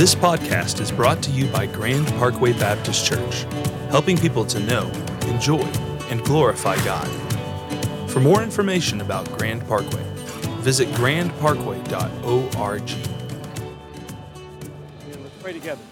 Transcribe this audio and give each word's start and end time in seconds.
This 0.00 0.14
podcast 0.14 0.80
is 0.80 0.90
brought 0.90 1.22
to 1.24 1.30
you 1.30 1.46
by 1.48 1.66
Grand 1.66 2.06
Parkway 2.14 2.54
Baptist 2.54 3.04
Church, 3.04 3.42
helping 3.90 4.16
people 4.16 4.46
to 4.46 4.58
know, 4.60 4.90
enjoy, 5.26 5.60
and 6.08 6.24
glorify 6.24 6.82
God. 6.86 7.06
For 8.10 8.18
more 8.18 8.42
information 8.42 9.02
about 9.02 9.30
Grand 9.36 9.62
Parkway, 9.68 10.02
visit 10.62 10.88
grandparkway.org. 10.92 12.80
Let's 15.06 15.34
pray 15.42 15.52
together. 15.52 15.82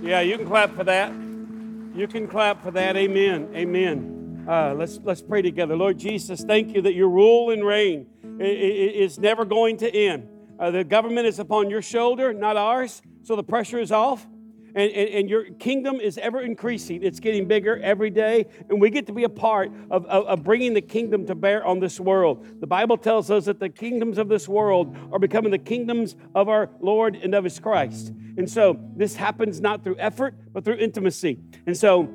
Yeah, 0.00 0.20
you 0.20 0.38
can 0.38 0.46
clap 0.46 0.76
for 0.76 0.84
that. 0.84 1.10
You 1.10 2.06
can 2.08 2.28
clap 2.28 2.62
for 2.62 2.70
that. 2.70 2.96
Amen. 2.96 3.50
Amen. 3.56 4.46
Uh, 4.48 4.74
let's 4.74 5.00
let's 5.02 5.20
pray 5.20 5.42
together. 5.42 5.76
Lord 5.76 5.98
Jesus, 5.98 6.44
thank 6.44 6.76
you 6.76 6.82
that 6.82 6.94
your 6.94 7.08
rule 7.08 7.50
and 7.50 7.66
reign 7.66 8.06
is 8.38 9.18
never 9.18 9.44
going 9.44 9.78
to 9.78 9.92
end. 9.92 10.28
Uh, 10.60 10.70
the 10.70 10.84
government 10.84 11.26
is 11.26 11.38
upon 11.38 11.70
your 11.70 11.80
shoulder, 11.80 12.34
not 12.34 12.58
ours, 12.58 13.00
so 13.22 13.34
the 13.34 13.42
pressure 13.42 13.78
is 13.78 13.90
off. 13.90 14.26
And, 14.72 14.92
and, 14.92 15.08
and, 15.08 15.28
your 15.28 15.46
kingdom 15.54 15.96
is 15.96 16.16
ever 16.16 16.40
increasing. 16.42 17.02
It's 17.02 17.18
getting 17.18 17.48
bigger 17.48 17.78
every 17.78 18.10
day. 18.10 18.46
And 18.68 18.80
we 18.80 18.88
get 18.90 19.08
to 19.08 19.12
be 19.12 19.24
a 19.24 19.28
part 19.28 19.72
of, 19.90 20.06
of, 20.06 20.26
of, 20.26 20.44
bringing 20.44 20.74
the 20.74 20.80
kingdom 20.80 21.26
to 21.26 21.34
bear 21.34 21.66
on 21.66 21.80
this 21.80 21.98
world. 21.98 22.46
The 22.60 22.68
Bible 22.68 22.96
tells 22.96 23.32
us 23.32 23.46
that 23.46 23.58
the 23.58 23.68
kingdoms 23.68 24.16
of 24.16 24.28
this 24.28 24.48
world 24.48 24.96
are 25.10 25.18
becoming 25.18 25.50
the 25.50 25.58
kingdoms 25.58 26.14
of 26.36 26.48
our 26.48 26.70
Lord 26.78 27.16
and 27.16 27.34
of 27.34 27.42
his 27.42 27.58
Christ. 27.58 28.12
And 28.36 28.48
so 28.48 28.78
this 28.94 29.16
happens 29.16 29.60
not 29.60 29.82
through 29.82 29.96
effort, 29.98 30.36
but 30.52 30.64
through 30.64 30.76
intimacy. 30.76 31.40
And 31.66 31.76
so 31.76 32.08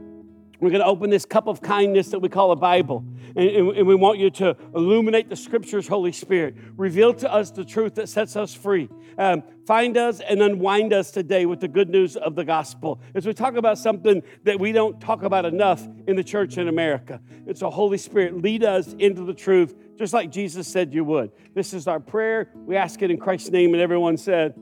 we're 0.65 0.71
going 0.71 0.81
to 0.81 0.87
open 0.87 1.11
this 1.11 1.25
cup 1.25 1.47
of 1.47 1.61
kindness 1.61 2.09
that 2.09 2.19
we 2.19 2.27
call 2.27 2.51
a 2.51 2.55
Bible. 2.55 3.05
And, 3.35 3.49
and, 3.49 3.85
we 3.85 3.93
want 3.93 4.17
you 4.17 4.31
to 4.31 4.57
illuminate 4.73 5.29
the 5.29 5.35
scriptures, 5.35 5.87
Holy 5.87 6.11
Spirit. 6.11 6.55
Reveal 6.75 7.13
to 7.15 7.31
us 7.31 7.51
the 7.51 7.63
truth 7.63 7.95
that 7.95 8.09
sets 8.09 8.35
us 8.35 8.55
free. 8.55 8.89
Um, 9.19 9.43
find 9.67 9.95
us 9.95 10.21
and 10.21 10.41
unwind 10.41 10.91
us 10.91 11.11
today 11.11 11.45
with 11.45 11.59
the 11.59 11.67
good 11.67 11.89
news 11.89 12.15
of 12.15 12.33
the 12.33 12.43
gospel. 12.43 12.99
As 13.13 13.27
we 13.27 13.33
talk 13.33 13.55
about 13.55 13.77
something 13.77 14.23
that 14.43 14.59
we 14.59 14.71
don't 14.71 14.99
talk 14.99 15.21
about 15.21 15.45
enough 15.45 15.87
in 16.07 16.15
the 16.15 16.23
church 16.23 16.57
in 16.57 16.67
America, 16.67 17.21
it's 17.45 17.61
a 17.61 17.69
Holy 17.69 17.99
Spirit. 17.99 18.41
Lead 18.41 18.63
us 18.63 18.93
into 18.97 19.23
the 19.23 19.35
truth, 19.35 19.75
just 19.97 20.13
like 20.13 20.31
Jesus 20.31 20.67
said 20.67 20.95
you 20.95 21.03
would. 21.03 21.31
This 21.53 21.75
is 21.75 21.87
our 21.87 21.99
prayer. 21.99 22.49
We 22.55 22.75
ask 22.75 23.03
it 23.03 23.11
in 23.11 23.17
Christ's 23.17 23.51
name. 23.51 23.73
And 23.73 23.81
everyone 23.83 24.17
said, 24.17 24.55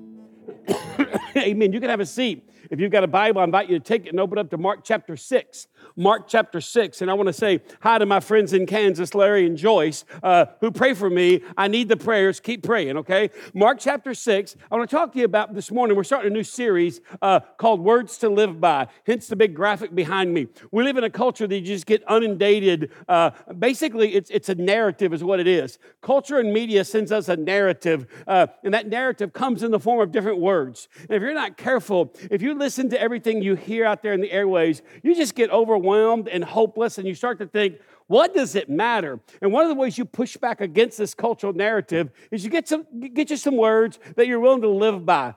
Amen. 1.37 1.73
You 1.73 1.79
can 1.79 1.89
have 1.89 1.99
a 1.99 2.05
seat. 2.05 2.49
If 2.69 2.79
you've 2.79 2.91
got 2.91 3.03
a 3.03 3.07
Bible, 3.07 3.41
I 3.41 3.43
invite 3.43 3.69
you 3.69 3.77
to 3.77 3.83
take 3.83 4.05
it 4.05 4.09
and 4.09 4.19
open 4.19 4.37
up 4.37 4.49
to 4.51 4.57
Mark 4.57 4.79
chapter 4.83 5.17
6. 5.17 5.67
Mark 5.95 6.27
chapter 6.27 6.61
6. 6.61 7.01
And 7.01 7.11
I 7.11 7.13
want 7.13 7.27
to 7.27 7.33
say 7.33 7.61
hi 7.81 7.97
to 7.97 8.05
my 8.05 8.19
friends 8.19 8.53
in 8.53 8.65
Kansas, 8.65 9.13
Larry 9.13 9.45
and 9.45 9.57
Joyce, 9.57 10.05
uh, 10.23 10.45
who 10.61 10.71
pray 10.71 10.93
for 10.93 11.09
me. 11.09 11.41
I 11.57 11.67
need 11.67 11.89
the 11.89 11.97
prayers. 11.97 12.39
Keep 12.39 12.63
praying, 12.63 12.97
okay? 12.97 13.29
Mark 13.53 13.79
chapter 13.79 14.13
6. 14.13 14.55
I 14.71 14.75
want 14.75 14.89
to 14.89 14.95
talk 14.95 15.13
to 15.13 15.19
you 15.19 15.25
about 15.25 15.53
this 15.53 15.71
morning. 15.71 15.95
We're 15.95 16.03
starting 16.03 16.31
a 16.31 16.33
new 16.33 16.43
series 16.43 17.01
uh, 17.21 17.41
called 17.57 17.81
Words 17.81 18.17
to 18.19 18.29
Live 18.29 18.59
By, 18.59 18.87
hence 19.05 19.27
the 19.27 19.35
big 19.35 19.53
graphic 19.53 19.93
behind 19.93 20.33
me. 20.33 20.47
We 20.71 20.83
live 20.83 20.97
in 20.97 21.03
a 21.03 21.09
culture 21.09 21.45
that 21.45 21.55
you 21.55 21.65
just 21.65 21.85
get 21.85 22.01
inundated. 22.09 22.91
Uh, 23.07 23.31
basically, 23.59 24.15
it's, 24.15 24.29
it's 24.29 24.49
a 24.49 24.55
narrative, 24.55 25.13
is 25.13 25.23
what 25.23 25.39
it 25.39 25.47
is. 25.47 25.77
Culture 26.01 26.39
and 26.39 26.53
media 26.53 26.83
sends 26.85 27.11
us 27.11 27.27
a 27.29 27.35
narrative, 27.35 28.07
uh, 28.25 28.47
and 28.63 28.73
that 28.73 28.87
narrative 28.87 29.33
comes 29.33 29.63
in 29.63 29.71
the 29.71 29.79
form 29.79 29.99
of 29.99 30.11
different 30.11 30.39
words. 30.39 30.52
And 30.53 31.11
if 31.11 31.21
you're 31.21 31.33
not 31.33 31.57
careful, 31.57 32.13
if 32.31 32.41
you 32.41 32.53
listen 32.53 32.89
to 32.89 33.01
everything 33.01 33.41
you 33.41 33.55
hear 33.55 33.85
out 33.85 34.01
there 34.01 34.13
in 34.13 34.21
the 34.21 34.31
airways, 34.31 34.81
you 35.01 35.15
just 35.15 35.35
get 35.35 35.49
overwhelmed 35.49 35.73
overwhelmed 35.73 36.27
and 36.27 36.43
hopeless, 36.43 36.97
and 36.97 37.07
you 37.07 37.15
start 37.15 37.39
to 37.39 37.47
think, 37.47 37.79
what 38.07 38.33
does 38.33 38.55
it 38.55 38.69
matter? 38.69 39.19
And 39.41 39.51
one 39.51 39.63
of 39.63 39.69
the 39.69 39.75
ways 39.75 39.97
you 39.97 40.05
push 40.05 40.37
back 40.37 40.61
against 40.61 40.97
this 40.97 41.13
cultural 41.13 41.53
narrative 41.53 42.11
is 42.31 42.43
you 42.43 42.49
get 42.49 42.67
some 42.67 42.85
get 43.13 43.29
you 43.29 43.37
some 43.37 43.57
words 43.57 43.99
that 44.15 44.27
you're 44.27 44.39
willing 44.39 44.61
to 44.61 44.69
live 44.69 45.05
by 45.05 45.35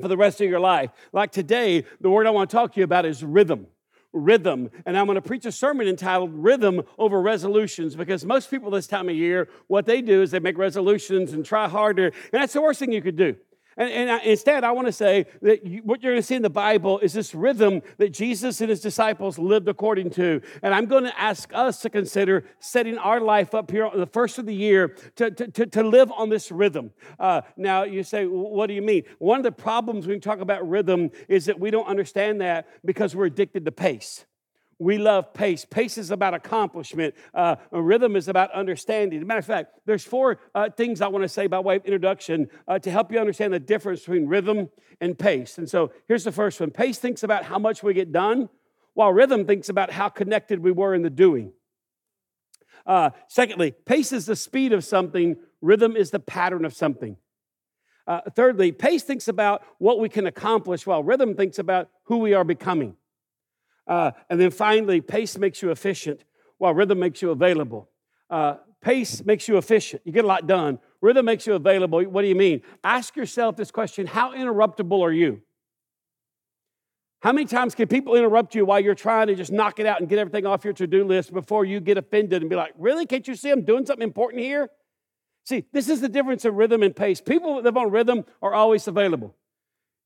for 0.00 0.08
the 0.08 0.16
rest 0.16 0.40
of 0.40 0.48
your 0.48 0.60
life. 0.60 0.90
Like 1.12 1.30
today, 1.30 1.84
the 2.00 2.10
word 2.10 2.26
I 2.26 2.30
want 2.30 2.50
to 2.50 2.56
talk 2.56 2.72
to 2.74 2.80
you 2.80 2.84
about 2.84 3.06
is 3.06 3.22
rhythm 3.22 3.66
rhythm. 4.16 4.70
And 4.86 4.96
I'm 4.96 5.06
going 5.06 5.16
to 5.16 5.22
preach 5.22 5.44
a 5.44 5.50
sermon 5.50 5.88
entitled 5.88 6.30
Rhythm 6.32 6.82
Over 6.98 7.20
Resolutions 7.20 7.96
because 7.96 8.24
most 8.24 8.48
people 8.48 8.70
this 8.70 8.86
time 8.86 9.08
of 9.08 9.16
year, 9.16 9.48
what 9.66 9.86
they 9.86 10.02
do 10.02 10.22
is 10.22 10.30
they 10.30 10.38
make 10.38 10.56
resolutions 10.56 11.32
and 11.32 11.44
try 11.44 11.68
harder. 11.68 12.06
And 12.06 12.40
that's 12.40 12.52
the 12.52 12.62
worst 12.62 12.78
thing 12.78 12.92
you 12.92 13.02
could 13.02 13.16
do. 13.16 13.34
And, 13.76 13.90
and 13.90 14.10
I, 14.10 14.18
instead, 14.20 14.64
I 14.64 14.72
want 14.72 14.86
to 14.86 14.92
say 14.92 15.26
that 15.42 15.66
you, 15.66 15.80
what 15.84 16.02
you're 16.02 16.12
going 16.12 16.22
to 16.22 16.26
see 16.26 16.34
in 16.34 16.42
the 16.42 16.50
Bible 16.50 16.98
is 17.00 17.12
this 17.12 17.34
rhythm 17.34 17.82
that 17.98 18.10
Jesus 18.12 18.60
and 18.60 18.70
his 18.70 18.80
disciples 18.80 19.38
lived 19.38 19.68
according 19.68 20.10
to. 20.10 20.40
And 20.62 20.74
I'm 20.74 20.86
going 20.86 21.04
to 21.04 21.20
ask 21.20 21.50
us 21.54 21.80
to 21.82 21.90
consider 21.90 22.44
setting 22.60 22.98
our 22.98 23.20
life 23.20 23.54
up 23.54 23.70
here 23.70 23.86
on 23.86 23.98
the 23.98 24.06
first 24.06 24.38
of 24.38 24.46
the 24.46 24.54
year 24.54 24.96
to, 25.16 25.30
to, 25.30 25.48
to, 25.48 25.66
to 25.66 25.82
live 25.82 26.12
on 26.12 26.28
this 26.28 26.50
rhythm. 26.50 26.92
Uh, 27.18 27.42
now, 27.56 27.84
you 27.84 28.02
say, 28.02 28.26
what 28.26 28.66
do 28.66 28.74
you 28.74 28.82
mean? 28.82 29.04
One 29.18 29.38
of 29.38 29.44
the 29.44 29.52
problems 29.52 30.06
when 30.06 30.16
we 30.16 30.20
talk 30.20 30.40
about 30.40 30.68
rhythm 30.68 31.10
is 31.28 31.46
that 31.46 31.58
we 31.58 31.70
don't 31.70 31.86
understand 31.86 32.40
that 32.40 32.68
because 32.84 33.14
we're 33.16 33.26
addicted 33.26 33.64
to 33.64 33.72
pace. 33.72 34.24
We 34.84 34.98
love 34.98 35.32
pace. 35.32 35.64
Pace 35.64 35.96
is 35.96 36.10
about 36.10 36.34
accomplishment. 36.34 37.14
Uh, 37.32 37.56
rhythm 37.72 38.16
is 38.16 38.28
about 38.28 38.52
understanding. 38.52 39.18
As 39.18 39.22
a 39.22 39.26
matter 39.26 39.38
of 39.38 39.46
fact, 39.46 39.80
there's 39.86 40.04
four 40.04 40.38
uh, 40.54 40.68
things 40.68 41.00
I 41.00 41.08
want 41.08 41.22
to 41.22 41.28
say 41.28 41.46
by 41.46 41.58
way 41.58 41.76
of 41.76 41.86
introduction 41.86 42.50
uh, 42.68 42.78
to 42.80 42.90
help 42.90 43.10
you 43.10 43.18
understand 43.18 43.54
the 43.54 43.58
difference 43.58 44.00
between 44.00 44.26
rhythm 44.26 44.68
and 45.00 45.18
pace. 45.18 45.56
And 45.56 45.66
so 45.66 45.90
here's 46.06 46.24
the 46.24 46.32
first 46.32 46.60
one. 46.60 46.70
Pace 46.70 46.98
thinks 46.98 47.22
about 47.22 47.44
how 47.44 47.58
much 47.58 47.82
we 47.82 47.94
get 47.94 48.12
done, 48.12 48.50
while 48.92 49.10
rhythm 49.10 49.46
thinks 49.46 49.70
about 49.70 49.90
how 49.90 50.10
connected 50.10 50.60
we 50.60 50.70
were 50.70 50.94
in 50.94 51.00
the 51.00 51.08
doing. 51.08 51.54
Uh, 52.84 53.08
secondly, 53.26 53.70
pace 53.86 54.12
is 54.12 54.26
the 54.26 54.36
speed 54.36 54.74
of 54.74 54.84
something. 54.84 55.36
Rhythm 55.62 55.96
is 55.96 56.10
the 56.10 56.20
pattern 56.20 56.66
of 56.66 56.74
something. 56.74 57.16
Uh, 58.06 58.20
thirdly, 58.36 58.70
pace 58.70 59.02
thinks 59.02 59.28
about 59.28 59.62
what 59.78 59.98
we 59.98 60.10
can 60.10 60.26
accomplish, 60.26 60.86
while 60.86 61.02
rhythm 61.02 61.34
thinks 61.34 61.58
about 61.58 61.88
who 62.02 62.18
we 62.18 62.34
are 62.34 62.44
becoming. 62.44 62.96
Uh, 63.86 64.12
and 64.30 64.40
then 64.40 64.50
finally, 64.50 65.00
pace 65.00 65.36
makes 65.36 65.62
you 65.62 65.70
efficient 65.70 66.24
while 66.58 66.74
rhythm 66.74 66.98
makes 66.98 67.20
you 67.20 67.30
available. 67.30 67.90
Uh, 68.30 68.56
pace 68.80 69.24
makes 69.24 69.48
you 69.48 69.56
efficient. 69.56 70.02
You 70.04 70.12
get 70.12 70.24
a 70.24 70.28
lot 70.28 70.46
done. 70.46 70.78
Rhythm 71.00 71.26
makes 71.26 71.46
you 71.46 71.54
available. 71.54 72.02
What 72.04 72.22
do 72.22 72.28
you 72.28 72.34
mean? 72.34 72.62
Ask 72.82 73.16
yourself 73.16 73.56
this 73.56 73.70
question 73.70 74.06
How 74.06 74.32
interruptible 74.32 75.00
are 75.02 75.12
you? 75.12 75.42
How 77.20 77.32
many 77.32 77.46
times 77.46 77.74
can 77.74 77.88
people 77.88 78.16
interrupt 78.16 78.54
you 78.54 78.66
while 78.66 78.80
you're 78.80 78.94
trying 78.94 79.28
to 79.28 79.34
just 79.34 79.50
knock 79.50 79.80
it 79.80 79.86
out 79.86 80.00
and 80.00 80.08
get 80.08 80.18
everything 80.18 80.44
off 80.44 80.62
your 80.62 80.74
to 80.74 80.86
do 80.86 81.04
list 81.04 81.32
before 81.32 81.64
you 81.64 81.80
get 81.80 81.96
offended 81.96 82.42
and 82.42 82.50
be 82.50 82.56
like, 82.56 82.74
Really? 82.78 83.06
Can't 83.06 83.26
you 83.26 83.34
see 83.34 83.50
I'm 83.50 83.64
doing 83.64 83.86
something 83.86 84.02
important 84.02 84.42
here? 84.42 84.68
See, 85.44 85.66
this 85.72 85.90
is 85.90 86.00
the 86.00 86.08
difference 86.08 86.46
of 86.46 86.54
rhythm 86.54 86.82
and 86.82 86.96
pace. 86.96 87.20
People 87.20 87.56
that 87.56 87.64
live 87.64 87.76
on 87.76 87.90
rhythm 87.90 88.24
are 88.40 88.54
always 88.54 88.88
available. 88.88 89.34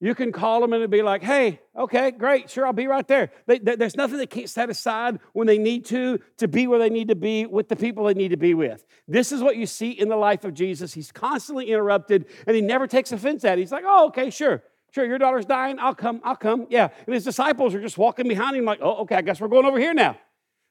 You 0.00 0.14
can 0.14 0.30
call 0.30 0.60
them 0.60 0.72
and 0.72 0.82
it'll 0.82 0.92
be 0.92 1.02
like, 1.02 1.24
hey, 1.24 1.60
okay, 1.76 2.12
great, 2.12 2.48
sure, 2.48 2.64
I'll 2.64 2.72
be 2.72 2.86
right 2.86 3.06
there. 3.08 3.32
They, 3.46 3.58
they, 3.58 3.74
there's 3.74 3.96
nothing 3.96 4.18
they 4.18 4.26
can't 4.26 4.48
set 4.48 4.70
aside 4.70 5.18
when 5.32 5.48
they 5.48 5.58
need 5.58 5.86
to, 5.86 6.20
to 6.36 6.46
be 6.46 6.68
where 6.68 6.78
they 6.78 6.88
need 6.88 7.08
to 7.08 7.16
be 7.16 7.46
with 7.46 7.68
the 7.68 7.74
people 7.74 8.04
they 8.04 8.14
need 8.14 8.28
to 8.28 8.36
be 8.36 8.54
with. 8.54 8.84
This 9.08 9.32
is 9.32 9.42
what 9.42 9.56
you 9.56 9.66
see 9.66 9.90
in 9.90 10.08
the 10.08 10.16
life 10.16 10.44
of 10.44 10.54
Jesus. 10.54 10.94
He's 10.94 11.10
constantly 11.10 11.70
interrupted 11.70 12.26
and 12.46 12.54
he 12.54 12.62
never 12.62 12.86
takes 12.86 13.10
offense 13.10 13.44
at 13.44 13.58
it. 13.58 13.62
He's 13.62 13.72
like, 13.72 13.84
oh, 13.84 14.06
okay, 14.08 14.30
sure. 14.30 14.62
Sure, 14.92 15.04
your 15.04 15.18
daughter's 15.18 15.44
dying. 15.44 15.78
I'll 15.80 15.94
come. 15.94 16.20
I'll 16.24 16.36
come. 16.36 16.66
Yeah. 16.70 16.88
And 17.06 17.14
his 17.14 17.24
disciples 17.24 17.74
are 17.74 17.80
just 17.80 17.98
walking 17.98 18.26
behind 18.28 18.56
him, 18.56 18.64
like, 18.64 18.78
oh, 18.80 19.02
okay, 19.02 19.16
I 19.16 19.22
guess 19.22 19.40
we're 19.40 19.48
going 19.48 19.66
over 19.66 19.78
here 19.78 19.92
now. 19.92 20.16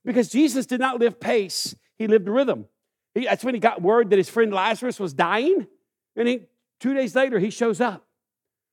Because 0.05 0.29
Jesus 0.29 0.65
did 0.65 0.79
not 0.79 0.99
live 0.99 1.19
pace, 1.19 1.75
he 1.97 2.07
lived 2.07 2.29
rhythm. 2.29 2.65
He, 3.13 3.25
that's 3.25 3.43
when 3.43 3.53
he 3.53 3.59
got 3.59 3.81
word 3.81 4.09
that 4.09 4.17
his 4.17 4.29
friend 4.29 4.53
Lazarus 4.53 4.99
was 4.99 5.13
dying. 5.13 5.67
And 6.15 6.27
he, 6.27 6.41
two 6.79 6.93
days 6.93 7.13
later, 7.13 7.39
he 7.39 7.49
shows 7.49 7.81
up. 7.81 8.06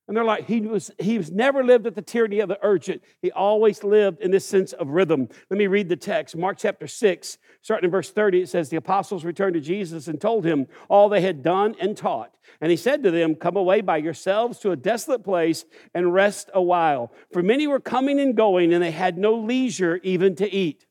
And 0.07 0.15
they're 0.15 0.25
like, 0.25 0.47
he 0.47 0.61
was, 0.61 0.91
he 0.99 1.17
was 1.17 1.31
never 1.31 1.65
lived 1.65 1.87
at 1.87 1.95
the 1.95 2.03
tyranny 2.03 2.41
of 2.41 2.51
the 2.51 2.59
urgent. 2.63 3.03
He 3.23 3.33
always 3.33 3.83
lived 3.83 4.21
in 4.21 4.31
this 4.31 4.45
sense 4.45 4.75
of 4.75 4.89
rhythm. 4.89 5.29
Let 5.49 5.57
me 5.57 5.67
read 5.67 5.89
the 5.89 5.97
text. 5.97 6.37
Mark 6.37 6.59
chapter 6.59 6.87
6, 6.87 7.39
starting 7.63 7.87
in 7.87 7.91
verse 7.91 8.11
30, 8.11 8.43
it 8.43 8.49
says, 8.51 8.69
The 8.69 8.77
apostles 8.77 9.25
returned 9.25 9.55
to 9.55 9.61
Jesus 9.61 10.07
and 10.07 10.21
told 10.21 10.45
him 10.45 10.67
all 10.91 11.09
they 11.09 11.23
had 11.23 11.43
done 11.43 11.75
and 11.81 11.97
taught. 11.97 12.35
And 12.61 12.71
he 12.71 12.77
said 12.77 13.03
to 13.03 13.11
them, 13.11 13.35
Come 13.35 13.57
away 13.57 13.81
by 13.81 13.97
yourselves 13.97 14.59
to 14.59 14.73
a 14.73 14.77
desolate 14.77 15.25
place 15.25 15.65
and 15.95 16.13
rest 16.13 16.51
a 16.53 16.61
while. 16.61 17.11
For 17.33 17.43
many 17.43 17.67
were 17.67 17.81
coming 17.81 18.21
and 18.21 18.37
going, 18.37 18.75
and 18.75 18.83
they 18.83 18.91
had 18.91 19.17
no 19.17 19.35
leisure 19.35 20.01
even 20.03 20.37
to 20.37 20.53
eat. 20.53 20.85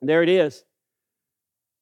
And 0.00 0.08
there 0.08 0.22
it 0.22 0.30
is. 0.30 0.64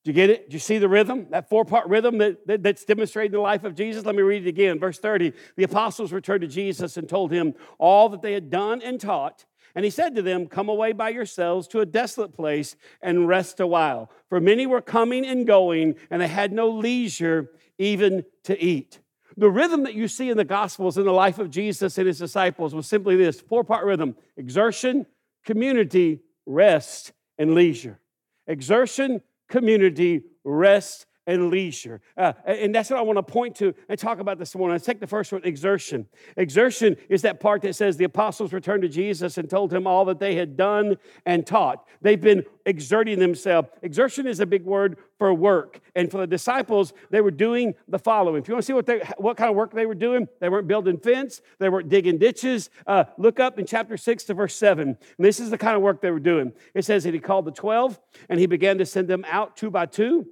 Do 0.04 0.10
you 0.10 0.14
get 0.14 0.30
it? 0.30 0.50
Do 0.50 0.54
you 0.54 0.60
see 0.60 0.78
the 0.78 0.88
rhythm? 0.88 1.28
That 1.30 1.48
four 1.48 1.64
part 1.64 1.88
rhythm 1.88 2.18
that, 2.18 2.44
that, 2.46 2.62
that's 2.62 2.84
demonstrated 2.84 3.32
in 3.32 3.36
the 3.36 3.42
life 3.42 3.62
of 3.62 3.76
Jesus? 3.76 4.04
Let 4.04 4.16
me 4.16 4.22
read 4.22 4.46
it 4.46 4.48
again. 4.48 4.80
Verse 4.80 4.98
30 4.98 5.32
The 5.56 5.64
apostles 5.64 6.12
returned 6.12 6.40
to 6.40 6.48
Jesus 6.48 6.96
and 6.96 7.08
told 7.08 7.30
him 7.30 7.54
all 7.78 8.08
that 8.08 8.22
they 8.22 8.32
had 8.32 8.50
done 8.50 8.82
and 8.82 9.00
taught. 9.00 9.44
And 9.74 9.84
he 9.84 9.90
said 9.90 10.14
to 10.16 10.22
them, 10.22 10.48
Come 10.48 10.68
away 10.68 10.92
by 10.92 11.10
yourselves 11.10 11.68
to 11.68 11.80
a 11.80 11.86
desolate 11.86 12.34
place 12.34 12.76
and 13.00 13.28
rest 13.28 13.60
a 13.60 13.66
while. 13.66 14.10
For 14.28 14.40
many 14.40 14.66
were 14.66 14.82
coming 14.82 15.24
and 15.24 15.46
going, 15.46 15.94
and 16.10 16.20
they 16.20 16.28
had 16.28 16.52
no 16.52 16.68
leisure 16.68 17.50
even 17.78 18.24
to 18.44 18.60
eat. 18.60 19.00
The 19.36 19.50
rhythm 19.50 19.84
that 19.84 19.94
you 19.94 20.08
see 20.08 20.28
in 20.30 20.36
the 20.36 20.44
Gospels 20.44 20.98
in 20.98 21.04
the 21.04 21.12
life 21.12 21.38
of 21.38 21.50
Jesus 21.50 21.96
and 21.96 22.06
his 22.06 22.18
disciples 22.18 22.74
was 22.74 22.86
simply 22.86 23.16
this 23.16 23.40
four 23.40 23.64
part 23.64 23.84
rhythm 23.84 24.16
exertion, 24.36 25.06
community, 25.44 26.20
rest, 26.44 27.12
and 27.38 27.54
leisure. 27.54 27.98
Exertion, 28.46 29.22
community, 29.52 30.22
rest, 30.44 31.06
and 31.26 31.50
leisure. 31.50 32.00
Uh, 32.16 32.32
and 32.44 32.74
that's 32.74 32.90
what 32.90 32.98
I 32.98 33.02
want 33.02 33.16
to 33.16 33.22
point 33.22 33.56
to 33.56 33.74
and 33.88 33.98
talk 33.98 34.18
about 34.18 34.38
this 34.38 34.54
morning. 34.54 34.74
Let's 34.74 34.86
take 34.86 35.00
the 35.00 35.06
first 35.06 35.32
one 35.32 35.42
exertion. 35.44 36.06
Exertion 36.36 36.96
is 37.08 37.22
that 37.22 37.38
part 37.38 37.62
that 37.62 37.74
says 37.74 37.96
the 37.96 38.04
apostles 38.04 38.52
returned 38.52 38.82
to 38.82 38.88
Jesus 38.88 39.38
and 39.38 39.48
told 39.48 39.72
him 39.72 39.86
all 39.86 40.04
that 40.06 40.18
they 40.18 40.34
had 40.34 40.56
done 40.56 40.96
and 41.24 41.46
taught. 41.46 41.86
They've 42.00 42.20
been 42.20 42.44
exerting 42.66 43.18
themselves. 43.18 43.68
Exertion 43.82 44.26
is 44.26 44.40
a 44.40 44.46
big 44.46 44.64
word 44.64 44.98
for 45.18 45.32
work. 45.32 45.80
And 45.94 46.10
for 46.10 46.18
the 46.18 46.26
disciples, 46.26 46.92
they 47.10 47.20
were 47.20 47.30
doing 47.30 47.74
the 47.86 47.98
following. 47.98 48.42
If 48.42 48.48
you 48.48 48.54
want 48.54 48.64
to 48.64 48.66
see 48.66 48.72
what, 48.72 48.86
they, 48.86 49.00
what 49.18 49.36
kind 49.36 49.48
of 49.48 49.54
work 49.54 49.72
they 49.72 49.86
were 49.86 49.94
doing, 49.94 50.28
they 50.40 50.48
weren't 50.48 50.66
building 50.66 50.98
fence, 50.98 51.40
they 51.58 51.68
weren't 51.68 51.88
digging 51.88 52.18
ditches. 52.18 52.70
Uh, 52.86 53.04
look 53.18 53.38
up 53.38 53.58
in 53.58 53.66
chapter 53.66 53.96
6 53.96 54.24
to 54.24 54.34
verse 54.34 54.56
7. 54.56 54.88
And 54.88 54.98
this 55.18 55.38
is 55.38 55.50
the 55.50 55.58
kind 55.58 55.76
of 55.76 55.82
work 55.82 56.00
they 56.00 56.10
were 56.10 56.18
doing. 56.18 56.52
It 56.74 56.84
says 56.84 57.04
that 57.04 57.14
he 57.14 57.20
called 57.20 57.44
the 57.44 57.52
12 57.52 58.00
and 58.28 58.40
he 58.40 58.46
began 58.46 58.78
to 58.78 58.86
send 58.86 59.06
them 59.06 59.24
out 59.28 59.56
two 59.56 59.70
by 59.70 59.86
two 59.86 60.26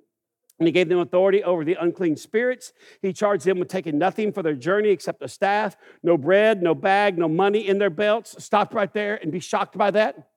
and 0.61 0.67
he 0.69 0.73
gave 0.73 0.91
them 0.91 0.99
authority 0.99 1.43
over 1.43 1.65
the 1.65 1.75
unclean 1.81 2.17
spirits. 2.17 2.75
He 3.01 3.15
charged 3.15 3.47
them 3.47 3.59
with 3.59 3.69
taking 3.69 3.97
nothing 3.97 4.31
for 4.31 4.43
their 4.43 4.55
journey 4.55 4.91
except 4.91 5.23
a 5.23 5.29
staff, 5.29 5.75
no 6.03 6.19
bread, 6.19 6.63
no 6.63 6.75
bag, 6.75 7.17
no 7.17 7.29
money 7.29 7.67
in 7.67 7.79
their 7.79 7.91
belts. 7.91 8.37
Stop 8.45 8.75
right 8.75 8.93
there 8.93 9.17
and 9.17 9.33
be 9.33 9.41
shocked 9.41 9.79
by 9.79 9.91
that. 9.93 10.29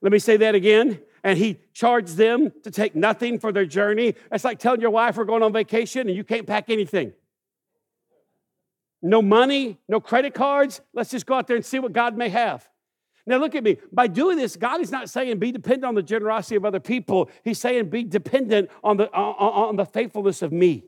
Let 0.00 0.10
me 0.10 0.18
say 0.18 0.38
that 0.38 0.54
again. 0.54 1.00
And 1.22 1.36
he 1.36 1.58
charged 1.74 2.16
them 2.16 2.50
to 2.62 2.70
take 2.70 2.96
nothing 2.96 3.38
for 3.38 3.52
their 3.52 3.66
journey. 3.66 4.14
That's 4.30 4.44
like 4.44 4.58
telling 4.58 4.80
your 4.80 4.90
wife 4.90 5.18
we're 5.18 5.24
going 5.26 5.42
on 5.42 5.52
vacation 5.52 6.08
and 6.08 6.16
you 6.16 6.24
can't 6.24 6.46
pack 6.46 6.70
anything. 6.70 7.12
No 9.02 9.20
money, 9.20 9.78
no 9.86 10.00
credit 10.00 10.32
cards. 10.32 10.80
Let's 10.94 11.10
just 11.10 11.26
go 11.26 11.34
out 11.34 11.46
there 11.46 11.56
and 11.56 11.64
see 11.64 11.78
what 11.78 11.92
God 11.92 12.16
may 12.16 12.30
have. 12.30 12.66
Now, 13.28 13.36
look 13.36 13.54
at 13.54 13.62
me. 13.62 13.76
By 13.92 14.06
doing 14.06 14.38
this, 14.38 14.56
God 14.56 14.80
is 14.80 14.90
not 14.90 15.10
saying 15.10 15.38
be 15.38 15.52
dependent 15.52 15.84
on 15.84 15.94
the 15.94 16.02
generosity 16.02 16.56
of 16.56 16.64
other 16.64 16.80
people. 16.80 17.30
He's 17.44 17.58
saying 17.58 17.90
be 17.90 18.02
dependent 18.02 18.70
on 18.82 18.96
the, 18.96 19.12
on, 19.12 19.68
on 19.68 19.76
the 19.76 19.84
faithfulness 19.84 20.40
of 20.40 20.50
me. 20.50 20.84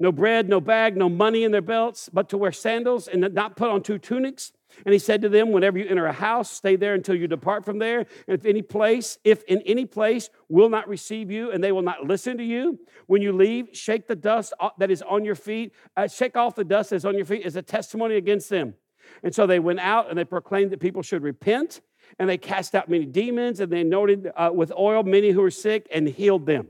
No 0.00 0.10
bread, 0.10 0.48
no 0.48 0.60
bag, 0.60 0.96
no 0.96 1.08
money 1.08 1.44
in 1.44 1.52
their 1.52 1.62
belts, 1.62 2.10
but 2.12 2.28
to 2.30 2.36
wear 2.36 2.50
sandals 2.50 3.06
and 3.06 3.32
not 3.32 3.54
put 3.54 3.70
on 3.70 3.82
two 3.82 3.98
tunics. 3.98 4.50
And 4.84 4.92
he 4.92 4.98
said 4.98 5.22
to 5.22 5.28
them, 5.28 5.52
Whenever 5.52 5.78
you 5.78 5.86
enter 5.86 6.06
a 6.06 6.12
house, 6.12 6.50
stay 6.50 6.74
there 6.74 6.94
until 6.94 7.14
you 7.14 7.28
depart 7.28 7.64
from 7.64 7.78
there. 7.78 8.00
And 8.00 8.36
if 8.36 8.44
any 8.44 8.62
place, 8.62 9.18
if 9.22 9.44
in 9.44 9.62
any 9.62 9.86
place 9.86 10.30
will 10.48 10.68
not 10.68 10.88
receive 10.88 11.30
you 11.30 11.52
and 11.52 11.62
they 11.62 11.70
will 11.70 11.82
not 11.82 12.08
listen 12.08 12.36
to 12.38 12.44
you, 12.44 12.76
when 13.06 13.22
you 13.22 13.32
leave, 13.32 13.68
shake 13.72 14.08
the 14.08 14.16
dust 14.16 14.52
that 14.78 14.90
is 14.90 15.02
on 15.02 15.24
your 15.24 15.36
feet, 15.36 15.72
uh, 15.96 16.08
shake 16.08 16.36
off 16.36 16.56
the 16.56 16.64
dust 16.64 16.90
that 16.90 16.96
is 16.96 17.04
on 17.04 17.14
your 17.14 17.24
feet 17.24 17.46
as 17.46 17.54
a 17.54 17.62
testimony 17.62 18.16
against 18.16 18.50
them. 18.50 18.74
And 19.22 19.34
so 19.34 19.46
they 19.46 19.58
went 19.58 19.80
out 19.80 20.08
and 20.08 20.18
they 20.18 20.24
proclaimed 20.24 20.70
that 20.72 20.80
people 20.80 21.02
should 21.02 21.22
repent, 21.22 21.80
and 22.18 22.28
they 22.28 22.38
cast 22.38 22.74
out 22.74 22.88
many 22.88 23.04
demons, 23.04 23.60
and 23.60 23.72
they 23.72 23.82
anointed 23.82 24.30
uh, 24.36 24.50
with 24.52 24.72
oil 24.72 25.02
many 25.02 25.30
who 25.30 25.42
were 25.42 25.50
sick 25.50 25.86
and 25.92 26.08
healed 26.08 26.46
them. 26.46 26.68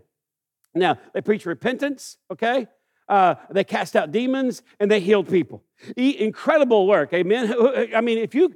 Now, 0.75 0.99
they 1.13 1.21
preached 1.21 1.47
repentance, 1.47 2.19
okay? 2.31 2.67
Uh, 3.09 3.37
they 3.51 3.65
cast 3.65 3.97
out 3.97 4.13
demons 4.13 4.63
and 4.79 4.91
they 4.91 5.01
healed 5.01 5.29
people. 5.29 5.63
Incredible 5.97 6.87
work, 6.87 7.15
amen. 7.15 7.55
I 7.97 8.01
mean, 8.01 8.19
if 8.19 8.35
you 8.35 8.55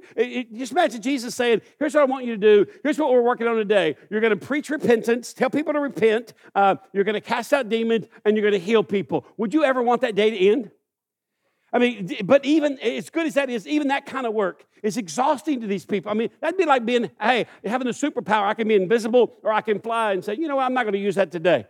just 0.53 0.73
imagine 0.73 1.01
Jesus 1.01 1.33
saying, 1.33 1.61
Here's 1.79 1.95
what 1.95 2.01
I 2.01 2.05
want 2.05 2.25
you 2.25 2.33
to 2.33 2.37
do. 2.37 2.71
Here's 2.83 2.99
what 2.99 3.11
we're 3.11 3.23
working 3.23 3.47
on 3.47 3.55
today. 3.55 3.95
You're 4.09 4.21
going 4.21 4.37
to 4.37 4.45
preach 4.45 4.69
repentance, 4.69 5.33
tell 5.33 5.49
people 5.49 5.73
to 5.73 5.79
repent, 5.79 6.33
uh, 6.53 6.75
you're 6.91 7.05
going 7.05 7.15
to 7.15 7.21
cast 7.21 7.53
out 7.53 7.69
demons, 7.69 8.05
and 8.25 8.35
you're 8.35 8.47
going 8.47 8.59
to 8.59 8.65
heal 8.65 8.83
people. 8.83 9.25
Would 9.37 9.53
you 9.53 9.63
ever 9.63 9.81
want 9.81 10.01
that 10.01 10.15
day 10.15 10.29
to 10.29 10.37
end? 10.37 10.71
I 11.73 11.79
mean, 11.79 12.17
but 12.23 12.45
even 12.45 12.77
as 12.79 13.09
good 13.09 13.25
as 13.25 13.33
that 13.33 13.49
is, 13.49 13.67
even 13.67 13.87
that 13.87 14.05
kind 14.05 14.27
of 14.27 14.33
work 14.33 14.63
is 14.83 14.95
exhausting 14.95 15.59
to 15.61 15.67
these 15.67 15.85
people. 15.85 16.11
I 16.11 16.13
mean, 16.13 16.29
that'd 16.39 16.57
be 16.57 16.65
like 16.65 16.85
being, 16.85 17.09
hey, 17.19 17.47
having 17.65 17.87
a 17.87 17.91
superpower. 17.91 18.43
I 18.43 18.53
can 18.53 18.67
be 18.67 18.75
invisible 18.75 19.33
or 19.41 19.51
I 19.51 19.61
can 19.61 19.79
fly 19.79 20.13
and 20.13 20.23
say, 20.23 20.35
you 20.35 20.47
know 20.47 20.57
what, 20.57 20.65
I'm 20.65 20.75
not 20.75 20.83
going 20.83 20.93
to 20.93 20.99
use 20.99 21.15
that 21.15 21.31
today. 21.31 21.65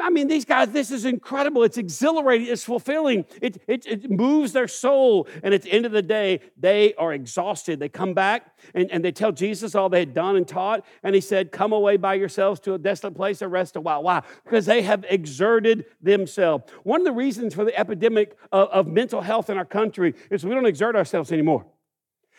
I 0.00 0.10
mean, 0.10 0.28
these 0.28 0.44
guys, 0.44 0.70
this 0.70 0.90
is 0.90 1.04
incredible. 1.04 1.62
It's 1.62 1.78
exhilarating. 1.78 2.48
It's 2.48 2.64
fulfilling. 2.64 3.24
It, 3.40 3.62
it, 3.66 3.86
it, 3.86 4.10
moves 4.10 4.52
their 4.52 4.68
soul. 4.68 5.28
And 5.42 5.54
at 5.54 5.62
the 5.62 5.72
end 5.72 5.86
of 5.86 5.92
the 5.92 6.02
day, 6.02 6.40
they 6.56 6.94
are 6.94 7.12
exhausted. 7.12 7.78
They 7.78 7.88
come 7.88 8.14
back 8.14 8.54
and, 8.74 8.90
and 8.90 9.04
they 9.04 9.12
tell 9.12 9.32
Jesus 9.32 9.74
all 9.74 9.88
they 9.88 10.00
had 10.00 10.14
done 10.14 10.36
and 10.36 10.46
taught. 10.46 10.84
And 11.02 11.14
he 11.14 11.20
said, 11.20 11.52
Come 11.52 11.72
away 11.72 11.96
by 11.96 12.14
yourselves 12.14 12.60
to 12.60 12.74
a 12.74 12.78
desolate 12.78 13.14
place 13.14 13.42
and 13.42 13.52
rest 13.52 13.76
a 13.76 13.80
while. 13.80 14.02
Why? 14.02 14.22
Because 14.44 14.66
they 14.66 14.82
have 14.82 15.04
exerted 15.08 15.84
themselves. 16.00 16.64
One 16.82 17.00
of 17.00 17.04
the 17.04 17.12
reasons 17.12 17.54
for 17.54 17.64
the 17.64 17.78
epidemic 17.78 18.36
of, 18.52 18.68
of 18.68 18.86
mental 18.86 19.20
health 19.20 19.50
in 19.50 19.58
our 19.58 19.64
country 19.64 20.14
is 20.30 20.44
we 20.44 20.54
don't 20.54 20.66
exert 20.66 20.96
ourselves 20.96 21.32
anymore 21.32 21.66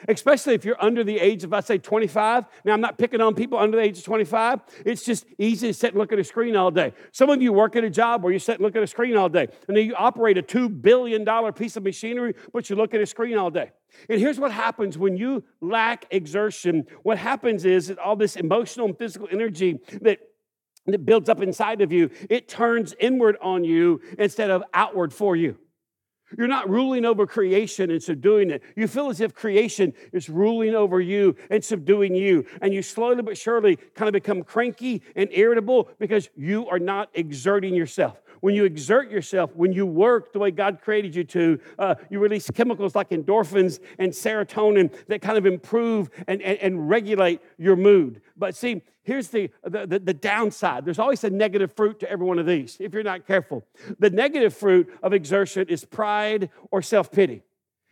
especially 0.08 0.54
if 0.54 0.66
you're 0.66 0.82
under 0.82 1.04
the 1.04 1.20
age 1.20 1.44
of, 1.44 1.54
I 1.54 1.60
say, 1.60 1.78
25. 1.78 2.46
Now, 2.66 2.74
I'm 2.74 2.82
not 2.82 2.98
picking 2.98 3.22
on 3.22 3.36
people 3.36 3.58
under 3.58 3.78
the 3.78 3.84
age 3.84 3.98
of 3.98 4.04
25. 4.04 4.62
It's 4.86 5.04
just 5.04 5.26
easy 5.38 5.68
to 5.68 5.74
sit 5.74 5.92
and 5.92 6.00
look 6.00 6.12
at 6.12 6.20
a 6.20 6.24
screen 6.24 6.56
all 6.56 6.72
day. 6.72 6.94
Some 7.12 7.30
of 7.30 7.42
you 7.42 7.54
work 7.54 7.76
at 7.76 7.84
a 7.84 7.90
job 7.90 8.24
where 8.24 8.34
you 8.34 8.40
sit 8.40 8.56
and 8.56 8.64
look 8.64 8.76
at 8.76 8.84
a 8.84 8.88
screen 8.88 9.16
all 9.18 9.30
day, 9.30 9.48
and 9.68 9.78
then 9.78 9.86
you 9.86 9.96
operate 9.96 10.38
a 10.38 10.44
$2 10.44 10.82
billion 10.82 11.26
piece 11.54 11.78
of 11.78 11.84
machinery, 11.84 12.36
but 12.54 12.70
you 12.70 12.76
look 12.76 12.94
at 12.94 13.02
a 13.02 13.06
screen 13.06 13.38
all 13.38 13.50
day. 13.50 13.72
And 14.10 14.20
here's 14.20 14.40
what 14.40 14.52
happens 14.52 14.98
when 14.98 15.18
you 15.18 15.44
lack 15.60 16.06
exertion. 16.12 16.86
What 17.04 17.18
happens 17.18 17.66
is 17.66 17.88
that 17.88 18.00
all 18.00 18.16
this 18.16 18.36
emotional 18.36 18.88
and 18.88 18.98
physical 18.98 19.28
energy 19.32 19.80
that 20.02 20.20
that 20.88 21.06
builds 21.06 21.30
up 21.30 21.42
inside 21.42 21.82
of 21.82 21.92
you, 21.92 22.10
it 22.30 22.48
turns 22.48 22.96
inward 23.00 23.38
on 23.42 23.64
you 23.64 24.02
instead 24.18 24.50
of 24.50 24.64
outward 24.74 25.14
for 25.14 25.36
you. 25.36 25.58
You're 26.38 26.48
not 26.48 26.70
ruling 26.70 27.06
over 27.06 27.28
creation 27.28 27.92
and 27.92 28.02
subduing 28.02 28.50
it. 28.52 28.64
You 28.76 28.88
feel 28.88 29.10
as 29.10 29.22
if 29.22 29.34
creation 29.34 29.94
is 30.12 30.30
ruling 30.30 30.76
over 30.76 31.00
you 31.00 31.36
and 31.50 31.64
subduing 31.64 32.16
you. 32.16 32.46
And 32.62 32.74
you 32.74 32.82
slowly 32.82 33.22
but 33.22 33.38
surely 33.38 33.78
kind 33.96 34.08
of 34.08 34.14
become 34.14 34.44
cranky 34.44 35.02
and 35.16 35.30
irritable 35.32 35.90
because 36.00 36.30
you 36.36 36.68
are 36.70 36.80
not 36.80 37.10
exerting 37.14 37.76
yourself. 37.76 38.22
When 38.42 38.56
you 38.56 38.66
exert 38.66 39.10
yourself, 39.10 39.56
when 39.56 39.72
you 39.72 39.86
work 39.86 40.34
the 40.34 40.40
way 40.40 40.52
God 40.52 40.80
created 40.82 41.16
you 41.16 41.24
to, 41.26 41.60
uh, 41.80 41.96
you 42.10 42.20
release 42.20 42.50
chemicals 42.50 42.96
like 42.96 43.12
endorphins 43.12 43.80
and 44.00 44.12
serotonin 44.12 44.94
that 45.08 45.22
kind 45.22 45.38
of 45.38 45.46
improve 45.46 46.10
and, 46.28 46.42
and, 46.42 46.58
and 46.58 46.90
regulate 46.90 47.40
your 47.58 47.76
mood. 47.76 48.22
But 48.36 48.56
see, 48.56 48.82
here's 49.04 49.28
the, 49.30 49.52
the, 49.64 49.86
the, 49.86 50.00
the, 50.00 50.14
downside 50.14 50.86
there's 50.86 51.00
always 51.00 51.24
a 51.24 51.30
negative 51.30 51.72
fruit 51.74 52.00
to 52.00 52.10
every 52.10 52.26
one 52.26 52.40
of 52.40 52.46
these 52.46 52.78
if 52.80 52.94
you're 52.94 53.04
not 53.04 53.28
careful. 53.28 53.64
The 54.00 54.10
negative 54.10 54.56
fruit 54.56 54.92
of 55.04 55.14
exertion 55.14 55.68
is 55.70 55.86
pride 55.86 56.50
or 56.72 56.82
self 56.82 57.12
pity. 57.12 57.44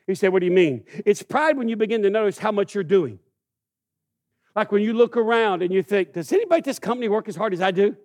He 0.08 0.16
said, 0.16 0.34
What 0.34 0.40
do 0.40 0.48
you 0.48 0.52
mean? 0.52 0.84
It's 1.06 1.22
pride 1.22 1.58
when 1.58 1.70
you 1.70 1.76
begin 1.76 2.02
to 2.02 2.10
notice 2.10 2.40
how 2.40 2.52
much 2.52 2.74
you're 2.74 2.84
doing. 2.84 3.20
Like 4.56 4.72
when 4.72 4.82
you 4.82 4.94
look 4.94 5.16
around 5.16 5.62
and 5.62 5.72
you 5.72 5.84
think, 5.84 6.14
Does 6.14 6.34
anybody 6.34 6.58
at 6.58 6.66
this 6.66 6.80
company 6.80 7.08
work 7.08 7.28
as 7.28 7.36
hard 7.36 7.54
as 7.54 7.62
I 7.62 7.70
do? 7.70 7.96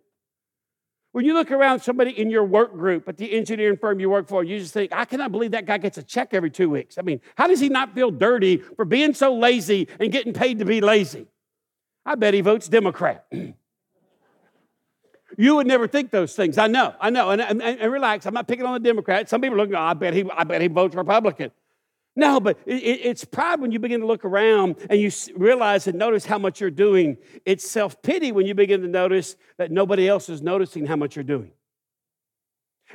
When 1.14 1.24
you 1.24 1.34
look 1.34 1.52
around 1.52 1.78
somebody 1.78 2.10
in 2.10 2.28
your 2.28 2.42
work 2.42 2.72
group 2.72 3.08
at 3.08 3.18
the 3.18 3.32
engineering 3.34 3.76
firm 3.76 4.00
you 4.00 4.10
work 4.10 4.26
for, 4.26 4.42
you 4.42 4.58
just 4.58 4.74
think, 4.74 4.92
I 4.92 5.04
cannot 5.04 5.30
believe 5.30 5.52
that 5.52 5.64
guy 5.64 5.78
gets 5.78 5.96
a 5.96 6.02
check 6.02 6.34
every 6.34 6.50
two 6.50 6.68
weeks. 6.68 6.98
I 6.98 7.02
mean, 7.02 7.20
how 7.36 7.46
does 7.46 7.60
he 7.60 7.68
not 7.68 7.94
feel 7.94 8.10
dirty 8.10 8.56
for 8.56 8.84
being 8.84 9.14
so 9.14 9.32
lazy 9.32 9.86
and 10.00 10.10
getting 10.10 10.32
paid 10.32 10.58
to 10.58 10.64
be 10.64 10.80
lazy? 10.80 11.28
I 12.04 12.16
bet 12.16 12.34
he 12.34 12.40
votes 12.40 12.66
Democrat. 12.66 13.26
you 15.38 15.54
would 15.54 15.68
never 15.68 15.86
think 15.86 16.10
those 16.10 16.34
things. 16.34 16.58
I 16.58 16.66
know, 16.66 16.96
I 17.00 17.10
know. 17.10 17.30
And, 17.30 17.40
and, 17.40 17.62
and 17.62 17.92
relax, 17.92 18.26
I'm 18.26 18.34
not 18.34 18.48
picking 18.48 18.66
on 18.66 18.72
the 18.72 18.80
Democrat. 18.80 19.28
Some 19.28 19.40
people 19.40 19.56
look, 19.56 19.70
oh, 19.72 19.78
I 19.78 19.94
bet 19.94 20.14
he, 20.14 20.28
I 20.36 20.42
bet 20.42 20.62
he 20.62 20.66
votes 20.66 20.96
Republican. 20.96 21.52
No, 22.16 22.38
but 22.38 22.58
it, 22.66 22.74
it's 22.74 23.24
pride 23.24 23.60
when 23.60 23.72
you 23.72 23.78
begin 23.78 24.00
to 24.00 24.06
look 24.06 24.24
around 24.24 24.76
and 24.88 25.00
you 25.00 25.10
realize 25.34 25.86
and 25.86 25.98
notice 25.98 26.24
how 26.24 26.38
much 26.38 26.60
you're 26.60 26.70
doing. 26.70 27.16
It's 27.44 27.68
self 27.68 28.00
pity 28.02 28.30
when 28.32 28.46
you 28.46 28.54
begin 28.54 28.82
to 28.82 28.88
notice 28.88 29.36
that 29.58 29.70
nobody 29.70 30.08
else 30.08 30.28
is 30.28 30.40
noticing 30.40 30.86
how 30.86 30.96
much 30.96 31.16
you're 31.16 31.24
doing. 31.24 31.52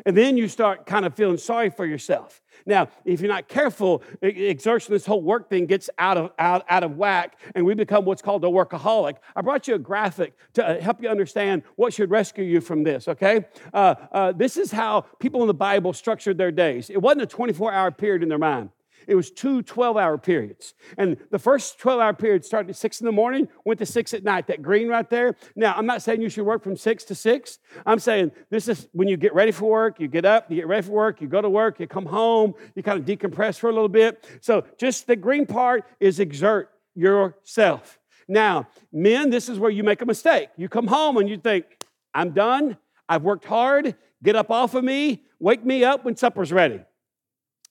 And 0.05 0.15
then 0.15 0.37
you 0.37 0.47
start 0.47 0.85
kind 0.85 1.05
of 1.05 1.13
feeling 1.13 1.37
sorry 1.37 1.69
for 1.69 1.85
yourself. 1.85 2.41
Now, 2.65 2.89
if 3.05 3.19
you're 3.21 3.31
not 3.31 3.47
careful, 3.47 4.03
exertion, 4.21 4.93
this 4.93 5.05
whole 5.05 5.21
work 5.21 5.49
thing 5.49 5.65
gets 5.65 5.89
out 5.97 6.17
of, 6.17 6.31
out, 6.39 6.65
out 6.69 6.83
of 6.83 6.97
whack, 6.97 7.37
and 7.55 7.65
we 7.65 7.73
become 7.73 8.05
what's 8.05 8.21
called 8.21 8.43
a 8.43 8.47
workaholic. 8.47 9.15
I 9.35 9.41
brought 9.41 9.67
you 9.67 9.75
a 9.75 9.79
graphic 9.79 10.35
to 10.53 10.65
uh, 10.65 10.81
help 10.81 11.01
you 11.01 11.09
understand 11.09 11.63
what 11.75 11.93
should 11.93 12.11
rescue 12.11 12.43
you 12.43 12.61
from 12.61 12.83
this, 12.83 13.07
okay? 13.07 13.45
Uh, 13.73 13.95
uh, 14.11 14.31
this 14.31 14.57
is 14.57 14.71
how 14.71 15.01
people 15.19 15.41
in 15.41 15.47
the 15.47 15.53
Bible 15.53 15.93
structured 15.93 16.37
their 16.37 16.51
days. 16.51 16.89
It 16.89 17.01
wasn't 17.01 17.23
a 17.23 17.27
24 17.27 17.73
hour 17.73 17.91
period 17.91 18.23
in 18.23 18.29
their 18.29 18.37
mind. 18.37 18.69
It 19.07 19.15
was 19.15 19.31
two 19.31 19.61
12 19.61 19.97
hour 19.97 20.17
periods. 20.17 20.73
And 20.97 21.17
the 21.31 21.39
first 21.39 21.79
12 21.79 21.99
hour 21.99 22.13
period 22.13 22.45
started 22.45 22.69
at 22.69 22.75
6 22.75 23.01
in 23.01 23.05
the 23.05 23.11
morning, 23.11 23.47
went 23.65 23.79
to 23.79 23.85
6 23.85 24.13
at 24.13 24.23
night, 24.23 24.47
that 24.47 24.61
green 24.61 24.87
right 24.87 25.09
there. 25.09 25.35
Now, 25.55 25.73
I'm 25.75 25.85
not 25.85 26.01
saying 26.01 26.21
you 26.21 26.29
should 26.29 26.45
work 26.45 26.63
from 26.63 26.75
6 26.75 27.03
to 27.05 27.15
6. 27.15 27.59
I'm 27.85 27.99
saying 27.99 28.31
this 28.49 28.67
is 28.67 28.87
when 28.93 29.07
you 29.07 29.17
get 29.17 29.33
ready 29.33 29.51
for 29.51 29.69
work, 29.69 29.99
you 29.99 30.07
get 30.07 30.25
up, 30.25 30.49
you 30.49 30.55
get 30.55 30.67
ready 30.67 30.85
for 30.85 30.91
work, 30.91 31.21
you 31.21 31.27
go 31.27 31.41
to 31.41 31.49
work, 31.49 31.79
you 31.79 31.87
come 31.87 32.05
home, 32.05 32.53
you 32.75 32.83
kind 32.83 32.99
of 32.99 33.05
decompress 33.05 33.57
for 33.57 33.69
a 33.69 33.73
little 33.73 33.89
bit. 33.89 34.27
So 34.41 34.65
just 34.77 35.07
the 35.07 35.15
green 35.15 35.45
part 35.45 35.85
is 35.99 36.19
exert 36.19 36.69
yourself. 36.95 37.99
Now, 38.27 38.67
men, 38.91 39.31
this 39.31 39.49
is 39.49 39.57
where 39.57 39.71
you 39.71 39.83
make 39.83 40.01
a 40.01 40.05
mistake. 40.05 40.49
You 40.55 40.69
come 40.69 40.87
home 40.87 41.17
and 41.17 41.27
you 41.27 41.37
think, 41.37 41.65
I'm 42.13 42.31
done. 42.31 42.77
I've 43.07 43.23
worked 43.23 43.45
hard. 43.45 43.95
Get 44.23 44.35
up 44.35 44.51
off 44.51 44.75
of 44.75 44.83
me. 44.83 45.23
Wake 45.39 45.65
me 45.65 45.83
up 45.83 46.05
when 46.05 46.15
supper's 46.15 46.51
ready. 46.51 46.81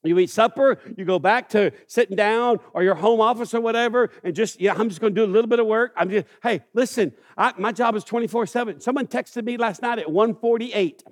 You 0.08 0.18
eat 0.18 0.30
supper, 0.30 0.78
you 0.96 1.04
go 1.04 1.18
back 1.18 1.48
to 1.50 1.72
sitting 1.86 2.16
down 2.16 2.58
or 2.72 2.82
your 2.82 2.94
home 2.94 3.20
office 3.20 3.54
or 3.54 3.60
whatever, 3.60 4.10
and 4.24 4.34
just, 4.34 4.60
yeah, 4.60 4.74
I'm 4.76 4.88
just 4.88 5.00
to 5.00 5.10
do 5.10 5.24
a 5.24 5.26
little 5.26 5.48
bit 5.48 5.60
of 5.60 5.66
work. 5.66 5.92
I'm 5.96 6.10
just, 6.10 6.26
hey, 6.42 6.62
listen, 6.74 7.12
I, 7.36 7.52
my 7.58 7.72
job 7.72 7.94
is 7.94 8.04
24 8.04 8.46
7. 8.46 8.80
Someone 8.80 9.06
texted 9.06 9.44
me 9.44 9.56
last 9.56 9.82
night 9.82 9.98
at 9.98 10.10
148. 10.10 11.04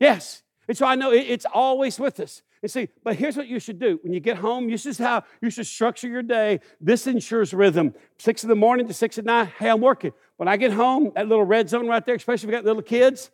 Yes. 0.00 0.42
And 0.68 0.76
so 0.76 0.86
I 0.86 0.94
know 0.94 1.12
it, 1.12 1.26
it's 1.28 1.46
always 1.52 1.98
with 1.98 2.20
us. 2.20 2.42
And 2.62 2.70
see, 2.70 2.88
but 3.04 3.16
here's 3.16 3.36
what 3.36 3.46
you 3.46 3.60
should 3.60 3.78
do. 3.78 4.00
When 4.02 4.12
you 4.12 4.20
get 4.20 4.36
home, 4.36 4.68
this 4.68 4.84
is 4.84 4.98
how 4.98 5.22
you 5.40 5.50
should 5.50 5.66
structure 5.66 6.08
your 6.08 6.22
day. 6.22 6.60
This 6.80 7.06
ensures 7.06 7.54
rhythm. 7.54 7.94
Six 8.18 8.42
in 8.42 8.48
the 8.48 8.56
morning 8.56 8.88
to 8.88 8.94
six 8.94 9.16
at 9.16 9.24
night, 9.24 9.50
hey, 9.58 9.70
I'm 9.70 9.80
working. 9.80 10.12
When 10.36 10.48
I 10.48 10.56
get 10.56 10.72
home, 10.72 11.12
that 11.14 11.28
little 11.28 11.44
red 11.44 11.68
zone 11.68 11.86
right 11.86 12.04
there, 12.04 12.16
especially 12.16 12.48
if 12.48 12.52
you 12.52 12.58
got 12.58 12.64
little 12.64 12.82
kids, 12.82 13.30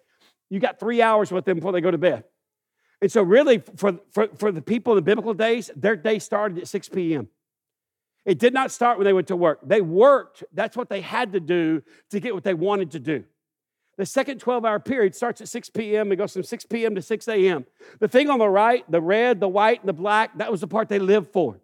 you 0.51 0.61
got 0.61 0.79
three 0.79 1.01
hours 1.01 1.33
with 1.33 1.45
them 1.45 1.57
before 1.57 1.73
they 1.73 1.81
go 1.81 1.91
to 1.91 1.99
bed. 1.99 2.25
And 3.01 3.11
so, 3.11 3.23
really, 3.23 3.63
for, 3.77 3.99
for, 4.11 4.29
for 4.37 4.53
the 4.53 4.63
people 4.63 4.93
in 4.93 4.97
the 4.97 5.03
biblical 5.03 5.35
days, 5.35 5.71
their 5.77 5.97
day 5.97 6.19
started 6.19 6.59
at 6.59 6.69
6 6.69 6.89
p.m. 6.91 7.29
It 8.25 8.39
did 8.39 8.55
not 8.55 8.71
start 8.71 8.97
when 8.97 9.05
they 9.05 9.13
went 9.13 9.29
to 9.29 9.37
work. 9.37 9.61
They 9.63 9.83
worked, 9.83 10.45
that's 10.53 10.77
what 10.77 10.89
they 10.89 11.03
had 11.03 11.33
to 11.33 11.41
do 11.41 11.83
to 12.11 12.21
get 12.21 12.35
what 12.35 12.45
they 12.45 12.55
wanted 12.55 12.93
to 12.93 13.01
do. 13.01 13.25
The 13.97 14.07
second 14.07 14.39
12 14.39 14.65
hour 14.65 14.81
period 14.81 15.15
starts 15.15 15.41
at 15.41 15.49
6 15.49 15.71
p.m. 15.71 16.11
It 16.11 16.17
goes 16.17 16.33
from 16.33 16.43
6 16.43 16.67
p.m. 16.67 16.95
to 16.95 17.03
6 17.03 17.29
a.m. 17.29 17.65
The 18.01 18.09
thing 18.09 18.29
on 18.29 18.39
the 18.39 18.49
right, 18.49 18.91
the 18.91 19.01
red, 19.01 19.41
the 19.41 19.49
white, 19.49 19.81
and 19.81 19.89
the 19.89 19.93
black, 19.93 20.37
that 20.39 20.51
was 20.51 20.63
the 20.63 20.67
part 20.67 20.89
they 20.89 20.99
lived 20.99 21.33
for. 21.33 21.61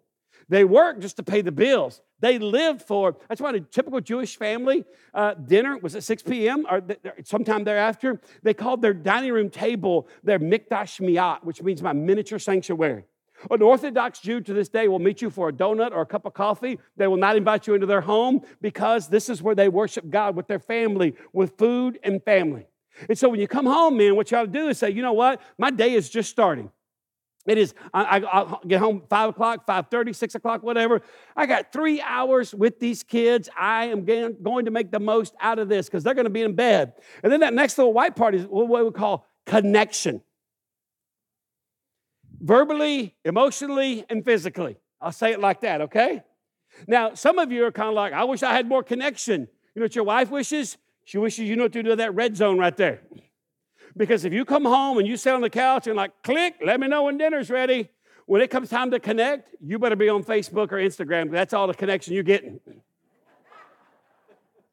They 0.51 0.65
worked 0.65 0.99
just 0.99 1.15
to 1.15 1.23
pay 1.23 1.41
the 1.41 1.51
bills. 1.53 2.01
They 2.19 2.37
lived 2.37 2.81
for, 2.81 3.15
that's 3.29 3.39
why 3.39 3.51
a 3.51 3.61
typical 3.61 4.01
Jewish 4.01 4.35
family 4.35 4.83
uh, 5.13 5.33
dinner 5.35 5.77
was 5.77 5.95
at 5.95 6.03
6 6.03 6.23
p.m. 6.23 6.65
or 6.69 6.81
th- 6.81 6.99
sometime 7.23 7.63
thereafter. 7.63 8.19
They 8.43 8.53
called 8.53 8.81
their 8.81 8.93
dining 8.93 9.31
room 9.31 9.49
table 9.49 10.09
their 10.25 10.39
mikdash 10.39 10.99
miyat, 10.99 11.45
which 11.45 11.63
means 11.63 11.81
my 11.81 11.93
miniature 11.93 12.37
sanctuary. 12.37 13.05
An 13.49 13.61
Orthodox 13.61 14.19
Jew 14.19 14.41
to 14.41 14.53
this 14.53 14.67
day 14.67 14.89
will 14.89 14.99
meet 14.99 15.21
you 15.21 15.29
for 15.29 15.47
a 15.47 15.53
donut 15.53 15.93
or 15.93 16.01
a 16.01 16.05
cup 16.05 16.25
of 16.25 16.33
coffee. 16.33 16.79
They 16.97 17.07
will 17.07 17.15
not 17.15 17.37
invite 17.37 17.65
you 17.65 17.73
into 17.73 17.87
their 17.87 18.01
home 18.01 18.41
because 18.59 19.07
this 19.07 19.29
is 19.29 19.41
where 19.41 19.55
they 19.55 19.69
worship 19.69 20.09
God 20.09 20.35
with 20.35 20.47
their 20.47 20.59
family, 20.59 21.15
with 21.31 21.57
food 21.57 21.97
and 22.03 22.21
family. 22.21 22.67
And 23.07 23.17
so 23.17 23.29
when 23.29 23.39
you 23.39 23.47
come 23.47 23.65
home, 23.65 23.95
man, 23.95 24.17
what 24.17 24.29
you 24.29 24.37
ought 24.37 24.41
to 24.41 24.47
do 24.47 24.67
is 24.67 24.77
say, 24.77 24.89
you 24.89 25.01
know 25.01 25.13
what? 25.13 25.41
My 25.57 25.71
day 25.71 25.93
is 25.93 26.09
just 26.09 26.29
starting. 26.29 26.71
It 27.47 27.57
is, 27.57 27.73
I, 27.93 28.23
I, 28.31 28.57
get 28.67 28.79
home 28.79 29.03
5 29.09 29.29
o'clock, 29.29 29.65
5.30, 29.65 30.15
6 30.15 30.35
o'clock, 30.35 30.61
whatever. 30.61 31.01
I 31.35 31.47
got 31.47 31.73
three 31.73 31.99
hours 32.01 32.53
with 32.53 32.79
these 32.79 33.01
kids. 33.01 33.49
I 33.57 33.85
am 33.85 34.05
going 34.05 34.65
to 34.65 34.71
make 34.71 34.91
the 34.91 34.99
most 34.99 35.33
out 35.39 35.57
of 35.57 35.67
this 35.67 35.87
because 35.87 36.03
they're 36.03 36.13
going 36.13 36.25
to 36.25 36.31
be 36.31 36.43
in 36.43 36.53
bed. 36.53 36.93
And 37.23 37.31
then 37.31 37.39
that 37.39 37.53
next 37.53 37.77
little 37.77 37.93
white 37.93 38.15
part 38.15 38.35
is 38.35 38.45
what 38.45 38.85
we 38.85 38.91
call 38.91 39.25
connection. 39.45 40.21
Verbally, 42.39 43.15
emotionally, 43.25 44.05
and 44.09 44.23
physically. 44.23 44.77
I'll 44.99 45.11
say 45.11 45.31
it 45.31 45.39
like 45.39 45.61
that, 45.61 45.81
okay? 45.81 46.23
Now, 46.87 47.15
some 47.15 47.39
of 47.39 47.51
you 47.51 47.65
are 47.65 47.71
kind 47.71 47.89
of 47.89 47.95
like, 47.95 48.13
I 48.13 48.23
wish 48.23 48.43
I 48.43 48.53
had 48.53 48.67
more 48.67 48.83
connection. 48.83 49.41
You 49.73 49.79
know 49.79 49.85
what 49.85 49.95
your 49.95 50.03
wife 50.03 50.29
wishes? 50.29 50.77
She 51.05 51.17
wishes 51.17 51.49
you 51.49 51.55
know 51.55 51.67
to 51.67 51.83
do 51.83 51.95
that 51.95 52.13
red 52.13 52.37
zone 52.37 52.57
right 52.57 52.75
there. 52.75 53.01
Because 53.95 54.25
if 54.25 54.33
you 54.33 54.45
come 54.45 54.65
home 54.65 54.97
and 54.97 55.07
you 55.07 55.17
sit 55.17 55.33
on 55.33 55.41
the 55.41 55.49
couch 55.49 55.87
and 55.87 55.95
like, 55.95 56.11
click, 56.23 56.55
let 56.63 56.79
me 56.79 56.87
know 56.87 57.03
when 57.03 57.17
dinner's 57.17 57.49
ready. 57.49 57.89
When 58.25 58.41
it 58.41 58.49
comes 58.49 58.69
time 58.69 58.91
to 58.91 58.99
connect, 58.99 59.55
you 59.61 59.79
better 59.79 59.95
be 59.95 60.07
on 60.07 60.23
Facebook 60.23 60.71
or 60.71 60.77
Instagram. 60.77 61.31
That's 61.31 61.53
all 61.53 61.67
the 61.67 61.73
connection 61.73 62.13
you're 62.13 62.23
getting. 62.23 62.59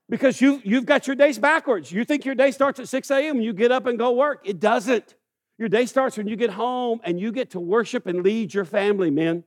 because 0.09 0.41
you, 0.41 0.61
you've 0.65 0.87
got 0.87 1.07
your 1.07 1.17
days 1.17 1.39
backwards. 1.39 1.91
You 1.91 2.05
think 2.05 2.25
your 2.25 2.35
day 2.35 2.51
starts 2.51 2.79
at 2.79 2.89
6 2.89 3.11
a.m. 3.11 3.37
and 3.37 3.45
you 3.45 3.53
get 3.53 3.73
up 3.73 3.87
and 3.87 3.99
go 3.99 4.13
work. 4.13 4.43
It 4.45 4.61
doesn't. 4.61 5.15
Your 5.59 5.69
day 5.69 5.87
starts 5.87 6.17
when 6.17 6.29
you 6.29 6.37
get 6.37 6.51
home 6.51 7.01
and 7.03 7.19
you 7.19 7.33
get 7.33 7.51
to 7.51 7.61
worship 7.61 8.07
and 8.07 8.23
lead 8.23 8.55
your 8.55 8.65
family, 8.65 9.11
men. 9.11 9.43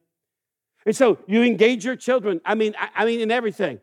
And 0.86 0.96
so 0.96 1.20
you 1.28 1.44
engage 1.44 1.86
your 1.86 1.96
children. 1.96 2.42
I 2.44 2.56
mean, 2.56 2.74
I, 2.78 2.90
I 3.04 3.06
mean, 3.06 3.22
in 3.22 3.32
everything 3.32 3.80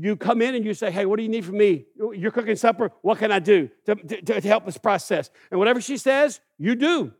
you 0.00 0.16
come 0.16 0.40
in 0.42 0.54
and 0.54 0.64
you 0.64 0.74
say, 0.74 0.90
Hey, 0.90 1.06
what 1.06 1.16
do 1.16 1.22
you 1.22 1.28
need 1.28 1.44
from 1.44 1.58
me? 1.58 1.86
You're 1.96 2.30
cooking 2.30 2.56
supper. 2.56 2.92
What 3.02 3.18
can 3.18 3.32
I 3.32 3.40
do 3.40 3.68
to, 3.86 3.94
to, 3.96 4.40
to 4.40 4.48
help 4.48 4.64
this 4.64 4.78
process? 4.78 5.30
And 5.50 5.58
whatever 5.58 5.80
she 5.80 5.96
says, 5.96 6.40
you 6.56 6.76
do. 6.76 7.12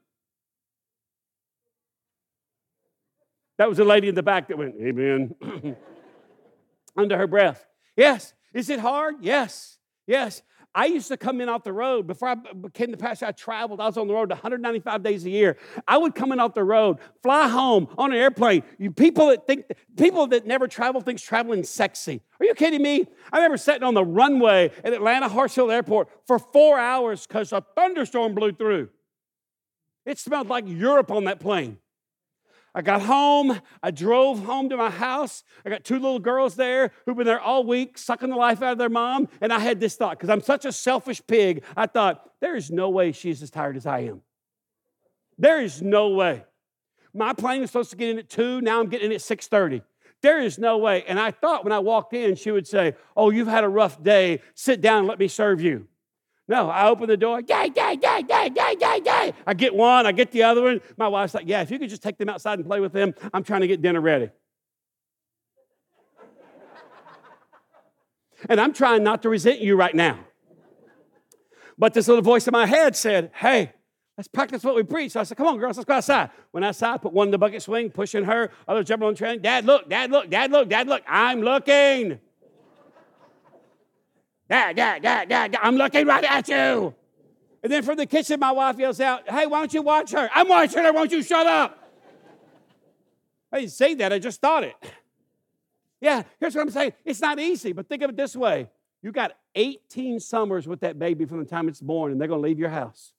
That 3.58 3.68
was 3.68 3.80
a 3.80 3.84
lady 3.84 4.08
in 4.08 4.14
the 4.14 4.22
back 4.22 4.48
that 4.48 4.56
went, 4.56 4.76
Amen, 4.80 5.34
under 6.96 7.18
her 7.18 7.26
breath. 7.26 7.66
Yes. 7.96 8.32
Is 8.54 8.70
it 8.70 8.78
hard? 8.78 9.16
Yes. 9.20 9.78
Yes. 10.06 10.42
I 10.74 10.86
used 10.86 11.08
to 11.08 11.16
come 11.16 11.40
in 11.40 11.48
off 11.48 11.64
the 11.64 11.72
road. 11.72 12.06
Before 12.06 12.28
I 12.28 12.34
became 12.34 12.90
the 12.90 12.96
pastor, 12.96 13.26
I 13.26 13.32
traveled. 13.32 13.80
I 13.80 13.86
was 13.86 13.96
on 13.96 14.06
the 14.06 14.14
road 14.14 14.30
195 14.30 15.02
days 15.02 15.24
a 15.24 15.30
year. 15.30 15.56
I 15.86 15.96
would 15.96 16.14
come 16.14 16.30
in 16.30 16.40
off 16.40 16.54
the 16.54 16.62
road, 16.62 16.98
fly 17.22 17.48
home 17.48 17.88
on 17.96 18.12
an 18.12 18.18
airplane. 18.18 18.62
You 18.78 18.92
people 18.92 19.28
that 19.28 19.46
think 19.46 19.64
people 19.96 20.26
that 20.28 20.46
never 20.46 20.68
travel 20.68 21.00
thinks 21.00 21.22
traveling 21.22 21.64
sexy. 21.64 22.20
Are 22.38 22.46
you 22.46 22.54
kidding 22.54 22.82
me? 22.82 23.06
I 23.32 23.38
remember 23.38 23.56
sitting 23.56 23.82
on 23.82 23.94
the 23.94 24.04
runway 24.04 24.70
at 24.84 24.92
Atlanta 24.92 25.28
Hartsfield 25.28 25.72
Airport 25.72 26.10
for 26.26 26.38
four 26.38 26.78
hours 26.78 27.26
because 27.26 27.52
a 27.52 27.64
thunderstorm 27.74 28.34
blew 28.34 28.52
through. 28.52 28.90
It 30.04 30.18
smelled 30.18 30.48
like 30.48 30.64
Europe 30.66 31.10
on 31.10 31.24
that 31.24 31.40
plane. 31.40 31.78
I 32.78 32.80
got 32.80 33.02
home. 33.02 33.60
I 33.82 33.90
drove 33.90 34.44
home 34.44 34.68
to 34.68 34.76
my 34.76 34.88
house. 34.88 35.42
I 35.66 35.68
got 35.68 35.82
two 35.82 35.96
little 35.96 36.20
girls 36.20 36.54
there 36.54 36.92
who've 37.04 37.16
been 37.16 37.26
there 37.26 37.40
all 37.40 37.64
week, 37.64 37.98
sucking 37.98 38.30
the 38.30 38.36
life 38.36 38.62
out 38.62 38.70
of 38.70 38.78
their 38.78 38.88
mom. 38.88 39.26
And 39.40 39.52
I 39.52 39.58
had 39.58 39.80
this 39.80 39.96
thought 39.96 40.16
because 40.16 40.30
I'm 40.30 40.40
such 40.40 40.64
a 40.64 40.70
selfish 40.70 41.20
pig. 41.26 41.64
I 41.76 41.88
thought, 41.88 42.30
there 42.40 42.54
is 42.54 42.70
no 42.70 42.88
way 42.88 43.10
she's 43.10 43.42
as 43.42 43.50
tired 43.50 43.76
as 43.76 43.84
I 43.84 44.02
am. 44.04 44.22
There 45.36 45.60
is 45.60 45.82
no 45.82 46.10
way. 46.10 46.44
My 47.12 47.32
plane 47.32 47.62
was 47.62 47.70
supposed 47.70 47.90
to 47.90 47.96
get 47.96 48.10
in 48.10 48.18
at 48.20 48.30
2. 48.30 48.60
Now 48.60 48.78
I'm 48.78 48.88
getting 48.88 49.06
in 49.06 49.12
at 49.12 49.22
6.30. 49.22 49.82
There 50.22 50.40
is 50.40 50.56
no 50.56 50.78
way. 50.78 51.02
And 51.08 51.18
I 51.18 51.32
thought 51.32 51.64
when 51.64 51.72
I 51.72 51.80
walked 51.80 52.14
in, 52.14 52.36
she 52.36 52.52
would 52.52 52.68
say, 52.68 52.94
oh, 53.16 53.30
you've 53.30 53.48
had 53.48 53.64
a 53.64 53.68
rough 53.68 54.00
day. 54.00 54.40
Sit 54.54 54.80
down 54.80 55.00
and 55.00 55.08
let 55.08 55.18
me 55.18 55.26
serve 55.26 55.60
you. 55.60 55.88
No, 56.46 56.70
I 56.70 56.88
open 56.88 57.08
the 57.08 57.16
door, 57.16 57.40
yay, 57.40 57.70
yay, 57.76 57.98
yay, 58.00 58.22
yay, 58.26 58.50
yay, 58.56 58.76
yay, 58.80 58.87
I 59.46 59.54
get 59.54 59.74
one, 59.74 60.06
I 60.06 60.12
get 60.12 60.32
the 60.32 60.42
other 60.42 60.62
one. 60.62 60.80
My 60.96 61.08
wife's 61.08 61.34
like, 61.34 61.46
yeah, 61.46 61.62
if 61.62 61.70
you 61.70 61.78
could 61.78 61.90
just 61.90 62.02
take 62.02 62.18
them 62.18 62.28
outside 62.28 62.58
and 62.58 62.66
play 62.66 62.80
with 62.80 62.92
them, 62.92 63.14
I'm 63.32 63.44
trying 63.44 63.62
to 63.62 63.66
get 63.66 63.82
dinner 63.82 64.00
ready. 64.00 64.30
and 68.48 68.60
I'm 68.60 68.72
trying 68.72 69.02
not 69.02 69.22
to 69.22 69.28
resent 69.28 69.60
you 69.60 69.76
right 69.76 69.94
now. 69.94 70.18
But 71.76 71.94
this 71.94 72.08
little 72.08 72.22
voice 72.22 72.46
in 72.46 72.52
my 72.52 72.66
head 72.66 72.96
said, 72.96 73.30
hey, 73.34 73.72
let's 74.16 74.28
practice 74.28 74.64
what 74.64 74.74
we 74.74 74.82
preach. 74.82 75.12
So 75.12 75.20
I 75.20 75.22
said, 75.22 75.36
come 75.36 75.46
on, 75.46 75.58
girls, 75.58 75.76
let's 75.76 75.86
go 75.86 75.94
outside. 75.94 76.30
Went 76.52 76.64
outside, 76.64 77.00
put 77.00 77.12
one 77.12 77.28
in 77.28 77.30
the 77.30 77.38
bucket 77.38 77.62
swing, 77.62 77.90
pushing 77.90 78.24
her, 78.24 78.50
other 78.66 78.82
jumping 78.82 79.06
on 79.06 79.14
the 79.14 79.18
train. 79.18 79.40
Dad, 79.40 79.64
look, 79.64 79.88
dad, 79.88 80.10
look, 80.10 80.28
dad, 80.28 80.50
look, 80.50 80.68
dad, 80.68 80.88
look. 80.88 81.02
I'm 81.06 81.40
looking. 81.40 82.18
Dad, 84.48 84.76
dad, 84.76 85.02
dad, 85.02 85.28
dad, 85.28 85.52
dad, 85.52 85.60
I'm 85.62 85.76
looking 85.76 86.06
right 86.06 86.24
at 86.24 86.48
you. 86.48 86.94
And 87.62 87.72
then 87.72 87.82
from 87.82 87.96
the 87.96 88.06
kitchen, 88.06 88.38
my 88.38 88.52
wife 88.52 88.78
yells 88.78 89.00
out, 89.00 89.28
Hey, 89.28 89.46
why 89.46 89.60
don't 89.60 89.74
you 89.74 89.82
watch 89.82 90.12
her? 90.12 90.30
I'm 90.34 90.48
watching 90.48 90.82
her, 90.82 90.92
won't 90.92 91.10
you 91.10 91.22
shut 91.22 91.46
up? 91.46 91.76
I 93.52 93.60
didn't 93.60 93.72
say 93.72 93.94
that, 93.94 94.12
I 94.12 94.18
just 94.18 94.40
thought 94.40 94.64
it. 94.64 94.74
Yeah, 96.00 96.22
here's 96.38 96.54
what 96.54 96.62
I'm 96.62 96.70
saying. 96.70 96.92
It's 97.04 97.20
not 97.20 97.40
easy, 97.40 97.72
but 97.72 97.88
think 97.88 98.02
of 98.02 98.10
it 98.10 98.16
this 98.16 98.36
way. 98.36 98.68
You 99.02 99.10
got 99.12 99.32
18 99.54 100.20
summers 100.20 100.68
with 100.68 100.80
that 100.80 100.98
baby 100.98 101.24
from 101.24 101.38
the 101.38 101.44
time 101.44 101.68
it's 101.68 101.80
born, 101.80 102.12
and 102.12 102.20
they're 102.20 102.28
going 102.28 102.42
to 102.42 102.46
leave 102.46 102.58
your 102.58 102.68
house. 102.68 103.12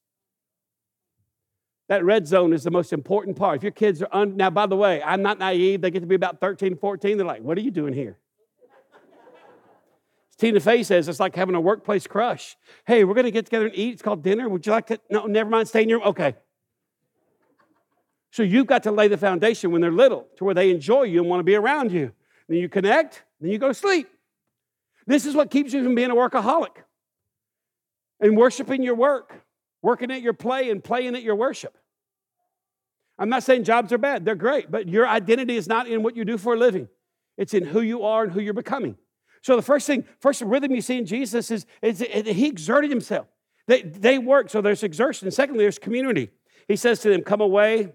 That 1.89 2.05
red 2.05 2.27
zone 2.27 2.53
is 2.53 2.63
the 2.63 2.71
most 2.71 2.93
important 2.93 3.35
part. 3.35 3.57
If 3.57 3.63
your 3.63 3.71
kids 3.71 4.01
are 4.01 4.09
un- 4.11 4.37
now, 4.37 4.49
by 4.49 4.67
the 4.67 4.75
way, 4.75 5.01
I'm 5.01 5.21
not 5.21 5.39
naive. 5.39 5.81
They 5.81 5.89
get 5.89 6.01
to 6.01 6.05
be 6.05 6.15
about 6.15 6.39
13, 6.39 6.77
14. 6.77 7.17
They're 7.17 7.25
like, 7.25 7.41
"What 7.41 7.57
are 7.57 7.61
you 7.61 7.71
doing 7.71 7.93
here?" 7.93 8.17
Tina 10.39 10.61
Fey 10.61 10.83
says 10.83 11.09
it's 11.09 11.19
like 11.19 11.35
having 11.35 11.53
a 11.53 11.59
workplace 11.61 12.07
crush. 12.07 12.55
Hey, 12.87 13.03
we're 13.03 13.13
going 13.13 13.25
to 13.25 13.31
get 13.31 13.45
together 13.45 13.67
and 13.67 13.75
eat. 13.75 13.93
It's 13.93 14.01
called 14.01 14.23
dinner. 14.23 14.47
Would 14.47 14.65
you 14.65 14.71
like 14.71 14.87
to? 14.87 14.99
No, 15.09 15.25
never 15.25 15.49
mind. 15.49 15.67
Stay 15.67 15.83
in 15.83 15.89
your 15.89 15.99
room? 15.99 16.07
Okay. 16.07 16.35
So 18.31 18.43
you've 18.43 18.67
got 18.67 18.83
to 18.83 18.91
lay 18.91 19.09
the 19.09 19.17
foundation 19.17 19.71
when 19.71 19.81
they're 19.81 19.91
little 19.91 20.27
to 20.37 20.45
where 20.45 20.53
they 20.53 20.71
enjoy 20.71 21.03
you 21.03 21.19
and 21.19 21.29
want 21.29 21.41
to 21.41 21.43
be 21.43 21.55
around 21.55 21.91
you. 21.91 22.13
Then 22.47 22.57
you 22.57 22.69
connect, 22.69 23.23
then 23.41 23.51
you 23.51 23.57
go 23.57 23.67
to 23.67 23.73
sleep. 23.73 24.07
This 25.05 25.25
is 25.25 25.35
what 25.35 25.51
keeps 25.51 25.73
you 25.73 25.83
from 25.83 25.93
being 25.93 26.11
a 26.11 26.15
workaholic 26.15 26.77
and 28.21 28.37
worshiping 28.37 28.81
your 28.81 28.95
work, 28.95 29.43
working 29.81 30.09
at 30.11 30.21
your 30.21 30.33
play 30.33 30.69
and 30.69 30.83
playing 30.83 31.15
at 31.15 31.23
your 31.23 31.35
worship. 31.35 31.77
I'm 33.17 33.29
not 33.29 33.43
saying 33.43 33.65
jobs 33.65 33.91
are 33.91 33.97
bad, 33.97 34.23
they're 34.23 34.35
great, 34.35 34.71
but 34.71 34.87
your 34.87 35.07
identity 35.07 35.57
is 35.57 35.67
not 35.67 35.87
in 35.87 36.03
what 36.03 36.15
you 36.15 36.23
do 36.23 36.37
for 36.37 36.53
a 36.53 36.57
living, 36.57 36.87
it's 37.37 37.53
in 37.53 37.65
who 37.65 37.81
you 37.81 38.03
are 38.03 38.23
and 38.23 38.31
who 38.31 38.39
you're 38.39 38.53
becoming. 38.53 38.95
So 39.41 39.55
the 39.55 39.61
first 39.61 39.87
thing, 39.87 40.05
first 40.19 40.41
rhythm 40.41 40.73
you 40.73 40.81
see 40.81 40.97
in 40.97 41.05
Jesus 41.05 41.51
is, 41.51 41.65
is, 41.81 41.99
he 41.99 42.47
exerted 42.47 42.89
himself. 42.89 43.27
They, 43.67 43.83
they 43.83 44.17
work, 44.17 44.49
so 44.49 44.61
there's 44.61 44.83
exertion. 44.83 45.29
Secondly, 45.31 45.63
there's 45.63 45.79
community. 45.79 46.29
He 46.67 46.75
says 46.75 46.99
to 47.01 47.09
them, 47.09 47.21
Come 47.21 47.41
away 47.41 47.93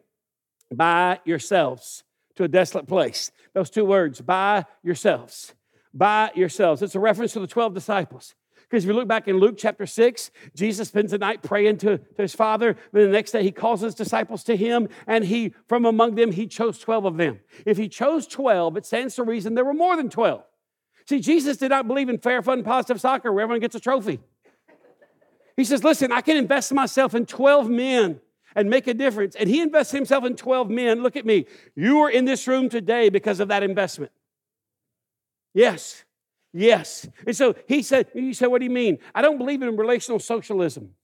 by 0.72 1.20
yourselves 1.24 2.04
to 2.36 2.44
a 2.44 2.48
desolate 2.48 2.86
place. 2.86 3.30
Those 3.54 3.70
two 3.70 3.84
words, 3.84 4.20
by 4.20 4.66
yourselves. 4.82 5.54
By 5.92 6.30
yourselves. 6.34 6.82
It's 6.82 6.94
a 6.94 7.00
reference 7.00 7.32
to 7.32 7.40
the 7.40 7.46
12 7.46 7.74
disciples. 7.74 8.34
Because 8.62 8.84
if 8.84 8.88
you 8.88 8.94
look 8.94 9.06
back 9.06 9.28
in 9.28 9.38
Luke 9.38 9.56
chapter 9.58 9.86
6, 9.86 10.30
Jesus 10.56 10.88
spends 10.88 11.12
the 11.12 11.18
night 11.18 11.42
praying 11.42 11.78
to, 11.78 11.98
to 11.98 12.22
his 12.22 12.34
father. 12.34 12.76
Then 12.92 13.04
the 13.04 13.12
next 13.12 13.30
day 13.32 13.42
he 13.42 13.52
calls 13.52 13.82
his 13.82 13.94
disciples 13.94 14.42
to 14.44 14.56
him, 14.56 14.88
and 15.06 15.24
he, 15.24 15.54
from 15.68 15.84
among 15.84 16.14
them, 16.14 16.32
he 16.32 16.46
chose 16.46 16.78
12 16.78 17.04
of 17.04 17.16
them. 17.16 17.40
If 17.66 17.76
he 17.76 17.88
chose 17.88 18.26
12, 18.26 18.76
it 18.78 18.86
stands 18.86 19.14
to 19.16 19.22
reason 19.22 19.54
there 19.54 19.64
were 19.64 19.74
more 19.74 19.96
than 19.96 20.08
12. 20.08 20.42
See, 21.06 21.20
Jesus 21.20 21.58
did 21.58 21.68
not 21.68 21.86
believe 21.86 22.08
in 22.08 22.18
fair, 22.18 22.42
fun, 22.42 22.62
positive 22.62 23.00
soccer 23.00 23.32
where 23.32 23.42
everyone 23.42 23.60
gets 23.60 23.74
a 23.74 23.80
trophy. 23.80 24.20
He 25.56 25.64
says, 25.64 25.84
Listen, 25.84 26.12
I 26.12 26.20
can 26.20 26.36
invest 26.36 26.72
myself 26.72 27.14
in 27.14 27.26
12 27.26 27.68
men 27.68 28.20
and 28.56 28.70
make 28.70 28.86
a 28.86 28.94
difference. 28.94 29.36
And 29.36 29.48
he 29.48 29.60
invests 29.60 29.92
himself 29.92 30.24
in 30.24 30.36
12 30.36 30.70
men. 30.70 31.02
Look 31.02 31.16
at 31.16 31.26
me. 31.26 31.46
You 31.74 32.00
are 32.00 32.10
in 32.10 32.24
this 32.24 32.46
room 32.48 32.68
today 32.68 33.08
because 33.08 33.40
of 33.40 33.48
that 33.48 33.62
investment. 33.62 34.12
Yes. 35.52 36.04
Yes. 36.52 37.08
And 37.26 37.36
so 37.36 37.54
he 37.66 37.82
said, 37.82 38.08
You 38.14 38.32
said, 38.32 38.46
what 38.46 38.58
do 38.58 38.64
you 38.64 38.70
mean? 38.70 38.98
I 39.14 39.22
don't 39.22 39.38
believe 39.38 39.62
in 39.62 39.76
relational 39.76 40.18
socialism. 40.18 40.94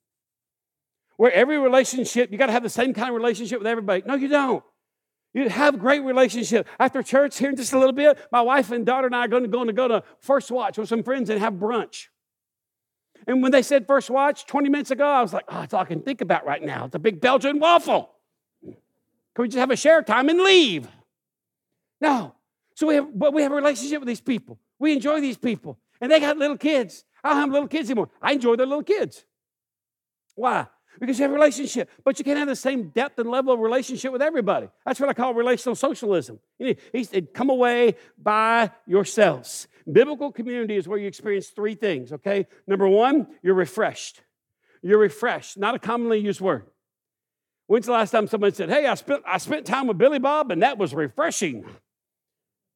Where 1.16 1.32
every 1.32 1.58
relationship, 1.58 2.32
you 2.32 2.38
got 2.38 2.46
to 2.46 2.52
have 2.52 2.62
the 2.62 2.70
same 2.70 2.94
kind 2.94 3.10
of 3.10 3.14
relationship 3.14 3.58
with 3.58 3.66
everybody. 3.66 4.02
No, 4.06 4.14
you 4.14 4.28
don't. 4.28 4.64
You 5.32 5.48
have 5.48 5.78
great 5.78 6.02
relationship. 6.02 6.66
After 6.78 7.02
church, 7.02 7.38
here 7.38 7.50
in 7.50 7.56
just 7.56 7.72
a 7.72 7.78
little 7.78 7.92
bit, 7.92 8.18
my 8.32 8.40
wife 8.40 8.70
and 8.70 8.84
daughter 8.84 9.06
and 9.06 9.14
I 9.14 9.26
are 9.26 9.28
going 9.28 9.44
to 9.44 9.48
go, 9.48 9.64
to 9.64 9.72
go 9.72 9.88
to 9.88 10.02
First 10.18 10.50
Watch 10.50 10.76
with 10.76 10.88
some 10.88 11.02
friends 11.02 11.30
and 11.30 11.38
have 11.40 11.54
brunch. 11.54 12.06
And 13.26 13.42
when 13.42 13.52
they 13.52 13.62
said 13.62 13.86
First 13.86 14.10
Watch 14.10 14.46
20 14.46 14.68
minutes 14.68 14.90
ago, 14.90 15.06
I 15.06 15.22
was 15.22 15.32
like, 15.32 15.44
oh, 15.48 15.60
that's 15.60 15.74
all 15.74 15.82
I 15.82 15.84
can 15.84 16.00
think 16.00 16.20
about 16.20 16.44
right 16.44 16.62
now. 16.62 16.86
It's 16.86 16.94
a 16.94 16.98
big 16.98 17.20
Belgian 17.20 17.60
waffle. 17.60 18.10
Can 18.62 19.42
we 19.42 19.48
just 19.48 19.58
have 19.58 19.70
a 19.70 19.76
share 19.76 20.02
time 20.02 20.28
and 20.28 20.40
leave? 20.40 20.88
No. 22.00 22.34
So 22.74 22.86
we 22.88 22.96
have, 22.96 23.06
but 23.16 23.32
we 23.32 23.42
have 23.42 23.52
a 23.52 23.54
relationship 23.54 24.00
with 24.00 24.08
these 24.08 24.20
people. 24.20 24.58
We 24.78 24.92
enjoy 24.92 25.20
these 25.20 25.36
people. 25.36 25.78
And 26.00 26.10
they 26.10 26.18
got 26.18 26.38
little 26.38 26.56
kids. 26.56 27.04
I 27.22 27.28
don't 27.28 27.38
have 27.38 27.50
little 27.50 27.68
kids 27.68 27.88
anymore. 27.88 28.08
I 28.20 28.32
enjoy 28.32 28.56
their 28.56 28.66
little 28.66 28.82
kids. 28.82 29.24
Why? 30.34 30.66
Because 30.98 31.18
you 31.18 31.22
have 31.22 31.30
a 31.30 31.34
relationship, 31.34 31.88
but 32.04 32.18
you 32.18 32.24
can't 32.24 32.38
have 32.38 32.48
the 32.48 32.56
same 32.56 32.88
depth 32.88 33.18
and 33.18 33.30
level 33.30 33.54
of 33.54 33.60
relationship 33.60 34.12
with 34.12 34.20
everybody. 34.20 34.68
That's 34.84 34.98
what 35.00 35.08
I 35.08 35.12
call 35.12 35.34
relational 35.34 35.74
socialism. 35.74 36.40
He 36.58 37.04
said, 37.04 37.32
come 37.32 37.48
away 37.48 37.94
by 38.18 38.70
yourselves. 38.86 39.68
Biblical 39.90 40.32
community 40.32 40.76
is 40.76 40.88
where 40.88 40.98
you 40.98 41.06
experience 41.06 41.48
three 41.48 41.74
things, 41.74 42.12
okay? 42.12 42.46
Number 42.66 42.88
one, 42.88 43.28
you're 43.42 43.54
refreshed. 43.54 44.22
You're 44.82 44.98
refreshed, 44.98 45.56
not 45.56 45.74
a 45.74 45.78
commonly 45.78 46.18
used 46.18 46.40
word. 46.40 46.64
When's 47.66 47.86
the 47.86 47.92
last 47.92 48.10
time 48.10 48.26
someone 48.26 48.52
said, 48.52 48.68
Hey, 48.68 48.86
I 48.86 48.94
spent, 48.94 49.22
I 49.26 49.38
spent 49.38 49.64
time 49.64 49.86
with 49.86 49.96
Billy 49.96 50.18
Bob 50.18 50.50
and 50.50 50.62
that 50.62 50.76
was 50.76 50.92
refreshing? 50.92 51.64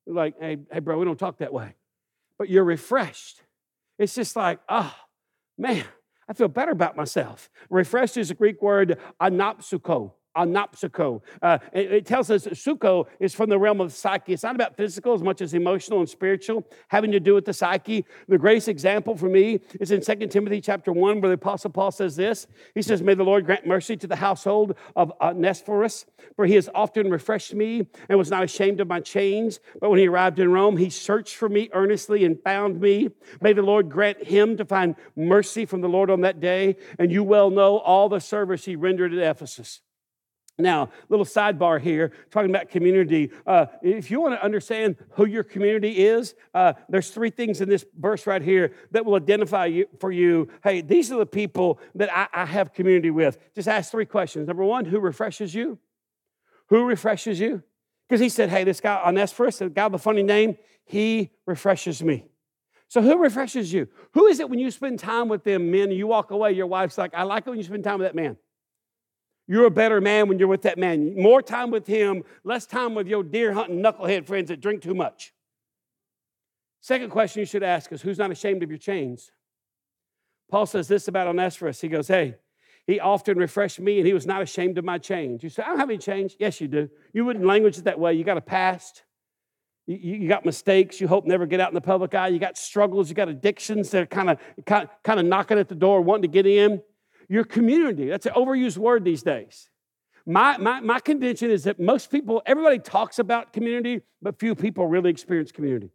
Like, 0.06 0.34
hey, 0.38 0.58
hey, 0.70 0.78
bro, 0.80 0.98
we 0.98 1.04
don't 1.04 1.18
talk 1.18 1.38
that 1.38 1.52
way 1.52 1.74
but 2.38 2.48
you're 2.48 2.64
refreshed. 2.64 3.42
It's 3.98 4.14
just 4.14 4.36
like, 4.36 4.60
oh, 4.68 4.94
man, 5.56 5.84
I 6.28 6.32
feel 6.32 6.48
better 6.48 6.72
about 6.72 6.96
myself. 6.96 7.50
Refreshed 7.70 8.16
is 8.16 8.30
a 8.30 8.34
Greek 8.34 8.62
word 8.62 8.98
anopsuko 9.20 10.12
anopsuko. 10.36 11.22
Uh, 11.42 11.58
it, 11.72 11.92
it, 11.92 12.06
tells 12.06 12.30
us 12.30 12.44
that 12.44 12.54
suko 12.54 13.06
is 13.20 13.34
from 13.34 13.48
the 13.48 13.58
realm 13.58 13.80
of 13.80 13.92
psyche. 13.92 14.32
It's 14.32 14.42
not 14.42 14.54
about 14.54 14.76
physical 14.76 15.14
as 15.14 15.22
much 15.22 15.40
as 15.40 15.54
emotional 15.54 16.00
and 16.00 16.08
spiritual, 16.08 16.64
having 16.88 17.12
to 17.12 17.20
do 17.20 17.34
with 17.34 17.44
the 17.44 17.52
psyche. 17.52 18.04
The 18.28 18.38
greatest 18.38 18.68
example 18.68 19.16
for 19.16 19.28
me 19.28 19.60
is 19.80 19.90
in 19.90 20.00
2 20.00 20.26
Timothy 20.28 20.60
chapter 20.60 20.92
1, 20.92 21.20
where 21.20 21.28
the 21.28 21.34
Apostle 21.34 21.70
Paul 21.70 21.90
says 21.90 22.16
this. 22.16 22.46
He 22.74 22.82
says, 22.82 23.02
May 23.02 23.14
the 23.14 23.24
Lord 23.24 23.46
grant 23.46 23.66
mercy 23.66 23.96
to 23.96 24.06
the 24.06 24.16
household 24.16 24.76
of 24.96 25.12
Onesiphorus, 25.20 26.06
for 26.36 26.46
he 26.46 26.54
has 26.54 26.68
often 26.74 27.10
refreshed 27.10 27.54
me 27.54 27.86
and 28.08 28.18
was 28.18 28.30
not 28.30 28.44
ashamed 28.44 28.80
of 28.80 28.88
my 28.88 29.00
chains. 29.00 29.60
But 29.80 29.90
when 29.90 29.98
he 29.98 30.08
arrived 30.08 30.38
in 30.38 30.50
Rome, 30.50 30.76
he 30.76 30.90
searched 30.90 31.36
for 31.36 31.48
me 31.48 31.70
earnestly 31.72 32.24
and 32.24 32.42
found 32.42 32.80
me. 32.80 33.10
May 33.40 33.52
the 33.52 33.62
Lord 33.62 33.88
grant 33.90 34.22
him 34.24 34.56
to 34.56 34.64
find 34.64 34.96
mercy 35.16 35.66
from 35.66 35.80
the 35.80 35.88
Lord 35.88 36.10
on 36.10 36.22
that 36.22 36.40
day. 36.40 36.76
And 36.98 37.10
you 37.10 37.22
well 37.22 37.50
know 37.50 37.78
all 37.78 38.08
the 38.08 38.20
service 38.20 38.64
he 38.64 38.76
rendered 38.76 39.14
at 39.14 39.30
Ephesus. 39.30 39.80
Now, 40.56 40.90
little 41.08 41.24
sidebar 41.24 41.80
here, 41.80 42.12
talking 42.30 42.50
about 42.50 42.68
community. 42.68 43.32
Uh, 43.44 43.66
if 43.82 44.08
you 44.08 44.20
want 44.20 44.34
to 44.34 44.44
understand 44.44 44.94
who 45.14 45.26
your 45.26 45.42
community 45.42 46.04
is, 46.04 46.36
uh, 46.54 46.74
there's 46.88 47.10
three 47.10 47.30
things 47.30 47.60
in 47.60 47.68
this 47.68 47.84
verse 47.98 48.24
right 48.24 48.40
here 48.40 48.72
that 48.92 49.04
will 49.04 49.16
identify 49.16 49.66
you, 49.66 49.86
for 49.98 50.12
you. 50.12 50.48
Hey, 50.62 50.80
these 50.80 51.10
are 51.10 51.18
the 51.18 51.26
people 51.26 51.80
that 51.96 52.08
I, 52.16 52.28
I 52.32 52.46
have 52.46 52.72
community 52.72 53.10
with. 53.10 53.36
Just 53.56 53.66
ask 53.66 53.90
three 53.90 54.06
questions. 54.06 54.46
Number 54.46 54.62
one, 54.62 54.84
who 54.84 55.00
refreshes 55.00 55.52
you? 55.54 55.78
Who 56.68 56.84
refreshes 56.84 57.40
you? 57.40 57.64
Because 58.08 58.20
he 58.20 58.28
said, 58.28 58.48
hey, 58.48 58.62
this 58.62 58.80
guy, 58.80 59.02
Onesiphorus, 59.04 59.58
the 59.58 59.68
guy 59.68 59.86
with 59.86 60.00
a 60.00 60.02
funny 60.02 60.22
name, 60.22 60.56
he 60.84 61.30
refreshes 61.46 62.00
me. 62.00 62.26
So 62.86 63.02
who 63.02 63.18
refreshes 63.18 63.72
you? 63.72 63.88
Who 64.12 64.26
is 64.26 64.38
it 64.38 64.48
when 64.48 64.60
you 64.60 64.70
spend 64.70 65.00
time 65.00 65.28
with 65.28 65.42
them, 65.42 65.72
men, 65.72 65.90
you 65.90 66.06
walk 66.06 66.30
away, 66.30 66.52
your 66.52 66.68
wife's 66.68 66.96
like, 66.96 67.12
I 67.12 67.24
like 67.24 67.44
it 67.44 67.50
when 67.50 67.58
you 67.58 67.64
spend 67.64 67.82
time 67.82 67.98
with 67.98 68.06
that 68.06 68.14
man. 68.14 68.36
You're 69.46 69.66
a 69.66 69.70
better 69.70 70.00
man 70.00 70.28
when 70.28 70.38
you're 70.38 70.48
with 70.48 70.62
that 70.62 70.78
man. 70.78 71.20
More 71.20 71.42
time 71.42 71.70
with 71.70 71.86
him, 71.86 72.22
less 72.44 72.66
time 72.66 72.94
with 72.94 73.06
your 73.06 73.22
deer 73.22 73.52
hunting 73.52 73.82
knucklehead 73.82 74.26
friends 74.26 74.48
that 74.48 74.60
drink 74.60 74.82
too 74.82 74.94
much. 74.94 75.34
Second 76.80 77.10
question 77.10 77.40
you 77.40 77.46
should 77.46 77.62
ask 77.62 77.92
is 77.92 78.02
who's 78.02 78.18
not 78.18 78.30
ashamed 78.30 78.62
of 78.62 78.70
your 78.70 78.78
chains? 78.78 79.30
Paul 80.50 80.66
says 80.66 80.88
this 80.88 81.08
about 81.08 81.26
Onesiphorus. 81.26 81.80
He 81.80 81.88
goes, 81.88 82.08
Hey, 82.08 82.36
he 82.86 83.00
often 83.00 83.38
refreshed 83.38 83.80
me 83.80 83.98
and 83.98 84.06
he 84.06 84.12
was 84.12 84.26
not 84.26 84.42
ashamed 84.42 84.78
of 84.78 84.84
my 84.84 84.98
chains. 84.98 85.42
You 85.42 85.48
say, 85.48 85.62
I 85.62 85.66
don't 85.68 85.78
have 85.78 85.88
any 85.88 85.98
change. 85.98 86.36
Yes, 86.38 86.60
you 86.60 86.68
do. 86.68 86.88
You 87.12 87.24
wouldn't 87.24 87.44
language 87.44 87.78
it 87.78 87.84
that 87.84 87.98
way. 87.98 88.14
You 88.14 88.24
got 88.24 88.36
a 88.36 88.42
past. 88.42 89.04
You, 89.86 89.96
you 89.96 90.28
got 90.28 90.44
mistakes 90.46 91.00
you 91.00 91.08
hope 91.08 91.26
never 91.26 91.46
get 91.46 91.60
out 91.60 91.68
in 91.68 91.74
the 91.74 91.80
public 91.80 92.14
eye. 92.14 92.28
You 92.28 92.38
got 92.38 92.56
struggles. 92.56 93.08
You 93.08 93.14
got 93.14 93.28
addictions 93.28 93.90
that 93.90 94.02
are 94.02 94.06
kind 94.06 94.30
of, 94.30 94.38
kind 94.66 95.20
of 95.20 95.26
knocking 95.26 95.58
at 95.58 95.68
the 95.68 95.74
door, 95.74 96.00
wanting 96.00 96.22
to 96.22 96.28
get 96.28 96.46
in 96.46 96.82
your 97.28 97.44
community. 97.44 98.08
That's 98.08 98.26
an 98.26 98.32
overused 98.34 98.78
word 98.78 99.04
these 99.04 99.22
days. 99.22 99.68
My, 100.26 100.56
my, 100.56 100.80
my 100.80 101.00
contention 101.00 101.50
is 101.50 101.64
that 101.64 101.78
most 101.78 102.10
people, 102.10 102.42
everybody 102.46 102.78
talks 102.78 103.18
about 103.18 103.52
community, 103.52 104.00
but 104.22 104.38
few 104.38 104.54
people 104.54 104.86
really 104.86 105.10
experience 105.10 105.52
community, 105.52 105.90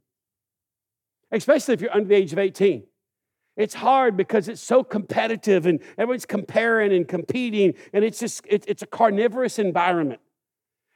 especially 1.32 1.74
if 1.74 1.82
you're 1.82 1.94
under 1.94 2.08
the 2.08 2.16
age 2.16 2.32
of 2.32 2.40
18. 2.40 2.84
It's 3.58 3.74
hard 3.74 4.16
because 4.16 4.48
it's 4.48 4.62
so 4.62 4.84
competitive 4.84 5.66
and 5.66 5.82
everyone's 5.98 6.26
comparing 6.26 6.94
and 6.94 7.08
competing, 7.08 7.74
and 7.92 8.06
it's 8.06 8.20
just, 8.20 8.46
it, 8.48 8.64
it's 8.68 8.84
a 8.84 8.88
carnivorous 8.88 9.58
environment. 9.58 10.22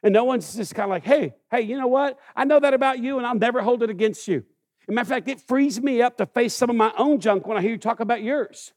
And 0.04 0.14
no 0.14 0.26
one's 0.26 0.56
just 0.56 0.76
kind 0.76 0.86
of 0.86 0.90
like, 0.90 1.06
hey, 1.06 1.34
hey, 1.50 1.62
you 1.62 1.78
know 1.78 1.88
what? 1.88 2.20
I 2.36 2.46
know 2.46 2.60
that 2.60 2.74
about 2.74 3.00
you, 3.00 3.18
and 3.18 3.26
I'll 3.26 3.36
never 3.36 3.62
hold 3.62 3.84
it 3.84 3.90
against 3.90 4.28
you. 4.28 4.46
As 4.84 4.90
a 4.90 4.92
matter 4.92 5.02
of 5.02 5.08
fact, 5.08 5.28
it 5.30 5.40
frees 5.42 5.82
me 5.82 6.02
up 6.02 6.18
to 6.18 6.26
face 6.26 6.54
some 6.54 6.70
of 6.70 6.76
my 6.76 6.94
own 6.98 7.20
junk 7.20 7.48
when 7.48 7.58
I 7.58 7.62
hear 7.62 7.72
you 7.72 7.78
talk 7.78 8.00
about 8.00 8.22
yours. 8.22 8.74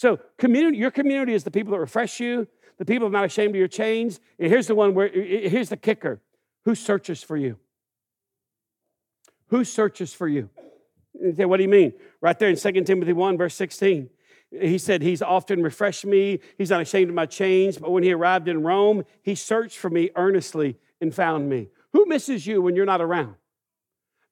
So, 0.00 0.18
community, 0.38 0.78
your 0.78 0.90
community 0.90 1.34
is 1.34 1.44
the 1.44 1.50
people 1.50 1.72
that 1.72 1.78
refresh 1.78 2.20
you, 2.20 2.48
the 2.78 2.86
people 2.86 3.10
that 3.10 3.14
are 3.14 3.20
not 3.20 3.26
ashamed 3.26 3.50
of 3.50 3.56
your 3.56 3.68
chains. 3.68 4.18
And 4.38 4.50
here's 4.50 4.66
the 4.66 4.74
one 4.74 4.94
where, 4.94 5.10
here's 5.10 5.68
the 5.68 5.76
kicker 5.76 6.22
who 6.64 6.74
searches 6.74 7.22
for 7.22 7.36
you? 7.36 7.58
Who 9.48 9.62
searches 9.62 10.14
for 10.14 10.26
you? 10.26 10.48
You 11.20 11.34
say, 11.34 11.44
what 11.44 11.58
do 11.58 11.64
you 11.64 11.68
mean? 11.68 11.92
Right 12.22 12.38
there 12.38 12.48
in 12.48 12.56
2 12.56 12.72
Timothy 12.84 13.12
1, 13.12 13.36
verse 13.36 13.54
16. 13.56 14.08
He 14.58 14.78
said, 14.78 15.02
He's 15.02 15.20
often 15.20 15.62
refreshed 15.62 16.06
me. 16.06 16.40
He's 16.56 16.70
not 16.70 16.80
ashamed 16.80 17.10
of 17.10 17.14
my 17.14 17.26
chains. 17.26 17.76
But 17.76 17.90
when 17.90 18.02
he 18.02 18.12
arrived 18.12 18.48
in 18.48 18.62
Rome, 18.62 19.04
he 19.22 19.34
searched 19.34 19.76
for 19.76 19.90
me 19.90 20.08
earnestly 20.16 20.78
and 21.02 21.14
found 21.14 21.50
me. 21.50 21.68
Who 21.92 22.06
misses 22.06 22.46
you 22.46 22.62
when 22.62 22.74
you're 22.74 22.86
not 22.86 23.02
around? 23.02 23.34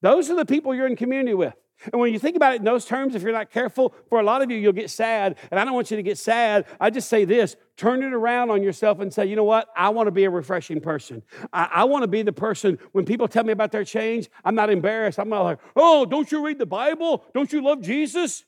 Those 0.00 0.30
are 0.30 0.36
the 0.36 0.46
people 0.46 0.74
you're 0.74 0.86
in 0.86 0.96
community 0.96 1.34
with. 1.34 1.52
And 1.92 2.00
when 2.00 2.12
you 2.12 2.18
think 2.18 2.36
about 2.36 2.54
it 2.54 2.56
in 2.56 2.64
those 2.64 2.84
terms, 2.84 3.14
if 3.14 3.22
you're 3.22 3.32
not 3.32 3.50
careful, 3.50 3.94
for 4.08 4.18
a 4.18 4.22
lot 4.22 4.42
of 4.42 4.50
you, 4.50 4.56
you'll 4.56 4.72
get 4.72 4.90
sad. 4.90 5.36
And 5.50 5.60
I 5.60 5.64
don't 5.64 5.74
want 5.74 5.90
you 5.90 5.96
to 5.96 6.02
get 6.02 6.18
sad. 6.18 6.66
I 6.80 6.90
just 6.90 7.08
say 7.08 7.24
this 7.24 7.56
turn 7.76 8.02
it 8.02 8.12
around 8.12 8.50
on 8.50 8.62
yourself 8.62 8.98
and 8.98 9.12
say, 9.12 9.26
you 9.26 9.36
know 9.36 9.44
what? 9.44 9.68
I 9.76 9.90
want 9.90 10.08
to 10.08 10.10
be 10.10 10.24
a 10.24 10.30
refreshing 10.30 10.80
person. 10.80 11.22
I, 11.52 11.68
I 11.72 11.84
want 11.84 12.02
to 12.02 12.08
be 12.08 12.22
the 12.22 12.32
person 12.32 12.78
when 12.90 13.04
people 13.04 13.28
tell 13.28 13.44
me 13.44 13.52
about 13.52 13.70
their 13.70 13.84
change, 13.84 14.28
I'm 14.44 14.56
not 14.56 14.68
embarrassed. 14.68 15.20
I'm 15.20 15.28
not 15.28 15.42
like, 15.42 15.60
oh, 15.76 16.04
don't 16.04 16.30
you 16.32 16.44
read 16.44 16.58
the 16.58 16.66
Bible? 16.66 17.24
Don't 17.34 17.52
you 17.52 17.62
love 17.62 17.80
Jesus? 17.80 18.44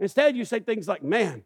Instead, 0.00 0.36
you 0.36 0.44
say 0.44 0.60
things 0.60 0.86
like, 0.86 1.02
man, 1.02 1.44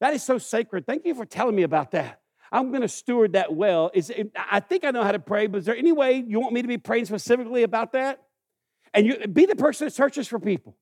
that 0.00 0.14
is 0.14 0.22
so 0.22 0.38
sacred. 0.38 0.86
Thank 0.86 1.04
you 1.04 1.14
for 1.14 1.26
telling 1.26 1.54
me 1.54 1.62
about 1.62 1.90
that. 1.90 2.20
I'm 2.50 2.70
going 2.70 2.82
to 2.82 2.88
steward 2.88 3.34
that 3.34 3.54
well. 3.54 3.90
Is 3.94 4.10
it, 4.10 4.30
I 4.34 4.60
think 4.60 4.84
I 4.84 4.90
know 4.90 5.02
how 5.02 5.12
to 5.12 5.18
pray, 5.18 5.46
but 5.46 5.58
is 5.58 5.64
there 5.64 5.76
any 5.76 5.92
way 5.92 6.24
you 6.26 6.40
want 6.40 6.52
me 6.52 6.62
to 6.62 6.68
be 6.68 6.78
praying 6.78 7.04
specifically 7.04 7.62
about 7.62 7.92
that? 7.92 8.22
And 8.94 9.06
you 9.06 9.26
be 9.26 9.46
the 9.46 9.56
person 9.56 9.86
that 9.86 9.92
searches 9.92 10.28
for 10.28 10.38
people. 10.38 10.76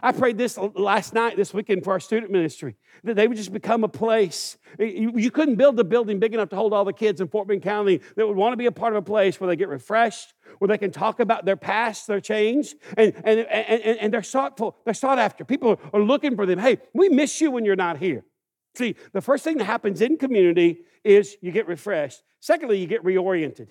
I 0.00 0.12
prayed 0.12 0.38
this 0.38 0.58
last 0.74 1.12
night, 1.12 1.36
this 1.36 1.52
weekend 1.52 1.84
for 1.84 1.92
our 1.92 2.00
student 2.00 2.32
ministry, 2.32 2.76
that 3.04 3.14
they 3.14 3.28
would 3.28 3.36
just 3.36 3.52
become 3.52 3.84
a 3.84 3.88
place. 3.88 4.56
You, 4.78 5.30
couldn't 5.30 5.56
build 5.56 5.78
a 5.78 5.84
building 5.84 6.18
big 6.18 6.32
enough 6.32 6.48
to 6.50 6.56
hold 6.56 6.72
all 6.72 6.84
the 6.84 6.94
kids 6.94 7.20
in 7.20 7.28
Fort 7.28 7.46
Bend 7.46 7.62
County 7.62 8.00
that 8.16 8.26
would 8.26 8.36
want 8.36 8.54
to 8.54 8.56
be 8.56 8.66
a 8.66 8.72
part 8.72 8.94
of 8.94 8.96
a 8.96 9.02
place 9.02 9.38
where 9.38 9.48
they 9.48 9.56
get 9.56 9.68
refreshed, 9.68 10.32
where 10.58 10.68
they 10.68 10.78
can 10.78 10.90
talk 10.92 11.20
about 11.20 11.44
their 11.44 11.56
past, 11.56 12.06
their 12.06 12.20
change, 12.20 12.74
and, 12.96 13.12
and, 13.24 13.40
and, 13.40 13.98
and 13.98 14.14
they're 14.14 14.22
sought 14.22 14.56
for, 14.56 14.74
they're 14.86 14.94
sought 14.94 15.18
after. 15.18 15.44
People 15.44 15.78
are 15.92 16.00
looking 16.00 16.36
for 16.36 16.46
them. 16.46 16.58
Hey, 16.58 16.78
we 16.94 17.10
miss 17.10 17.40
you 17.40 17.50
when 17.50 17.66
you're 17.66 17.76
not 17.76 17.98
here. 17.98 18.24
See, 18.74 18.96
the 19.12 19.20
first 19.20 19.44
thing 19.44 19.58
that 19.58 19.64
happens 19.64 20.00
in 20.00 20.16
community 20.16 20.84
is 21.04 21.36
you 21.42 21.52
get 21.52 21.66
refreshed. 21.66 22.22
Secondly, 22.40 22.78
you 22.78 22.86
get 22.86 23.04
reoriented. 23.04 23.68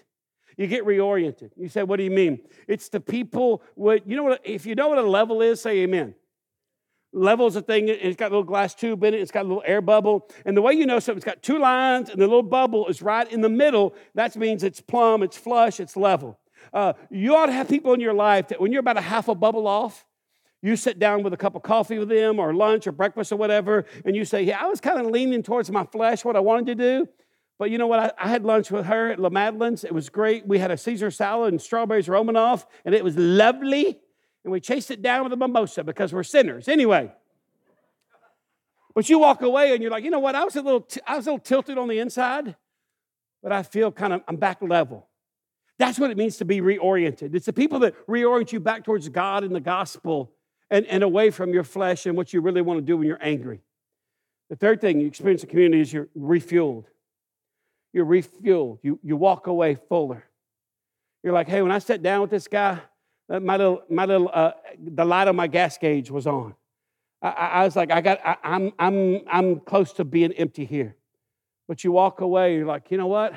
You 0.62 0.68
get 0.68 0.86
reoriented. 0.86 1.50
You 1.58 1.70
say, 1.70 1.82
what 1.82 1.98
do 1.98 2.04
you 2.04 2.12
mean? 2.12 2.40
It's 2.68 2.88
the 2.88 3.00
people, 3.00 3.64
what, 3.74 4.08
you 4.08 4.16
know 4.16 4.26
what, 4.26 4.42
if 4.44 4.68
you 4.68 4.76
know 4.76 4.90
what 4.90 5.00
a 5.00 5.02
level 5.02 5.42
is, 5.42 5.60
say 5.60 5.80
amen. 5.80 6.14
levels 7.12 7.56
a 7.56 7.64
thing, 7.64 7.88
it's 7.88 8.16
got 8.16 8.28
a 8.28 8.34
little 8.36 8.44
glass 8.44 8.76
tube 8.76 9.04
in 9.04 9.16
it, 9.16 9.22
it's 9.22 9.32
got 9.32 9.46
a 9.46 9.48
little 9.48 9.64
air 9.66 9.82
bubble. 9.82 10.30
And 10.46 10.56
the 10.56 10.62
way 10.62 10.74
you 10.74 10.86
know 10.86 11.00
something's 11.00 11.24
got 11.24 11.42
two 11.42 11.58
lines 11.58 12.12
and 12.12 12.22
the 12.22 12.28
little 12.28 12.44
bubble 12.44 12.88
is 12.90 13.02
right 13.02 13.28
in 13.32 13.42
the 13.42 13.50
middle, 13.50 13.96
that 14.14 14.36
means 14.36 14.64
it's 14.64 14.80
plumb, 14.80 15.24
it's 15.24 15.36
flush, 15.36 15.80
it's 15.80 15.98
level. 15.98 16.38
Uh, 16.72 16.94
you 17.10 17.36
ought 17.36 17.48
to 17.48 17.54
have 17.54 17.68
people 17.68 17.94
in 17.94 18.00
your 18.00 18.14
life 18.14 18.50
that 18.50 18.62
when 18.62 18.72
you're 18.72 18.82
about 18.82 18.98
a 18.98 19.02
half 19.02 19.30
a 19.30 19.34
bubble 19.34 19.66
off, 19.66 20.06
you 20.62 20.76
sit 20.76 21.00
down 21.00 21.24
with 21.24 21.34
a 21.34 21.38
cup 21.38 21.56
of 21.56 21.64
coffee 21.64 21.98
with 21.98 22.10
them 22.10 22.38
or 22.38 22.54
lunch 22.54 22.86
or 22.86 22.92
breakfast 22.92 23.32
or 23.32 23.38
whatever, 23.38 23.86
and 24.06 24.16
you 24.16 24.26
say, 24.26 24.44
Yeah, 24.44 24.64
I 24.64 24.68
was 24.68 24.80
kind 24.80 25.00
of 25.00 25.08
leaning 25.08 25.42
towards 25.42 25.72
my 25.72 25.86
flesh, 25.86 26.24
what 26.24 26.36
I 26.36 26.40
wanted 26.40 26.68
to 26.68 26.76
do. 26.76 27.10
But 27.62 27.70
you 27.70 27.78
know 27.78 27.86
what? 27.86 28.00
I, 28.00 28.12
I, 28.18 28.28
had 28.28 28.44
lunch 28.44 28.72
with 28.72 28.88
her 28.88 29.12
at 29.12 29.20
La 29.20 29.30
Madeleine's. 29.30 29.84
It 29.84 29.94
was 29.94 30.10
great. 30.10 30.48
We 30.48 30.58
had 30.58 30.72
a 30.72 30.78
Caesar 30.78 31.12
salad 31.12 31.54
and 31.54 31.62
strawberries 31.62 32.10
Romanoff, 32.10 32.66
and 32.86 32.96
it 32.96 33.04
was 33.04 33.16
lovely. 33.16 34.00
And 34.44 34.52
we 34.52 34.60
chased 34.60 34.90
it 34.90 35.04
down 35.04 35.26
with 35.26 35.34
a 35.34 35.36
mimosa 35.36 35.84
because 35.84 36.12
we're 36.12 36.24
sinners. 36.24 36.68
Anyway. 36.68 37.12
But 38.96 39.10
you 39.10 39.20
walk 39.20 39.44
away 39.44 39.74
and 39.74 39.82
you're 39.84 39.92
like, 39.92 40.04
you 40.04 40.10
know 40.10 40.18
what? 40.18 40.34
I 40.34 40.44
was 40.44 40.56
a 40.56 40.64
little, 40.64 40.82
t- 40.82 41.02
I 41.06 41.18
was 41.18 41.28
a 41.28 41.34
little 41.34 41.44
tilted 41.44 41.78
on 41.78 41.88
the 41.88 42.00
inside, 42.00 42.56
but 43.44 43.52
I 43.52 43.62
feel 43.62 43.92
kind 43.92 44.14
of, 44.14 44.24
I'm 44.28 44.38
back 44.38 44.58
level. 44.64 45.08
That's 45.78 46.00
what 46.00 46.10
it 46.10 46.18
means 46.18 46.38
to 46.38 46.46
be 46.46 46.62
reoriented. 46.62 47.36
It's 47.36 47.46
the 47.46 47.54
people 47.54 47.78
that 47.82 48.08
reorient 48.08 48.52
you 48.52 48.60
back 48.60 48.84
towards 48.84 49.08
God 49.10 49.44
and 49.44 49.54
the 49.54 49.62
gospel 49.62 50.32
and, 50.72 50.88
and 50.88 51.04
away 51.04 51.30
from 51.30 51.54
your 51.54 51.64
flesh 51.64 52.08
and 52.08 52.18
what 52.18 52.34
you 52.34 52.42
really 52.42 52.64
want 52.64 52.80
to 52.80 52.82
do 52.84 52.98
when 52.98 53.06
you're 53.06 53.22
angry. 53.22 53.62
The 54.50 54.56
third 54.56 54.82
thing 54.82 55.00
you 55.00 55.06
experience 55.06 55.44
in 55.44 55.50
community 55.52 55.84
is 55.84 55.94
you're 55.94 56.10
refueled 56.18 56.86
you're 57.94 58.06
refueled. 58.06 58.80
You, 58.82 59.00
you 59.04 59.18
walk 59.18 59.48
away 59.48 59.76
fuller. 59.76 60.24
You're 61.24 61.34
like, 61.34 61.48
hey, 61.48 61.62
when 61.62 61.72
I 61.72 61.80
sat 61.80 62.02
down 62.02 62.22
with 62.22 62.32
this 62.32 62.48
guy, 62.48 62.80
uh, 63.30 63.40
my 63.40 63.58
little, 63.58 63.84
my 63.90 64.06
little, 64.06 64.30
uh, 64.34 64.52
the 64.80 65.06
light 65.06 65.28
on 65.28 65.36
my 65.36 65.48
gas 65.48 65.78
gauge 65.78 66.10
was 66.10 66.26
on. 66.26 66.56
I, 67.22 67.30
I 67.30 67.64
was 67.66 67.76
like, 67.76 67.92
I 67.92 68.02
got, 68.02 68.20
I, 68.26 68.38
I'm, 68.44 68.72
I'm, 68.80 69.22
I'm 69.28 69.60
close 69.60 69.94
to 69.94 70.06
being 70.06 70.32
empty 70.34 70.66
here. 70.66 70.96
But 71.68 71.84
you 71.84 71.92
walk 71.92 72.22
away, 72.22 72.56
you're 72.56 72.66
like, 72.66 72.92
you 72.92 72.98
know 72.98 73.08
what? 73.08 73.34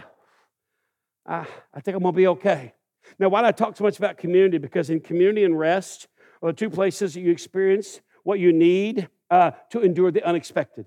I, 1.26 1.46
I 1.72 1.80
think 1.80 1.96
I'm 1.96 2.02
gonna 2.02 2.16
be 2.16 2.26
okay. 2.28 2.74
Now, 3.18 3.28
why 3.28 3.42
do 3.42 3.48
I 3.48 3.52
talk 3.52 3.76
so 3.76 3.84
much 3.84 3.98
about 3.98 4.16
community? 4.16 4.58
Because 4.58 4.88
in 4.88 5.00
community 5.00 5.44
and 5.44 5.58
rest 5.58 6.08
are 6.42 6.50
the 6.50 6.56
two 6.56 6.70
places 6.70 7.14
that 7.14 7.20
you 7.20 7.30
experience 7.30 8.00
what 8.22 8.40
you 8.40 8.52
need 8.52 9.08
uh, 9.30 9.52
to 9.70 9.80
endure 9.82 10.10
the 10.10 10.24
unexpected. 10.26 10.86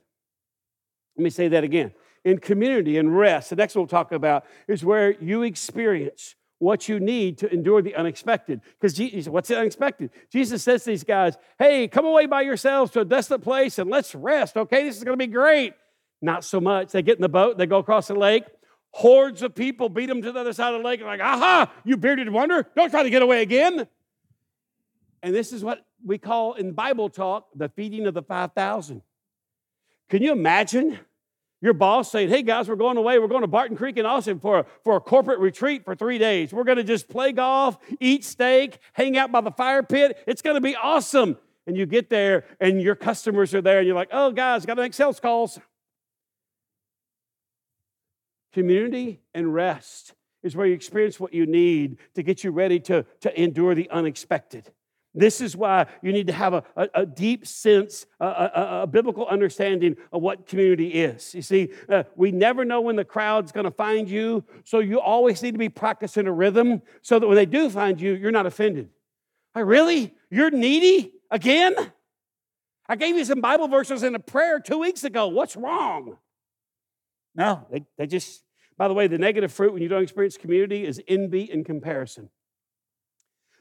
Let 1.15 1.23
me 1.23 1.29
say 1.29 1.47
that 1.49 1.63
again 1.63 1.93
in 2.27 2.39
community 2.39 2.97
and 2.97 3.17
rest. 3.17 3.51
The 3.51 3.55
next 3.55 3.73
one 3.73 3.83
we'll 3.83 3.87
talk 3.87 4.11
about 4.11 4.45
is 4.67 4.83
where 4.83 5.11
you 5.23 5.43
experience 5.43 6.35
what 6.59 6.89
you 6.89 6.99
need 6.99 7.37
to 7.37 7.49
endure 7.53 7.81
the 7.81 7.95
unexpected. 7.95 8.59
Because 8.77 8.93
Jesus, 8.93 9.29
what's 9.29 9.47
the 9.47 9.57
unexpected? 9.57 10.09
Jesus 10.29 10.61
says 10.61 10.83
to 10.83 10.89
these 10.89 11.05
guys, 11.05 11.37
hey, 11.57 11.87
come 11.87 12.05
away 12.05 12.25
by 12.25 12.41
yourselves 12.41 12.91
to 12.91 12.99
a 12.99 13.05
desolate 13.05 13.43
place 13.43 13.79
and 13.79 13.89
let's 13.89 14.13
rest, 14.13 14.57
okay? 14.57 14.83
This 14.83 14.97
is 14.97 15.03
to 15.05 15.15
be 15.15 15.27
great. 15.27 15.73
Not 16.21 16.43
so 16.43 16.59
much. 16.59 16.91
They 16.91 17.01
get 17.01 17.15
in 17.15 17.21
the 17.21 17.29
boat, 17.29 17.57
they 17.57 17.65
go 17.65 17.77
across 17.77 18.09
the 18.09 18.15
lake. 18.15 18.43
Hordes 18.91 19.41
of 19.41 19.55
people 19.55 19.87
beat 19.87 20.07
them 20.07 20.21
to 20.21 20.31
the 20.33 20.39
other 20.39 20.51
side 20.51 20.73
of 20.73 20.81
the 20.81 20.87
lake. 20.87 21.01
Like, 21.01 21.21
aha, 21.21 21.71
you 21.85 21.95
bearded 21.95 22.29
wonder, 22.29 22.67
don't 22.75 22.89
try 22.89 23.03
to 23.03 23.09
get 23.09 23.21
away 23.21 23.41
again. 23.41 23.87
And 25.23 25.33
this 25.33 25.53
is 25.53 25.63
what 25.63 25.85
we 26.03 26.17
call 26.17 26.55
in 26.55 26.73
Bible 26.73 27.09
talk 27.09 27.47
the 27.55 27.69
feeding 27.69 28.05
of 28.05 28.13
the 28.13 28.21
5,000. 28.21 29.01
Can 30.09 30.23
you 30.23 30.33
imagine 30.33 30.99
your 31.61 31.73
boss 31.73 32.11
saying, 32.11 32.29
hey 32.29 32.43
guys, 32.43 32.69
we're 32.69 32.75
going 32.75 32.97
away. 32.97 33.17
We're 33.17 33.27
going 33.27 33.41
to 33.41 33.47
Barton 33.47 33.75
Creek 33.75 33.97
in 33.97 34.05
Austin 34.05 34.39
for 34.39 34.59
a, 34.59 34.65
for 34.83 34.95
a 34.95 34.99
corporate 34.99 35.39
retreat 35.39 35.83
for 35.83 35.95
three 35.95 36.17
days. 36.17 36.53
We're 36.53 36.63
going 36.63 36.77
to 36.77 36.83
just 36.83 37.07
play 37.07 37.31
golf, 37.31 37.77
eat 37.99 38.23
steak, 38.23 38.79
hang 38.93 39.17
out 39.17 39.31
by 39.31 39.41
the 39.41 39.51
fire 39.51 39.83
pit. 39.83 40.23
It's 40.27 40.41
going 40.41 40.55
to 40.55 40.61
be 40.61 40.75
awesome. 40.75 41.37
And 41.65 41.75
you 41.75 41.85
get 41.85 42.09
there 42.09 42.45
and 42.59 42.81
your 42.81 42.95
customers 42.95 43.53
are 43.53 43.61
there 43.61 43.79
and 43.79 43.87
you're 43.87 43.95
like, 43.95 44.09
oh 44.11 44.31
guys, 44.31 44.65
got 44.65 44.75
to 44.75 44.81
make 44.81 44.93
sales 44.93 45.19
calls. 45.19 45.59
Community 48.53 49.19
and 49.33 49.53
rest 49.53 50.13
is 50.43 50.55
where 50.55 50.65
you 50.65 50.73
experience 50.73 51.19
what 51.19 51.33
you 51.33 51.45
need 51.45 51.97
to 52.15 52.23
get 52.23 52.43
you 52.43 52.51
ready 52.51 52.79
to, 52.79 53.05
to 53.21 53.41
endure 53.41 53.75
the 53.75 53.89
unexpected. 53.89 54.71
This 55.17 55.41
is 55.41 55.57
why 55.57 55.87
you 56.03 56.13
need 56.13 56.27
to 56.27 56.33
have 56.33 56.53
a, 56.53 56.63
a, 56.75 56.89
a 56.93 57.05
deep 57.05 57.47
sense, 57.47 58.05
a, 58.19 58.25
a, 58.25 58.81
a, 58.83 58.87
biblical 58.87 59.25
understanding 59.25 59.97
of 60.13 60.21
what 60.21 60.45
community 60.45 60.89
is. 60.89 61.33
You 61.33 61.41
see, 61.41 61.69
uh, 61.89 62.03
we 62.15 62.31
never 62.31 62.63
know 62.63 62.81
when 62.81 62.95
the 62.95 63.03
crowd's 63.03 63.51
going 63.51 63.63
to 63.63 63.71
find 63.71 64.07
you, 64.07 64.43
so 64.63 64.77
you 64.77 65.01
always 65.01 65.41
need 65.41 65.53
to 65.53 65.57
be 65.57 65.69
practicing 65.69 66.27
a 66.27 66.31
rhythm 66.31 66.83
so 67.01 67.17
that 67.17 67.25
when 67.25 67.35
they 67.35 67.47
do 67.47 67.67
find 67.71 67.99
you, 67.99 68.13
you're 68.13 68.31
not 68.31 68.45
offended. 68.45 68.89
Like, 69.55 69.65
really? 69.65 70.13
You're 70.29 70.51
needy 70.51 71.13
again? 71.31 71.75
I 72.87 72.95
gave 72.95 73.15
you 73.15 73.25
some 73.25 73.41
Bible 73.41 73.67
verses 73.67 74.03
in 74.03 74.13
a 74.13 74.19
prayer 74.19 74.59
two 74.59 74.77
weeks 74.77 75.03
ago. 75.03 75.29
What's 75.29 75.55
wrong? 75.55 76.17
No, 77.33 77.65
they, 77.71 77.85
they 77.97 78.05
just, 78.05 78.43
by 78.77 78.87
the 78.87 78.93
way, 78.93 79.07
the 79.07 79.17
negative 79.17 79.51
fruit 79.51 79.73
when 79.73 79.81
you 79.81 79.89
don't 79.89 80.03
experience 80.03 80.37
community 80.37 80.85
is 80.85 81.01
envy 81.07 81.49
and 81.51 81.65
comparison. 81.65 82.29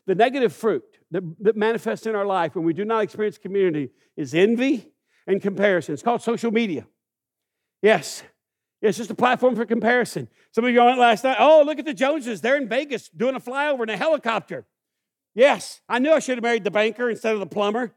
The 0.06 0.14
negative 0.14 0.52
fruit 0.52 0.84
that, 1.10 1.22
that 1.40 1.56
manifests 1.56 2.06
in 2.06 2.14
our 2.14 2.26
life 2.26 2.54
when 2.54 2.64
we 2.64 2.72
do 2.72 2.84
not 2.84 3.02
experience 3.02 3.38
community 3.38 3.90
is 4.16 4.34
envy 4.34 4.92
and 5.26 5.42
comparison. 5.42 5.94
It's 5.94 6.02
called 6.02 6.22
social 6.22 6.50
media. 6.50 6.86
Yes. 7.82 8.22
It's 8.82 8.98
just 8.98 9.10
a 9.10 9.14
platform 9.14 9.56
for 9.56 9.64
comparison. 9.64 10.28
Some 10.52 10.64
of 10.64 10.70
you 10.70 10.80
on 10.80 10.94
it 10.94 10.98
last 10.98 11.24
night. 11.24 11.36
Oh, 11.40 11.62
look 11.64 11.78
at 11.78 11.84
the 11.84 11.94
Joneses. 11.94 12.40
They're 12.40 12.56
in 12.56 12.68
Vegas 12.68 13.08
doing 13.08 13.34
a 13.34 13.40
flyover 13.40 13.82
in 13.82 13.90
a 13.90 13.96
helicopter. 13.96 14.66
Yes, 15.34 15.82
I 15.88 15.98
knew 15.98 16.12
I 16.12 16.18
should 16.18 16.38
have 16.38 16.42
married 16.42 16.64
the 16.64 16.70
banker 16.70 17.10
instead 17.10 17.34
of 17.34 17.40
the 17.40 17.46
plumber. 17.46 17.92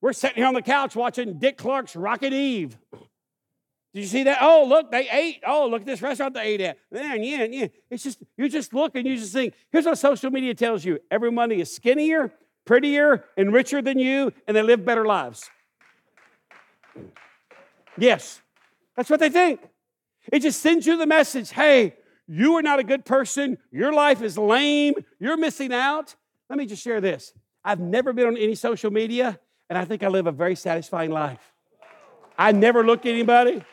We're 0.00 0.12
sitting 0.12 0.36
here 0.36 0.46
on 0.46 0.54
the 0.54 0.62
couch 0.62 0.96
watching 0.96 1.38
Dick 1.38 1.58
Clark's 1.58 1.96
Rockin' 1.96 2.32
Eve. 2.32 2.78
Did 3.96 4.02
you 4.02 4.08
see 4.08 4.24
that? 4.24 4.40
Oh, 4.42 4.66
look, 4.68 4.90
they 4.90 5.08
ate. 5.08 5.42
Oh, 5.46 5.68
look 5.70 5.80
at 5.80 5.86
this 5.86 6.02
restaurant 6.02 6.34
they 6.34 6.42
ate 6.42 6.60
at. 6.60 6.76
Man, 6.92 7.24
yeah, 7.24 7.44
yeah. 7.44 7.68
It's 7.88 8.02
just, 8.04 8.22
you 8.36 8.46
just 8.46 8.74
look 8.74 8.94
and 8.94 9.06
you 9.06 9.16
just 9.16 9.32
think, 9.32 9.54
here's 9.72 9.86
what 9.86 9.96
social 9.96 10.30
media 10.30 10.54
tells 10.54 10.84
you 10.84 10.98
everybody 11.10 11.62
is 11.62 11.74
skinnier, 11.74 12.30
prettier, 12.66 13.24
and 13.38 13.54
richer 13.54 13.80
than 13.80 13.98
you, 13.98 14.34
and 14.46 14.54
they 14.54 14.60
live 14.60 14.84
better 14.84 15.06
lives. 15.06 15.48
Yes, 17.96 18.42
that's 18.98 19.08
what 19.08 19.18
they 19.18 19.30
think. 19.30 19.60
It 20.30 20.40
just 20.40 20.60
sends 20.60 20.86
you 20.86 20.98
the 20.98 21.06
message 21.06 21.48
hey, 21.52 21.94
you 22.28 22.54
are 22.56 22.62
not 22.62 22.78
a 22.78 22.84
good 22.84 23.06
person. 23.06 23.56
Your 23.72 23.94
life 23.94 24.20
is 24.20 24.36
lame. 24.36 24.92
You're 25.18 25.38
missing 25.38 25.72
out. 25.72 26.14
Let 26.50 26.58
me 26.58 26.66
just 26.66 26.84
share 26.84 27.00
this. 27.00 27.32
I've 27.64 27.80
never 27.80 28.12
been 28.12 28.26
on 28.26 28.36
any 28.36 28.56
social 28.56 28.90
media, 28.90 29.40
and 29.70 29.78
I 29.78 29.86
think 29.86 30.02
I 30.02 30.08
live 30.08 30.26
a 30.26 30.32
very 30.32 30.54
satisfying 30.54 31.12
life. 31.12 31.50
I 32.38 32.52
never 32.52 32.84
look 32.84 33.06
at 33.06 33.12
anybody. 33.12 33.64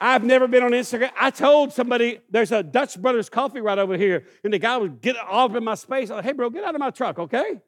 I've 0.00 0.24
never 0.24 0.48
been 0.48 0.62
on 0.62 0.72
Instagram. 0.72 1.10
I 1.18 1.30
told 1.30 1.72
somebody 1.72 2.20
there's 2.30 2.52
a 2.52 2.62
Dutch 2.62 3.00
Brothers 3.00 3.28
coffee 3.28 3.60
right 3.60 3.78
over 3.78 3.96
here, 3.96 4.26
and 4.42 4.52
the 4.52 4.58
guy 4.58 4.76
would 4.76 5.00
get 5.00 5.16
off 5.16 5.54
in 5.54 5.64
my 5.64 5.74
space. 5.74 6.10
I'm 6.10 6.16
like, 6.16 6.24
hey, 6.24 6.32
bro, 6.32 6.50
get 6.50 6.64
out 6.64 6.74
of 6.74 6.80
my 6.80 6.90
truck, 6.90 7.18
okay? 7.18 7.60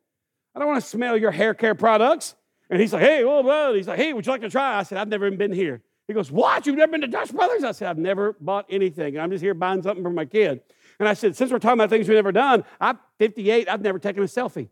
I 0.54 0.58
don't 0.58 0.68
want 0.68 0.82
to 0.82 0.88
smell 0.88 1.16
your 1.16 1.30
hair 1.30 1.54
care 1.54 1.74
products. 1.74 2.34
And 2.70 2.80
he's 2.80 2.92
like, 2.92 3.02
hey, 3.02 3.24
whoa, 3.24 3.42
whoa. 3.42 3.74
He's 3.74 3.86
like, 3.86 3.98
hey, 3.98 4.12
would 4.12 4.26
you 4.26 4.32
like 4.32 4.40
to 4.40 4.50
try? 4.50 4.78
I 4.78 4.82
said, 4.82 4.98
I've 4.98 5.08
never 5.08 5.26
even 5.26 5.38
been 5.38 5.52
here. 5.52 5.82
He 6.08 6.14
goes, 6.14 6.30
what? 6.30 6.66
You've 6.66 6.76
never 6.76 6.92
been 6.92 7.00
to 7.02 7.06
Dutch 7.06 7.32
Brothers? 7.32 7.64
I 7.64 7.72
said, 7.72 7.88
I've 7.88 7.98
never 7.98 8.36
bought 8.40 8.66
anything. 8.70 9.18
I'm 9.18 9.30
just 9.30 9.42
here 9.42 9.54
buying 9.54 9.82
something 9.82 10.02
for 10.02 10.10
my 10.10 10.24
kid. 10.24 10.60
And 10.98 11.08
I 11.08 11.14
said, 11.14 11.36
since 11.36 11.50
we're 11.50 11.58
talking 11.58 11.78
about 11.78 11.90
things 11.90 12.08
we've 12.08 12.16
never 12.16 12.32
done, 12.32 12.64
I'm 12.80 12.98
58. 13.18 13.68
I've 13.68 13.82
never 13.82 13.98
taken 13.98 14.22
a 14.22 14.26
selfie. 14.26 14.68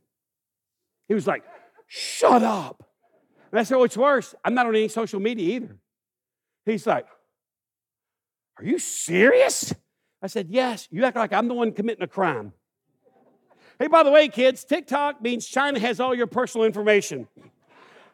He 1.09 1.15
was 1.15 1.27
like, 1.27 1.45
shut 1.87 2.43
up. 2.43 2.89
And 3.51 3.61
I 3.61 3.63
said, 3.63 3.77
what's 3.77 3.97
worse? 3.97 4.35
I'm 4.45 4.55
not 4.55 4.67
on 4.67 4.75
any 4.75 4.89
social 4.89 5.21
media 5.21 5.57
either. 5.57 5.77
He's 6.65 6.87
like, 6.87 7.07
are 8.59 8.65
you 8.65 8.79
serious? 8.79 9.75
I 10.23 10.27
said, 10.27 10.49
Yes. 10.49 10.89
You 10.91 11.05
act 11.05 11.17
like 11.17 11.33
I'm 11.33 11.49
the 11.49 11.55
one 11.55 11.73
committing 11.73 12.03
a 12.03 12.09
crime. 12.09 12.53
hey, 13.79 13.89
by 13.89 14.03
the 14.03 14.11
way, 14.11 14.29
kids, 14.29 14.65
TikTok 14.65 15.23
means 15.23 15.47
China 15.47 15.79
has 15.79 16.01
all 16.01 16.15
your 16.15 16.27
personal 16.27 16.67
information. 16.67 17.29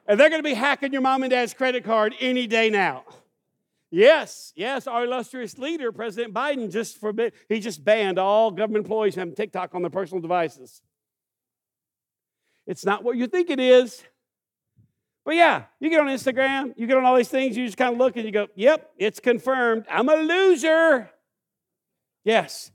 And 0.06 0.18
they're 0.18 0.28
going 0.28 0.42
to 0.42 0.48
be 0.48 0.54
hacking 0.54 0.92
your 0.92 1.02
mom 1.02 1.22
and 1.22 1.30
dad's 1.30 1.54
credit 1.54 1.84
card 1.84 2.14
any 2.20 2.46
day 2.46 2.68
now. 2.68 3.04
Yes, 3.92 4.52
yes, 4.54 4.86
our 4.86 5.04
illustrious 5.04 5.58
leader, 5.58 5.90
President 5.90 6.32
Biden, 6.32 6.70
just 6.70 6.98
forbid, 6.98 7.32
he 7.48 7.58
just 7.58 7.84
banned 7.84 8.18
all 8.18 8.52
government 8.52 8.84
employees 8.84 9.14
from 9.14 9.22
having 9.22 9.34
TikTok 9.34 9.74
on 9.74 9.82
their 9.82 9.90
personal 9.90 10.20
devices. 10.20 10.80
It's 12.66 12.84
not 12.84 13.02
what 13.02 13.16
you 13.16 13.26
think 13.26 13.50
it 13.50 13.58
is. 13.58 14.02
But 15.24 15.34
yeah, 15.34 15.64
you 15.78 15.90
get 15.90 16.00
on 16.00 16.06
Instagram, 16.06 16.72
you 16.76 16.86
get 16.86 16.96
on 16.96 17.04
all 17.04 17.16
these 17.16 17.28
things, 17.28 17.56
you 17.56 17.66
just 17.66 17.76
kind 17.76 17.92
of 17.92 17.98
look 17.98 18.16
and 18.16 18.24
you 18.24 18.32
go, 18.32 18.48
yep, 18.54 18.90
it's 18.96 19.20
confirmed. 19.20 19.84
I'm 19.90 20.08
a 20.08 20.16
loser. 20.16 21.10
Yes, 22.24 22.70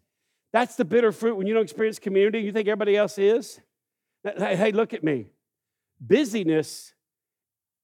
that's 0.54 0.76
the 0.76 0.86
bitter 0.86 1.12
fruit 1.12 1.36
when 1.36 1.48
you 1.48 1.54
don't 1.54 1.64
experience 1.64 2.00
community. 2.00 2.40
You 2.40 2.52
think 2.52 2.68
everybody 2.68 2.96
else 2.96 3.18
is. 3.18 3.60
Hey, 4.24 4.72
look 4.72 4.94
at 4.94 5.04
me. 5.04 5.28
Busyness 6.00 6.94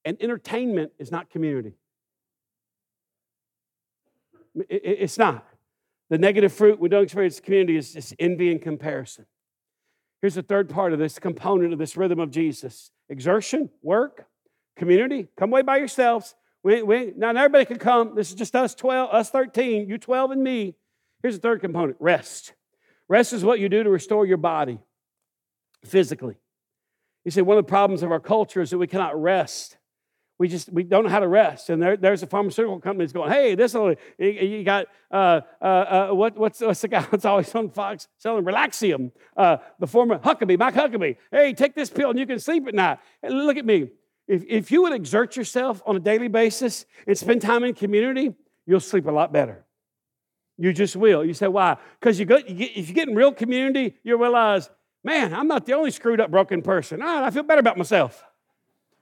and 0.04 0.16
entertainment 0.20 0.92
is 0.98 1.10
not 1.10 1.28
community. 1.28 1.74
It's 4.68 5.18
not. 5.18 5.46
The 6.10 6.18
negative 6.18 6.52
fruit 6.52 6.78
we 6.78 6.88
don't 6.88 7.04
experience 7.04 7.40
community 7.40 7.76
is 7.76 7.94
just 7.94 8.14
envy 8.18 8.50
and 8.50 8.60
comparison. 8.60 9.26
Here's 10.20 10.34
the 10.34 10.42
third 10.42 10.68
part 10.68 10.92
of 10.92 10.98
this 10.98 11.18
component 11.18 11.72
of 11.72 11.78
this 11.78 11.96
rhythm 11.96 12.20
of 12.20 12.30
Jesus 12.30 12.90
exertion, 13.08 13.70
work, 13.82 14.26
Community, 14.76 15.28
come 15.36 15.50
away 15.50 15.62
by 15.62 15.76
yourselves. 15.76 16.34
We, 16.62 16.82
we, 16.82 17.12
not 17.16 17.36
everybody 17.36 17.64
can 17.64 17.78
come. 17.78 18.14
This 18.14 18.30
is 18.30 18.34
just 18.34 18.54
us 18.54 18.74
12, 18.74 19.10
us 19.12 19.30
13, 19.30 19.88
you 19.88 19.98
12 19.98 20.30
and 20.30 20.42
me. 20.42 20.74
Here's 21.22 21.34
the 21.34 21.40
third 21.40 21.60
component 21.60 21.96
rest. 22.00 22.52
Rest 23.08 23.32
is 23.32 23.44
what 23.44 23.60
you 23.60 23.68
do 23.68 23.82
to 23.82 23.90
restore 23.90 24.26
your 24.26 24.36
body 24.36 24.78
physically. 25.84 26.36
You 27.24 27.30
see, 27.30 27.42
one 27.42 27.58
of 27.58 27.64
the 27.64 27.68
problems 27.68 28.02
of 28.02 28.10
our 28.10 28.20
culture 28.20 28.60
is 28.60 28.70
that 28.70 28.78
we 28.78 28.86
cannot 28.86 29.20
rest. 29.20 29.76
We 30.38 30.48
just 30.48 30.72
we 30.72 30.82
don't 30.82 31.04
know 31.04 31.10
how 31.10 31.20
to 31.20 31.28
rest. 31.28 31.70
And 31.70 31.80
there, 31.80 31.96
there's 31.96 32.22
a 32.22 32.26
pharmaceutical 32.26 32.80
company 32.80 33.04
that's 33.04 33.12
going, 33.12 33.30
hey, 33.30 33.54
this 33.54 33.74
will, 33.74 33.94
you 34.18 34.64
got, 34.64 34.86
uh, 35.10 35.42
uh, 35.60 35.64
uh, 35.64 36.08
what, 36.12 36.36
what's, 36.36 36.60
what's 36.60 36.80
the 36.80 36.88
guy 36.88 37.06
that's 37.10 37.24
always 37.24 37.54
on 37.54 37.70
Fox 37.70 38.08
selling 38.18 38.44
Relaxium, 38.44 39.12
uh, 39.36 39.58
the 39.78 39.86
former 39.86 40.18
Huckabee, 40.18 40.58
Mike 40.58 40.74
Huckabee. 40.74 41.16
Hey, 41.30 41.52
take 41.52 41.74
this 41.74 41.90
pill 41.90 42.10
and 42.10 42.18
you 42.18 42.26
can 42.26 42.40
sleep 42.40 42.66
at 42.66 42.74
night. 42.74 42.98
And 43.22 43.46
look 43.46 43.56
at 43.56 43.64
me. 43.64 43.90
If, 44.32 44.44
if 44.48 44.72
you 44.72 44.80
would 44.80 44.94
exert 44.94 45.36
yourself 45.36 45.82
on 45.84 45.94
a 45.94 46.00
daily 46.00 46.28
basis 46.28 46.86
and 47.06 47.18
spend 47.18 47.42
time 47.42 47.64
in 47.64 47.74
community, 47.74 48.32
you'll 48.64 48.80
sleep 48.80 49.06
a 49.06 49.10
lot 49.10 49.30
better. 49.30 49.66
You 50.56 50.72
just 50.72 50.96
will. 50.96 51.22
You 51.22 51.34
say, 51.34 51.48
why? 51.48 51.76
Because 52.00 52.18
you, 52.18 52.24
you 52.48 52.54
get, 52.54 52.70
if 52.74 52.88
you 52.88 52.94
get 52.94 53.08
in 53.10 53.14
real 53.14 53.32
community, 53.32 53.94
you'll 54.02 54.18
realize, 54.18 54.70
man, 55.04 55.34
I'm 55.34 55.48
not 55.48 55.66
the 55.66 55.74
only 55.74 55.90
screwed 55.90 56.18
up, 56.18 56.30
broken 56.30 56.62
person. 56.62 57.02
I 57.02 57.30
feel 57.30 57.42
better 57.42 57.60
about 57.60 57.76
myself. 57.76 58.24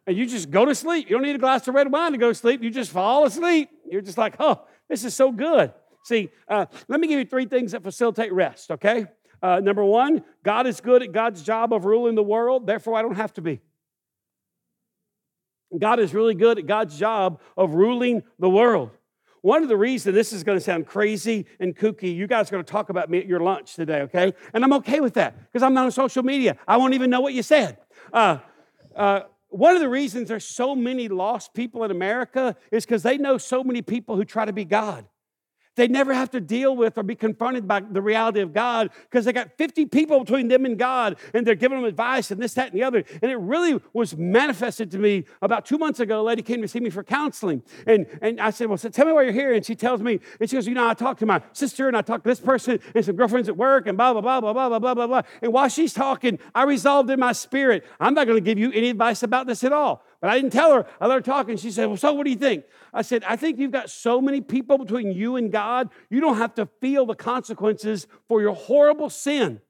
And 0.05 0.17
you 0.17 0.27
just 0.27 0.51
go 0.51 0.65
to 0.65 0.75
sleep. 0.75 1.09
You 1.09 1.15
don't 1.15 1.25
need 1.25 1.37
a 1.37 1.39
glass 1.39 1.69
of 1.69 1.77
red 1.77 1.93
wine 1.93 2.11
to 2.11 2.19
go 2.19 2.31
to 2.31 2.35
sleep. 2.35 2.61
You 2.61 2.71
just 2.71 2.91
fall 2.91 3.25
asleep. 3.25 3.71
You're 3.89 4.03
just 4.03 4.19
like, 4.19 4.35
oh, 4.41 4.65
this 4.89 5.05
is 5.05 5.15
so 5.15 5.31
good. 5.31 5.73
See, 6.03 6.31
uh, 6.49 6.67
let 6.89 6.99
me 6.99 7.07
give 7.07 7.21
you 7.21 7.25
three 7.25 7.47
things 7.47 7.71
that 7.71 7.85
facilitate 7.85 8.33
rest, 8.33 8.73
okay? 8.73 9.07
Uh, 9.41 9.61
number 9.61 9.85
one, 9.85 10.25
God 10.43 10.67
is 10.67 10.81
good 10.81 11.05
at 11.05 11.13
God's 11.13 11.43
job 11.43 11.73
of 11.73 11.85
ruling 11.85 12.17
the 12.17 12.23
world, 12.25 12.67
therefore, 12.67 12.97
I 12.97 13.03
don't 13.03 13.15
have 13.15 13.33
to 13.35 13.41
be. 13.41 13.61
God 15.79 16.01
is 16.01 16.15
really 16.15 16.35
good 16.35 16.59
at 16.59 16.67
God's 16.67 16.99
job 16.99 17.41
of 17.57 17.75
ruling 17.75 18.23
the 18.39 18.51
world. 18.51 18.91
One 19.43 19.63
of 19.63 19.69
the 19.69 19.77
reasons 19.77 20.15
this 20.15 20.33
is 20.33 20.45
going 20.45 20.59
to 20.59 20.65
sound 20.65 20.87
crazy 20.87 21.47
and 21.59 21.75
kooky, 21.75 22.15
you 22.15 22.27
guys 22.27 22.49
are 22.49 22.53
going 22.53 22.65
to 22.65 22.71
talk 22.71 22.91
about 22.91 23.09
me 23.09 23.19
at 23.19 23.27
your 23.27 23.41
lunch 23.41 23.75
today, 23.75 24.03
okay? 24.03 24.35
And 24.53 24.63
I'm 24.63 24.73
okay 24.75 25.01
with 25.01 25.15
that 25.15 25.35
because 25.51 25.63
I'm 25.63 25.73
not 25.73 25.87
on 25.87 25.93
social 25.93 26.23
media. 26.23 26.59
I 26.69 26.77
won't 26.77 26.93
even 26.95 27.09
know 27.09 27.21
what 27.21 27.33
you 27.33 27.43
said. 27.43 27.79
Uh, 28.13 28.39
uh, 28.95 29.21
one 29.49 29.75
of 29.75 29.81
the 29.81 29.89
reasons 29.89 30.29
there's 30.29 30.45
so 30.45 30.77
many 30.77 31.09
lost 31.09 31.55
people 31.55 31.85
in 31.85 31.91
America 31.91 32.55
is 32.71 32.85
because 32.85 33.03
they 33.03 33.17
know 33.17 33.39
so 33.39 33.65
many 33.65 33.83
people 33.83 34.17
who 34.17 34.25
try 34.25 34.45
to 34.45 34.53
be 34.53 34.65
God. 34.65 35.07
They 35.81 35.89
never 35.89 36.13
have 36.13 36.31
to 36.33 36.43
deal 36.43 36.77
with 36.77 36.99
or 36.99 37.03
be 37.03 37.15
confronted 37.15 37.67
by 37.67 37.81
the 37.81 38.03
reality 38.03 38.41
of 38.41 38.53
God 38.53 38.91
because 39.05 39.25
they 39.25 39.33
got 39.33 39.57
50 39.57 39.87
people 39.87 40.21
between 40.21 40.49
them 40.49 40.67
and 40.67 40.79
God 40.79 41.17
and 41.33 41.47
they're 41.47 41.55
giving 41.55 41.79
them 41.79 41.87
advice 41.87 42.31
and 42.31 42.39
this, 42.39 42.53
that, 42.53 42.73
and 42.73 42.79
the 42.79 42.85
other. 42.85 43.03
And 43.23 43.31
it 43.31 43.39
really 43.39 43.81
was 43.95 44.15
manifested 44.15 44.91
to 44.91 44.99
me 44.99 45.25
about 45.41 45.65
two 45.65 45.79
months 45.79 45.99
ago. 45.99 46.21
A 46.21 46.23
lady 46.23 46.43
came 46.43 46.61
to 46.61 46.69
see 46.69 46.81
me 46.81 46.91
for 46.91 47.03
counseling. 47.03 47.63
And, 47.87 48.07
and 48.21 48.43
I 48.43 48.51
said, 48.51 48.69
Well, 48.69 48.77
so 48.77 48.91
tell 48.91 49.07
me 49.07 49.13
why 49.13 49.23
you're 49.23 49.33
here. 49.33 49.55
And 49.55 49.65
she 49.65 49.75
tells 49.75 50.03
me, 50.03 50.21
and 50.39 50.51
she 50.51 50.57
goes, 50.57 50.67
You 50.67 50.75
know, 50.75 50.87
I 50.87 50.93
talked 50.93 51.21
to 51.21 51.27
my 51.27 51.41
sister 51.55 51.89
and 51.89 51.97
I 51.97 52.03
talked 52.03 52.25
to 52.25 52.29
this 52.29 52.41
person 52.41 52.79
and 52.95 53.03
some 53.03 53.17
girlfriends 53.17 53.49
at 53.49 53.57
work 53.57 53.87
and 53.87 53.97
blah, 53.97 54.13
blah, 54.13 54.21
blah, 54.21 54.43
blah, 54.43 54.53
blah, 54.53 54.69
blah, 54.69 54.81
blah, 54.81 54.95
blah, 54.95 55.07
blah. 55.07 55.23
And 55.41 55.51
while 55.51 55.71
she's 55.71 55.95
talking, 55.95 56.39
I 56.55 56.65
resolved 56.65 57.09
in 57.09 57.19
my 57.19 57.33
spirit, 57.33 57.87
I'm 57.99 58.13
not 58.13 58.27
going 58.27 58.37
to 58.37 58.45
give 58.45 58.59
you 58.59 58.71
any 58.73 58.91
advice 58.91 59.23
about 59.23 59.47
this 59.47 59.65
at 59.65 59.73
all. 59.73 60.05
But 60.21 60.29
I 60.29 60.35
didn't 60.35 60.53
tell 60.53 60.75
her. 60.75 60.87
I 61.01 61.07
let 61.07 61.15
her 61.15 61.23
talk, 61.23 61.49
and 61.49 61.59
she 61.59 61.71
said, 61.71 61.87
Well, 61.87 61.97
so 61.97 62.13
what 62.13 62.25
do 62.25 62.31
you 62.31 62.37
think? 62.37 62.65
I 62.93 63.03
said, 63.03 63.23
I 63.25 63.37
think 63.37 63.59
you've 63.59 63.71
got 63.71 63.91
so 63.91 64.21
many 64.21 64.41
people 64.41 64.79
between 64.79 65.13
you 65.13 65.37
and 65.37 65.53
God, 65.53 65.91
you 66.09 66.21
don't 66.21 66.39
have 66.39 66.55
to 66.55 66.67
feel 66.81 67.07
the 67.07 67.15
consequences 67.15 68.07
for 68.29 68.41
your 68.41 68.55
horrible 68.55 69.11
sin. 69.11 69.61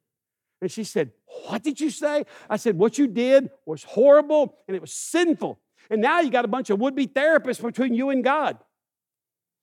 And 0.61 0.71
she 0.71 0.85
said, 0.85 1.13
What 1.47 1.63
did 1.63 1.81
you 1.81 1.91
say? 1.91 2.25
I 2.49 2.57
said, 2.57 2.79
What 2.79 2.99
you 2.99 3.07
did 3.07 3.51
was 3.67 3.85
horrible 3.85 4.57
and 4.69 4.75
it 4.77 4.81
was 4.81 4.93
sinful. 4.93 5.59
And 5.91 6.01
now 6.01 6.21
you 6.21 6.31
got 6.31 6.45
a 6.45 6.49
bunch 6.49 6.71
of 6.71 6.79
would 6.79 6.95
be 6.95 7.07
therapists 7.07 7.63
between 7.63 7.95
you 7.95 8.11
and 8.11 8.23
God. 8.23 8.59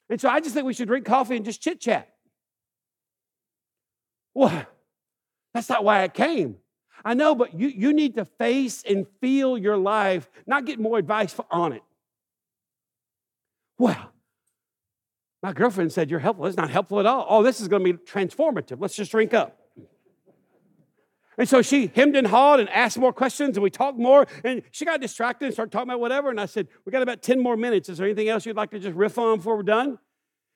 And 0.10 0.20
so 0.20 0.30
I 0.30 0.39
just 0.39 0.54
think 0.54 0.65
we 0.65 0.74
should 0.74 0.88
drink 0.88 1.06
coffee 1.06 1.36
and 1.36 1.46
just 1.46 1.62
chit 1.62 1.80
chat. 1.80 2.10
Well, 4.34 4.65
That's 5.54 5.70
not 5.70 5.84
why 5.84 6.04
I 6.04 6.08
came. 6.08 6.58
I 7.04 7.13
know, 7.13 7.34
but 7.34 7.58
you, 7.58 7.70
you 7.70 7.93
need 7.93 8.15
to 8.15 8.26
face 8.26 8.84
and 8.88 9.08
feel 9.22 9.58
your 9.58 9.78
life, 9.78 10.30
not 10.46 10.65
get 10.65 10.80
more 10.80 10.98
advice 10.98 11.36
on 11.50 11.74
it. 11.74 11.82
Well, 13.77 14.11
my 15.43 15.53
girlfriend 15.53 15.91
said, 15.91 16.09
You're 16.09 16.19
helpful. 16.19 16.45
It's 16.45 16.57
not 16.57 16.69
helpful 16.69 16.99
at 16.99 17.05
all. 17.05 17.25
Oh, 17.29 17.43
this 17.43 17.61
is 17.61 17.67
going 17.67 17.83
to 17.85 17.93
be 17.93 17.99
transformative. 17.99 18.77
Let's 18.79 18.95
just 18.95 19.11
drink 19.11 19.33
up. 19.33 19.59
And 21.39 21.47
so 21.47 21.61
she 21.61 21.91
hemmed 21.95 22.15
and 22.15 22.25
hawed 22.25 22.59
and 22.59 22.67
asked 22.69 22.97
more 22.97 23.13
questions, 23.13 23.57
and 23.57 23.63
we 23.63 23.69
talked 23.69 23.99
more. 23.99 24.25
And 24.43 24.63
she 24.71 24.85
got 24.85 24.99
distracted 24.99 25.45
and 25.45 25.53
started 25.53 25.71
talking 25.71 25.89
about 25.89 25.99
whatever. 25.99 26.31
And 26.31 26.41
I 26.41 26.47
said, 26.47 26.67
We 26.85 26.91
got 26.91 27.03
about 27.03 27.21
10 27.21 27.39
more 27.39 27.55
minutes. 27.55 27.89
Is 27.89 27.99
there 27.99 28.07
anything 28.07 28.29
else 28.29 28.45
you'd 28.45 28.55
like 28.55 28.71
to 28.71 28.79
just 28.79 28.95
riff 28.95 29.17
on 29.17 29.37
before 29.37 29.55
we're 29.55 29.63
done? 29.63 29.99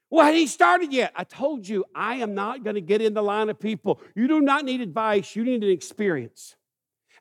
Well, 0.10 0.26
hadn't 0.26 0.40
he 0.42 0.48
started 0.48 0.92
yet? 0.92 1.14
I 1.16 1.24
told 1.24 1.68
you, 1.68 1.86
I 1.96 2.16
am 2.16 2.34
not 2.34 2.66
going 2.66 2.76
to 2.76 2.82
get 2.82 3.02
in 3.02 3.14
the 3.14 3.24
line 3.24 3.50
of 3.50 3.60
people. 3.60 4.02
You 4.14 4.28
do 4.28 4.42
not 4.42 4.66
need 4.66 4.82
advice, 4.82 5.36
you 5.36 5.44
need 5.44 5.64
an 5.64 5.70
experience. 5.70 6.56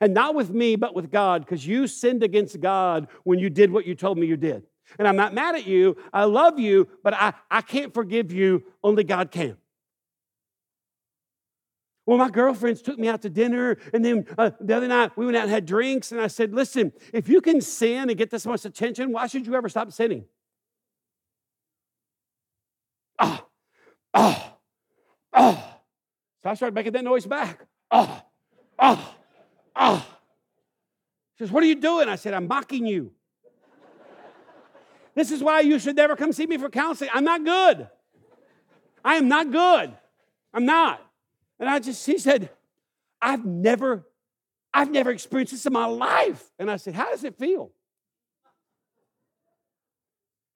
And 0.00 0.14
not 0.14 0.34
with 0.34 0.50
me, 0.50 0.76
but 0.76 0.94
with 0.94 1.10
God, 1.10 1.44
because 1.44 1.64
you 1.64 1.86
sinned 1.86 2.22
against 2.22 2.58
God 2.58 3.06
when 3.22 3.38
you 3.38 3.50
did 3.50 3.70
what 3.70 3.86
you 3.86 3.94
told 3.94 4.18
me 4.18 4.26
you 4.26 4.38
did. 4.38 4.64
And 4.98 5.06
I'm 5.06 5.16
not 5.16 5.34
mad 5.34 5.54
at 5.54 5.66
you. 5.66 5.96
I 6.12 6.24
love 6.24 6.58
you, 6.58 6.88
but 7.02 7.14
I, 7.14 7.34
I 7.50 7.60
can't 7.62 7.94
forgive 7.94 8.32
you. 8.32 8.64
Only 8.82 9.04
God 9.04 9.30
can. 9.30 9.56
Well, 12.06 12.18
my 12.18 12.28
girlfriends 12.28 12.82
took 12.82 12.98
me 12.98 13.06
out 13.06 13.22
to 13.22 13.30
dinner, 13.30 13.76
and 13.92 14.04
then 14.04 14.26
uh, 14.36 14.50
the 14.60 14.74
other 14.74 14.88
night 14.88 15.12
we 15.16 15.26
went 15.26 15.36
out 15.36 15.44
and 15.44 15.50
had 15.52 15.64
drinks. 15.64 16.10
And 16.10 16.20
I 16.20 16.26
said, 16.26 16.52
Listen, 16.52 16.92
if 17.12 17.28
you 17.28 17.40
can 17.40 17.60
sin 17.60 18.08
and 18.08 18.18
get 18.18 18.30
this 18.30 18.46
much 18.46 18.64
attention, 18.64 19.12
why 19.12 19.26
should 19.28 19.46
you 19.46 19.54
ever 19.54 19.68
stop 19.68 19.92
sinning? 19.92 20.24
Ah, 23.18 23.46
ah, 24.12 24.56
ah. 25.32 25.78
So 26.42 26.50
I 26.50 26.54
started 26.54 26.74
making 26.74 26.92
that 26.94 27.04
noise 27.04 27.26
back. 27.26 27.66
Ah, 27.90 28.24
ah, 28.78 29.16
ah. 29.76 30.18
She 31.36 31.44
says, 31.44 31.52
What 31.52 31.62
are 31.62 31.66
you 31.66 31.76
doing? 31.76 32.08
I 32.08 32.16
said, 32.16 32.34
I'm 32.34 32.48
mocking 32.48 32.86
you. 32.86 33.12
This 35.14 35.30
is 35.30 35.42
why 35.42 35.60
you 35.60 35.78
should 35.78 35.96
never 35.96 36.16
come 36.16 36.32
see 36.32 36.46
me 36.46 36.56
for 36.58 36.70
counseling. 36.70 37.10
I'm 37.12 37.24
not 37.24 37.44
good. 37.44 37.88
I 39.04 39.16
am 39.16 39.28
not 39.28 39.50
good. 39.50 39.92
I'm 40.52 40.64
not. 40.64 41.04
And 41.58 41.68
I 41.68 41.78
just, 41.78 42.04
he 42.06 42.18
said, 42.18 42.50
I've 43.20 43.44
never, 43.44 44.06
I've 44.72 44.90
never 44.90 45.10
experienced 45.10 45.52
this 45.52 45.66
in 45.66 45.72
my 45.72 45.86
life. 45.86 46.44
And 46.58 46.70
I 46.70 46.76
said, 46.76 46.94
How 46.94 47.10
does 47.10 47.24
it 47.24 47.36
feel? 47.38 47.72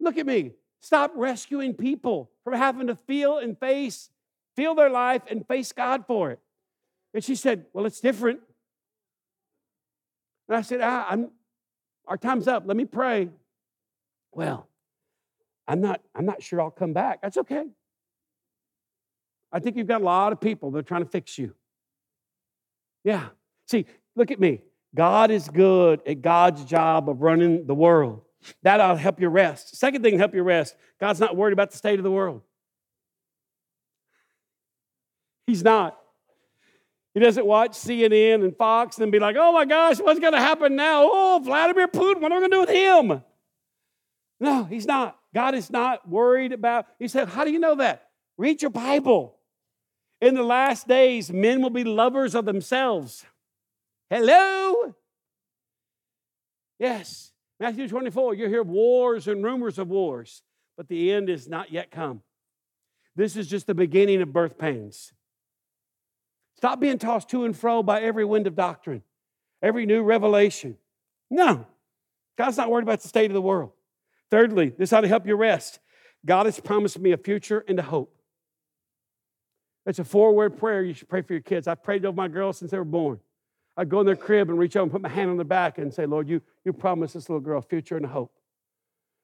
Look 0.00 0.18
at 0.18 0.26
me. 0.26 0.52
Stop 0.80 1.12
rescuing 1.14 1.74
people 1.74 2.30
from 2.44 2.54
having 2.54 2.88
to 2.88 2.96
feel 3.06 3.38
and 3.38 3.58
face, 3.58 4.10
feel 4.54 4.74
their 4.74 4.90
life 4.90 5.22
and 5.30 5.46
face 5.46 5.72
God 5.72 6.06
for 6.06 6.30
it. 6.30 6.40
And 7.12 7.24
she 7.24 7.34
said, 7.34 7.66
Well, 7.72 7.86
it's 7.86 8.00
different. 8.00 8.40
And 10.48 10.56
I 10.56 10.62
said, 10.62 10.80
ah, 10.82 11.06
I'm, 11.08 11.30
Our 12.06 12.16
time's 12.16 12.48
up. 12.48 12.64
Let 12.66 12.76
me 12.76 12.84
pray. 12.84 13.30
Well, 14.34 14.68
I'm 15.66 15.80
not, 15.80 16.00
I'm 16.14 16.26
not 16.26 16.42
sure 16.42 16.60
I'll 16.60 16.70
come 16.70 16.92
back. 16.92 17.22
That's 17.22 17.36
okay. 17.38 17.64
I 19.52 19.60
think 19.60 19.76
you've 19.76 19.86
got 19.86 20.00
a 20.00 20.04
lot 20.04 20.32
of 20.32 20.40
people 20.40 20.70
that 20.72 20.78
are 20.80 20.82
trying 20.82 21.04
to 21.04 21.08
fix 21.08 21.38
you. 21.38 21.54
Yeah. 23.04 23.28
See, 23.66 23.86
look 24.16 24.30
at 24.30 24.40
me. 24.40 24.62
God 24.94 25.30
is 25.30 25.48
good 25.48 26.00
at 26.06 26.22
God's 26.22 26.64
job 26.64 27.08
of 27.08 27.22
running 27.22 27.66
the 27.66 27.74
world. 27.74 28.22
That'll 28.62 28.96
help 28.96 29.20
you 29.20 29.28
rest. 29.28 29.76
Second 29.76 30.02
thing, 30.02 30.12
to 30.12 30.18
help 30.18 30.34
you 30.34 30.42
rest. 30.42 30.76
God's 31.00 31.20
not 31.20 31.36
worried 31.36 31.52
about 31.52 31.70
the 31.70 31.76
state 31.76 31.98
of 31.98 32.04
the 32.04 32.10
world. 32.10 32.42
He's 35.46 35.62
not. 35.62 35.98
He 37.14 37.20
doesn't 37.20 37.46
watch 37.46 37.72
CNN 37.72 38.42
and 38.42 38.56
Fox 38.56 38.98
and 38.98 39.12
be 39.12 39.20
like, 39.20 39.36
oh 39.38 39.52
my 39.52 39.64
gosh, 39.64 40.00
what's 40.00 40.18
going 40.18 40.32
to 40.32 40.40
happen 40.40 40.74
now? 40.74 41.04
Oh, 41.04 41.40
Vladimir 41.42 41.86
Putin, 41.86 42.20
what 42.20 42.32
am 42.32 42.38
I 42.38 42.48
going 42.48 42.50
to 42.50 42.56
do 42.56 42.60
with 42.60 42.70
him? 42.70 43.22
No, 44.40 44.64
he's 44.64 44.86
not. 44.86 45.18
God 45.34 45.54
is 45.54 45.70
not 45.70 46.08
worried 46.08 46.52
about. 46.52 46.86
He 46.98 47.08
said, 47.08 47.28
How 47.28 47.44
do 47.44 47.50
you 47.50 47.58
know 47.58 47.76
that? 47.76 48.08
Read 48.36 48.62
your 48.62 48.70
Bible. 48.70 49.36
In 50.20 50.34
the 50.34 50.42
last 50.42 50.88
days, 50.88 51.32
men 51.32 51.60
will 51.60 51.70
be 51.70 51.84
lovers 51.84 52.34
of 52.34 52.44
themselves. 52.44 53.24
Hello? 54.10 54.94
Yes. 56.78 57.32
Matthew 57.60 57.88
24, 57.88 58.34
you 58.34 58.48
hear 58.48 58.62
wars 58.62 59.28
and 59.28 59.44
rumors 59.44 59.78
of 59.78 59.88
wars, 59.88 60.42
but 60.76 60.88
the 60.88 61.12
end 61.12 61.28
is 61.28 61.48
not 61.48 61.72
yet 61.72 61.90
come. 61.90 62.22
This 63.16 63.36
is 63.36 63.46
just 63.46 63.66
the 63.66 63.74
beginning 63.74 64.22
of 64.22 64.32
birth 64.32 64.58
pains. 64.58 65.12
Stop 66.56 66.80
being 66.80 66.98
tossed 66.98 67.28
to 67.30 67.44
and 67.44 67.56
fro 67.56 67.82
by 67.82 68.00
every 68.00 68.24
wind 68.24 68.46
of 68.46 68.56
doctrine, 68.56 69.02
every 69.62 69.86
new 69.86 70.02
revelation. 70.02 70.76
No, 71.30 71.66
God's 72.36 72.56
not 72.56 72.70
worried 72.70 72.82
about 72.82 73.00
the 73.00 73.08
state 73.08 73.30
of 73.30 73.34
the 73.34 73.42
world. 73.42 73.72
Thirdly, 74.34 74.72
this 74.76 74.92
ought 74.92 75.02
to 75.02 75.06
help 75.06 75.28
you 75.28 75.36
rest. 75.36 75.78
God 76.26 76.46
has 76.46 76.58
promised 76.58 76.98
me 76.98 77.12
a 77.12 77.16
future 77.16 77.64
and 77.68 77.78
a 77.78 77.82
hope. 77.82 78.12
It's 79.86 80.00
a 80.00 80.04
four 80.04 80.34
word 80.34 80.58
prayer 80.58 80.82
you 80.82 80.92
should 80.92 81.08
pray 81.08 81.22
for 81.22 81.34
your 81.34 81.42
kids. 81.42 81.68
I've 81.68 81.84
prayed 81.84 82.04
over 82.04 82.16
my 82.16 82.26
girls 82.26 82.58
since 82.58 82.72
they 82.72 82.78
were 82.78 82.84
born. 82.84 83.20
I'd 83.76 83.88
go 83.88 84.00
in 84.00 84.06
their 84.06 84.16
crib 84.16 84.50
and 84.50 84.58
reach 84.58 84.74
out 84.74 84.82
and 84.82 84.90
put 84.90 85.02
my 85.02 85.08
hand 85.08 85.30
on 85.30 85.36
their 85.36 85.44
back 85.44 85.78
and 85.78 85.94
say, 85.94 86.04
Lord, 86.04 86.28
you, 86.28 86.42
you 86.64 86.72
promised 86.72 87.14
this 87.14 87.28
little 87.28 87.38
girl 87.38 87.60
a 87.60 87.62
future 87.62 87.96
and 87.96 88.04
a 88.04 88.08
hope. 88.08 88.32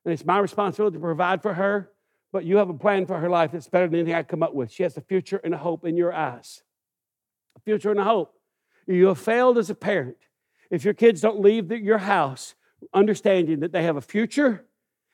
And 0.05 0.15
it's 0.15 0.25
my 0.25 0.39
responsibility 0.39 0.95
to 0.95 1.01
provide 1.01 1.43
for 1.43 1.55
her, 1.55 1.91
but 2.31 2.45
you 2.45 2.59
have 2.59 2.71
a 2.71 2.75
plan 2.75 3.05
for 3.05 3.19
her 3.19 3.29
life 3.29 3.51
that's 3.51 3.69
better 3.69 3.89
than 3.89 3.99
anything 3.99 4.15
I 4.15 4.23
come 4.23 4.45
up 4.45 4.55
with. 4.55 4.71
She 4.71 4.85
has 4.85 4.97
a 4.97 5.01
future 5.01 5.41
and 5.43 5.53
a 5.53 5.59
hope 5.59 5.85
in 5.85 5.97
your 5.97 6.13
eyes. 6.13 6.63
A 7.57 7.61
future 7.63 7.91
and 7.91 7.99
a 7.99 8.05
hope. 8.05 8.33
You 8.87 9.09
have 9.09 9.19
failed 9.19 9.59
as 9.59 9.71
a 9.71 9.75
parent 9.75 10.19
if 10.71 10.85
your 10.85 10.95
kids 10.95 11.21
don't 11.21 11.41
leave 11.41 11.67
the, 11.67 11.81
your 11.81 11.99
house 11.99 12.55
understanding 12.95 13.59
that 13.59 13.73
they 13.73 13.83
have 13.83 13.97
a 13.97 14.01
future 14.01 14.67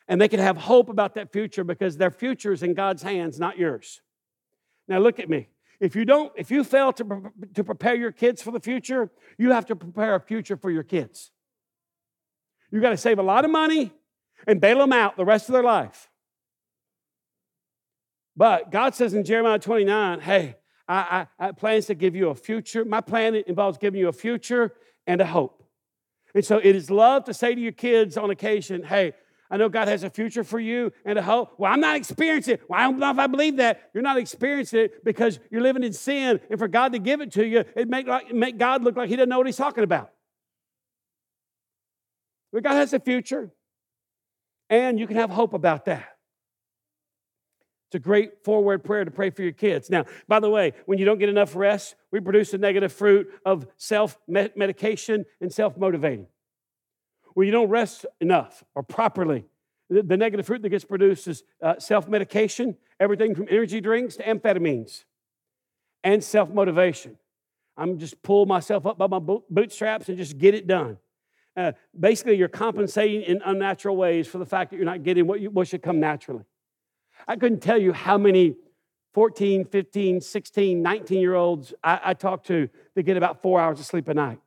and 0.08 0.20
they 0.20 0.28
can 0.28 0.40
have 0.40 0.56
hope 0.56 0.88
about 0.88 1.14
that 1.14 1.32
future 1.32 1.64
because 1.64 1.96
their 1.96 2.10
future 2.10 2.52
is 2.52 2.62
in 2.62 2.74
God's 2.74 3.02
hands, 3.02 3.38
not 3.38 3.58
yours. 3.58 4.00
Now 4.88 4.98
look 4.98 5.18
at 5.18 5.28
me. 5.28 5.48
If 5.80 5.94
you 5.94 6.04
don't, 6.04 6.32
if 6.36 6.50
you 6.50 6.64
fail 6.64 6.92
to, 6.94 7.32
to 7.54 7.64
prepare 7.64 7.94
your 7.94 8.12
kids 8.12 8.40
for 8.40 8.50
the 8.50 8.60
future, 8.60 9.10
you 9.36 9.52
have 9.52 9.66
to 9.66 9.76
prepare 9.76 10.14
a 10.14 10.20
future 10.20 10.56
for 10.56 10.70
your 10.70 10.82
kids. 10.82 11.32
You 12.70 12.80
got 12.80 12.90
to 12.90 12.96
save 12.96 13.18
a 13.18 13.22
lot 13.22 13.44
of 13.44 13.50
money 13.50 13.92
and 14.46 14.60
bail 14.60 14.78
them 14.78 14.92
out 14.92 15.16
the 15.16 15.24
rest 15.24 15.48
of 15.48 15.52
their 15.52 15.62
life. 15.62 16.08
But 18.36 18.70
God 18.70 18.94
says 18.94 19.14
in 19.14 19.24
Jeremiah 19.24 19.58
29, 19.58 20.20
hey, 20.20 20.56
I, 20.88 21.26
I, 21.38 21.46
I 21.48 21.52
plans 21.52 21.86
to 21.86 21.94
give 21.94 22.14
you 22.14 22.28
a 22.28 22.34
future. 22.34 22.84
My 22.84 23.00
plan 23.00 23.34
involves 23.34 23.78
giving 23.78 24.00
you 24.00 24.08
a 24.08 24.12
future 24.12 24.72
and 25.06 25.20
a 25.20 25.26
hope. 25.26 25.62
And 26.34 26.44
so 26.44 26.58
it 26.58 26.76
is 26.76 26.90
love 26.90 27.24
to 27.24 27.34
say 27.34 27.54
to 27.54 27.60
your 27.60 27.72
kids 27.72 28.16
on 28.16 28.30
occasion, 28.30 28.82
hey, 28.82 29.14
I 29.50 29.56
know 29.56 29.68
God 29.68 29.88
has 29.88 30.02
a 30.02 30.10
future 30.10 30.42
for 30.42 30.58
you 30.58 30.92
and 31.04 31.18
a 31.18 31.22
hope. 31.22 31.54
Well, 31.58 31.72
I'm 31.72 31.80
not 31.80 31.96
experiencing 31.96 32.54
it. 32.54 32.62
Well, 32.68 32.80
I 32.80 32.84
don't 32.84 32.98
know 32.98 33.10
if 33.10 33.18
I 33.18 33.26
believe 33.26 33.56
that. 33.56 33.90
You're 33.94 34.02
not 34.02 34.16
experiencing 34.16 34.80
it 34.80 35.04
because 35.04 35.38
you're 35.50 35.60
living 35.60 35.84
in 35.84 35.92
sin. 35.92 36.40
And 36.50 36.58
for 36.58 36.68
God 36.68 36.92
to 36.92 36.98
give 36.98 37.20
it 37.20 37.32
to 37.32 37.46
you, 37.46 37.64
it 37.76 37.88
make, 37.88 38.06
like, 38.06 38.32
make 38.34 38.58
God 38.58 38.82
look 38.82 38.96
like 38.96 39.08
He 39.08 39.16
doesn't 39.16 39.28
know 39.28 39.38
what 39.38 39.46
He's 39.46 39.56
talking 39.56 39.84
about. 39.84 40.10
But 42.52 42.62
God 42.62 42.74
has 42.74 42.92
a 42.92 43.00
future, 43.00 43.50
and 44.70 44.98
you 44.98 45.06
can 45.06 45.16
have 45.16 45.30
hope 45.30 45.52
about 45.52 45.84
that. 45.84 46.16
It's 47.88 47.94
a 47.94 47.98
great 48.00 48.44
forward 48.44 48.82
prayer 48.82 49.04
to 49.04 49.10
pray 49.10 49.30
for 49.30 49.42
your 49.42 49.52
kids. 49.52 49.90
Now, 49.90 50.06
by 50.26 50.40
the 50.40 50.50
way, 50.50 50.72
when 50.86 50.98
you 50.98 51.04
don't 51.04 51.18
get 51.18 51.28
enough 51.28 51.54
rest, 51.54 51.94
we 52.10 52.18
produce 52.18 52.52
a 52.52 52.58
negative 52.58 52.92
fruit 52.92 53.28
of 53.44 53.66
self 53.76 54.18
medication 54.26 55.24
and 55.40 55.52
self 55.52 55.76
motivating. 55.76 56.26
When 57.36 57.44
you 57.44 57.52
don't 57.52 57.68
rest 57.68 58.06
enough 58.18 58.64
or 58.74 58.82
properly, 58.82 59.44
the, 59.90 60.02
the 60.02 60.16
negative 60.16 60.46
fruit 60.46 60.62
that 60.62 60.70
gets 60.70 60.86
produced 60.86 61.28
is 61.28 61.42
uh, 61.62 61.74
self 61.78 62.08
medication, 62.08 62.78
everything 62.98 63.34
from 63.34 63.46
energy 63.50 63.78
drinks 63.82 64.16
to 64.16 64.22
amphetamines, 64.22 65.04
and 66.02 66.24
self 66.24 66.48
motivation. 66.48 67.18
I'm 67.76 67.98
just 67.98 68.22
pull 68.22 68.46
myself 68.46 68.86
up 68.86 68.96
by 68.96 69.06
my 69.06 69.18
bootstraps 69.18 70.08
and 70.08 70.16
just 70.16 70.38
get 70.38 70.54
it 70.54 70.66
done. 70.66 70.96
Uh, 71.54 71.72
basically, 72.00 72.36
you're 72.36 72.48
compensating 72.48 73.20
in 73.20 73.42
unnatural 73.44 73.98
ways 73.98 74.26
for 74.26 74.38
the 74.38 74.46
fact 74.46 74.70
that 74.70 74.76
you're 74.78 74.86
not 74.86 75.02
getting 75.02 75.26
what, 75.26 75.38
you, 75.38 75.50
what 75.50 75.68
should 75.68 75.82
come 75.82 76.00
naturally. 76.00 76.44
I 77.28 77.36
couldn't 77.36 77.60
tell 77.60 77.76
you 77.76 77.92
how 77.92 78.16
many 78.16 78.54
14, 79.12 79.66
15, 79.66 80.22
16, 80.22 80.82
19 80.82 81.20
year 81.20 81.34
olds 81.34 81.74
I, 81.84 82.00
I 82.02 82.14
talk 82.14 82.44
to 82.44 82.70
that 82.94 83.02
get 83.02 83.18
about 83.18 83.42
four 83.42 83.60
hours 83.60 83.78
of 83.78 83.84
sleep 83.84 84.08
a 84.08 84.14
night 84.14 84.40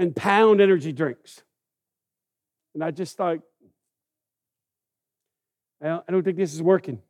and 0.00 0.16
pound 0.16 0.60
energy 0.60 0.92
drinks. 0.92 1.42
And 2.74 2.82
I 2.82 2.90
just 2.90 3.16
thought, 3.16 3.38
I 5.82 6.00
don't 6.08 6.24
think 6.24 6.36
this 6.36 6.54
is 6.54 6.62
working. 6.62 7.00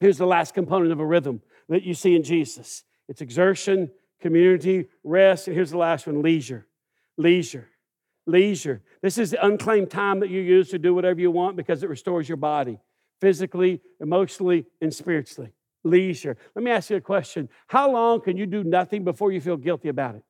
Here's 0.00 0.18
the 0.18 0.26
last 0.26 0.54
component 0.54 0.92
of 0.92 1.00
a 1.00 1.06
rhythm 1.06 1.42
that 1.68 1.84
you 1.84 1.94
see 1.94 2.16
in 2.16 2.24
Jesus 2.24 2.82
it's 3.08 3.20
exertion, 3.20 3.90
community, 4.20 4.86
rest, 5.04 5.46
and 5.46 5.54
here's 5.54 5.70
the 5.70 5.78
last 5.78 6.06
one 6.06 6.22
leisure. 6.22 6.66
Leisure 7.16 7.68
leisure. 8.26 8.82
This 9.02 9.18
is 9.18 9.30
the 9.30 9.44
unclaimed 9.44 9.90
time 9.90 10.20
that 10.20 10.30
you 10.30 10.40
use 10.40 10.70
to 10.70 10.78
do 10.78 10.94
whatever 10.94 11.20
you 11.20 11.30
want 11.30 11.56
because 11.56 11.82
it 11.82 11.88
restores 11.88 12.28
your 12.28 12.36
body 12.36 12.78
physically, 13.20 13.80
emotionally, 14.00 14.66
and 14.80 14.92
spiritually. 14.92 15.52
Leisure. 15.84 16.36
Let 16.54 16.64
me 16.64 16.70
ask 16.70 16.90
you 16.90 16.96
a 16.96 17.00
question. 17.00 17.48
How 17.66 17.90
long 17.90 18.20
can 18.20 18.36
you 18.36 18.46
do 18.46 18.64
nothing 18.64 19.04
before 19.04 19.32
you 19.32 19.40
feel 19.40 19.56
guilty 19.56 19.88
about 19.88 20.14
it? 20.14 20.22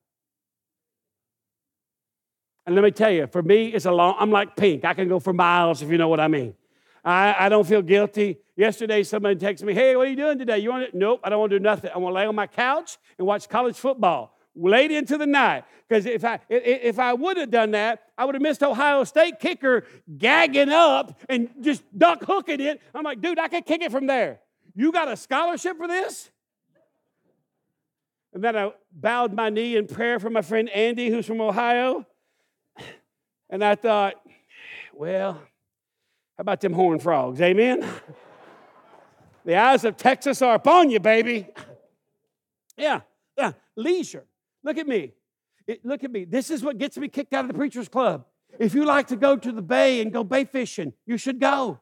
And 2.70 2.76
let 2.76 2.84
me 2.84 2.92
tell 2.92 3.10
you, 3.10 3.26
for 3.26 3.42
me, 3.42 3.66
it's 3.66 3.84
a 3.84 3.90
long, 3.90 4.14
I'm 4.20 4.30
like 4.30 4.54
pink. 4.54 4.84
I 4.84 4.94
can 4.94 5.08
go 5.08 5.18
for 5.18 5.32
miles 5.32 5.82
if 5.82 5.90
you 5.90 5.98
know 5.98 6.06
what 6.06 6.20
I 6.20 6.28
mean. 6.28 6.54
I, 7.04 7.34
I 7.36 7.48
don't 7.48 7.66
feel 7.66 7.82
guilty. 7.82 8.38
Yesterday, 8.54 9.02
somebody 9.02 9.34
texted 9.34 9.64
me, 9.64 9.74
Hey, 9.74 9.96
what 9.96 10.06
are 10.06 10.10
you 10.10 10.14
doing 10.14 10.38
today? 10.38 10.60
You 10.60 10.70
want 10.70 10.92
to? 10.92 10.96
Nope, 10.96 11.18
I 11.24 11.30
don't 11.30 11.40
want 11.40 11.50
to 11.50 11.58
do 11.58 11.62
nothing. 11.64 11.90
I 11.92 11.98
want 11.98 12.12
to 12.12 12.16
lay 12.20 12.26
on 12.26 12.36
my 12.36 12.46
couch 12.46 12.96
and 13.18 13.26
watch 13.26 13.48
college 13.48 13.74
football 13.74 14.38
late 14.54 14.92
into 14.92 15.18
the 15.18 15.26
night. 15.26 15.64
Because 15.88 16.06
if 16.06 16.24
I 16.24 16.38
if 16.48 17.00
I 17.00 17.12
would 17.12 17.38
have 17.38 17.50
done 17.50 17.72
that, 17.72 18.04
I 18.16 18.24
would 18.24 18.36
have 18.36 18.42
missed 18.42 18.62
Ohio 18.62 19.02
State 19.02 19.40
kicker 19.40 19.82
gagging 20.16 20.68
up 20.68 21.18
and 21.28 21.48
just 21.60 21.82
duck 21.98 22.22
hooking 22.22 22.60
it. 22.60 22.80
I'm 22.94 23.02
like, 23.02 23.20
dude, 23.20 23.40
I 23.40 23.48
can 23.48 23.64
kick 23.64 23.82
it 23.82 23.90
from 23.90 24.06
there. 24.06 24.38
You 24.76 24.92
got 24.92 25.08
a 25.08 25.16
scholarship 25.16 25.76
for 25.76 25.88
this? 25.88 26.30
And 28.32 28.44
then 28.44 28.56
I 28.56 28.70
bowed 28.92 29.34
my 29.34 29.50
knee 29.50 29.74
in 29.74 29.88
prayer 29.88 30.20
for 30.20 30.30
my 30.30 30.42
friend 30.42 30.68
Andy, 30.68 31.10
who's 31.10 31.26
from 31.26 31.40
Ohio. 31.40 32.06
And 33.50 33.64
I 33.64 33.74
thought, 33.74 34.14
well, 34.94 35.34
how 35.34 36.42
about 36.42 36.60
them 36.60 36.72
horned 36.72 37.02
frogs? 37.02 37.40
Amen? 37.40 37.86
the 39.44 39.56
eyes 39.56 39.84
of 39.84 39.96
Texas 39.96 40.40
are 40.40 40.54
upon 40.54 40.90
you, 40.90 41.00
baby. 41.00 41.48
Yeah, 42.76 43.02
yeah, 43.36 43.52
leisure. 43.76 44.24
Look 44.64 44.78
at 44.78 44.88
me. 44.88 45.12
It, 45.66 45.84
look 45.84 46.02
at 46.02 46.10
me. 46.10 46.24
This 46.24 46.50
is 46.50 46.62
what 46.62 46.78
gets 46.78 46.96
me 46.96 47.08
kicked 47.08 47.34
out 47.34 47.44
of 47.44 47.48
the 47.48 47.54
preacher's 47.58 47.90
club. 47.90 48.24
If 48.58 48.74
you 48.74 48.86
like 48.86 49.08
to 49.08 49.16
go 49.16 49.36
to 49.36 49.52
the 49.52 49.60
bay 49.60 50.00
and 50.00 50.10
go 50.10 50.24
bay 50.24 50.46
fishing, 50.46 50.94
you 51.04 51.18
should 51.18 51.40
go. 51.40 51.80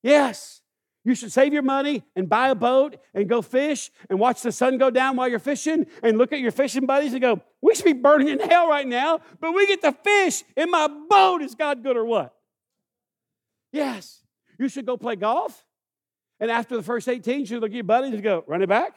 Yes. 0.00 0.59
You 1.04 1.14
should 1.14 1.32
save 1.32 1.52
your 1.52 1.62
money 1.62 2.04
and 2.14 2.28
buy 2.28 2.50
a 2.50 2.54
boat 2.54 2.96
and 3.14 3.28
go 3.28 3.40
fish 3.40 3.90
and 4.10 4.18
watch 4.18 4.42
the 4.42 4.52
sun 4.52 4.76
go 4.76 4.90
down 4.90 5.16
while 5.16 5.28
you're 5.28 5.38
fishing 5.38 5.86
and 6.02 6.18
look 6.18 6.32
at 6.32 6.40
your 6.40 6.50
fishing 6.50 6.84
buddies 6.84 7.12
and 7.12 7.22
go, 7.22 7.40
We 7.62 7.74
should 7.74 7.86
be 7.86 7.94
burning 7.94 8.28
in 8.28 8.38
hell 8.38 8.68
right 8.68 8.86
now, 8.86 9.20
but 9.40 9.52
we 9.52 9.66
get 9.66 9.80
to 9.82 9.92
fish 9.92 10.44
in 10.56 10.70
my 10.70 10.88
boat. 11.08 11.40
Is 11.42 11.54
God 11.54 11.82
good 11.82 11.96
or 11.96 12.04
what? 12.04 12.34
Yes. 13.72 14.22
You 14.58 14.68
should 14.68 14.84
go 14.84 14.96
play 14.96 15.16
golf. 15.16 15.64
And 16.38 16.50
after 16.50 16.76
the 16.76 16.82
first 16.82 17.08
18, 17.08 17.40
you 17.40 17.46
should 17.46 17.60
look 17.60 17.70
at 17.70 17.74
your 17.74 17.84
buddies 17.84 18.12
and 18.12 18.22
go, 18.22 18.44
Run 18.46 18.60
it 18.60 18.68
back. 18.68 18.94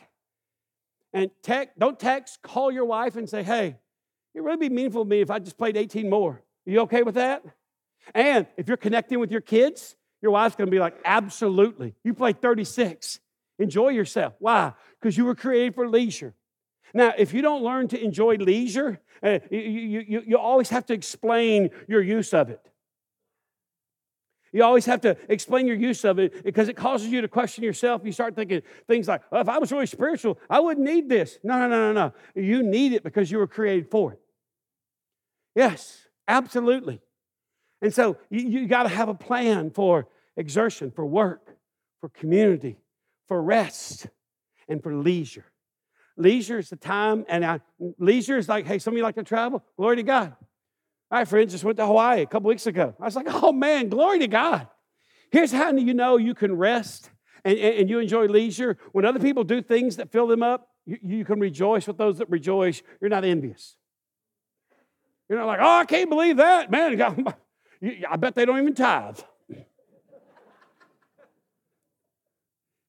And 1.14 1.30
text, 1.44 1.78
don't 1.78 2.00
text, 2.00 2.42
call 2.42 2.72
your 2.72 2.86
wife 2.86 3.16
and 3.16 3.30
say, 3.30 3.44
hey, 3.44 3.78
it 4.34 4.42
would 4.42 4.46
really 4.46 4.70
be 4.70 4.76
meaningful 4.76 5.04
to 5.04 5.10
me 5.10 5.22
if 5.22 5.30
I 5.30 5.40
just 5.40 5.58
played 5.58 5.78
18 5.78 6.10
more. 6.10 6.42
Are 6.68 6.72
you 6.72 6.80
okay 6.82 7.04
with 7.04 7.16
that? 7.16 7.44
And 8.16 8.48
if 8.58 8.68
you're 8.68 8.78
connecting 8.78 9.20
with 9.20 9.32
your 9.32 9.42
kids, 9.42 9.96
your 10.24 10.32
wife's 10.32 10.56
gonna 10.56 10.72
be 10.72 10.80
like, 10.80 10.96
absolutely. 11.04 11.94
You 12.04 12.14
play 12.14 12.32
36. 12.32 13.20
Enjoy 13.60 13.90
yourself. 13.90 14.34
Why? 14.40 14.72
Because 15.00 15.18
you 15.18 15.26
were 15.26 15.36
created 15.36 15.76
for 15.76 15.88
leisure. 15.88 16.34
Now, 16.94 17.14
if 17.18 17.34
you 17.34 17.42
don't 17.42 17.62
learn 17.62 17.90
to 17.90 18.02
enjoy 18.02 18.38
leisure, 18.38 19.02
uh, 19.22 19.40
you, 19.52 19.60
you, 19.60 20.24
you 20.26 20.38
always 20.38 20.70
have 20.70 20.86
to 20.86 20.94
explain 20.94 21.72
your 21.90 22.02
use 22.02 22.34
of 22.34 22.50
it. 22.50 22.62
You 24.54 24.64
always 24.64 24.86
have 24.86 25.02
to 25.02 25.18
explain 25.28 25.68
your 25.68 25.76
use 25.76 26.06
of 26.06 26.20
it 26.20 26.44
because 26.44 26.70
it 26.70 26.78
causes 26.78 27.10
you 27.10 27.20
to 27.22 27.28
question 27.28 27.64
yourself. 27.64 28.04
You 28.06 28.12
start 28.14 28.36
thinking 28.36 28.62
things 28.88 29.10
like, 29.10 29.24
well, 29.30 29.42
if 29.42 29.50
I 29.50 29.58
was 29.58 29.72
really 29.74 29.88
spiritual, 29.88 30.40
I 30.50 30.62
wouldn't 30.62 30.86
need 30.86 31.10
this. 31.10 31.38
No, 31.44 31.58
no, 31.60 31.68
no, 31.68 31.92
no, 31.92 32.08
no. 32.08 32.42
You 32.42 32.64
need 32.64 32.94
it 32.94 33.04
because 33.04 33.30
you 33.30 33.40
were 33.40 33.48
created 33.48 33.92
for 33.92 34.14
it. 34.14 34.22
Yes, 35.56 36.08
absolutely. 36.28 37.02
And 37.84 37.94
so 37.94 38.16
you, 38.30 38.40
you 38.40 38.68
got 38.68 38.84
to 38.84 38.90
have 38.90 39.10
a 39.10 39.14
plan 39.14 39.70
for 39.70 40.08
exertion, 40.38 40.90
for 40.90 41.06
work, 41.06 41.56
for 42.00 42.08
community, 42.08 42.78
for 43.28 43.44
rest, 43.44 44.08
and 44.70 44.82
for 44.82 44.96
leisure. 44.96 45.46
Leisure 46.16 46.60
is 46.60 46.70
the 46.70 46.78
time, 46.78 47.26
and 47.28 47.46
I, 47.46 47.60
leisure 48.00 48.38
is 48.38 48.48
like, 48.48 48.66
hey, 48.66 48.80
some 48.80 48.94
of 48.94 48.98
you 48.98 49.04
like 49.04 49.16
to 49.16 49.24
travel? 49.24 49.62
Glory 49.76 49.98
to 49.98 50.04
God. 50.04 50.34
My 51.12 51.26
friends 51.26 51.52
just 51.52 51.66
went 51.66 51.76
to 51.78 51.86
Hawaii 51.86 52.22
a 52.22 52.26
couple 52.26 52.48
weeks 52.48 52.68
ago. 52.68 52.96
I 53.02 53.04
was 53.04 53.18
like, 53.18 53.28
oh 53.30 53.52
man, 53.52 53.90
glory 53.90 54.20
to 54.20 54.28
God. 54.28 54.68
Here's 55.30 55.52
how 55.52 55.74
you 55.74 55.94
know 55.94 56.16
you 56.16 56.34
can 56.34 56.56
rest 56.56 57.10
and, 57.44 57.58
and 57.58 57.90
you 57.90 58.00
enjoy 58.00 58.28
leisure. 58.28 58.78
When 58.94 59.04
other 59.04 59.20
people 59.20 59.44
do 59.44 59.62
things 59.62 59.98
that 59.98 60.10
fill 60.10 60.28
them 60.28 60.42
up, 60.42 60.70
you, 60.86 61.00
you 61.04 61.26
can 61.26 61.40
rejoice 61.40 61.86
with 61.86 61.98
those 61.98 62.20
that 62.20 62.30
rejoice. 62.30 62.82
You're 63.02 63.10
not 63.10 63.26
envious. 63.26 63.76
You're 65.28 65.40
not 65.40 65.48
like, 65.48 65.60
oh, 65.62 65.80
I 65.80 65.86
can't 65.86 66.10
believe 66.10 66.38
that. 66.38 66.72
Man, 66.72 66.98
I 68.10 68.16
bet 68.16 68.36
they 68.36 68.46
don't 68.46 68.60
even 68.60 68.74
tithe. 68.74 69.20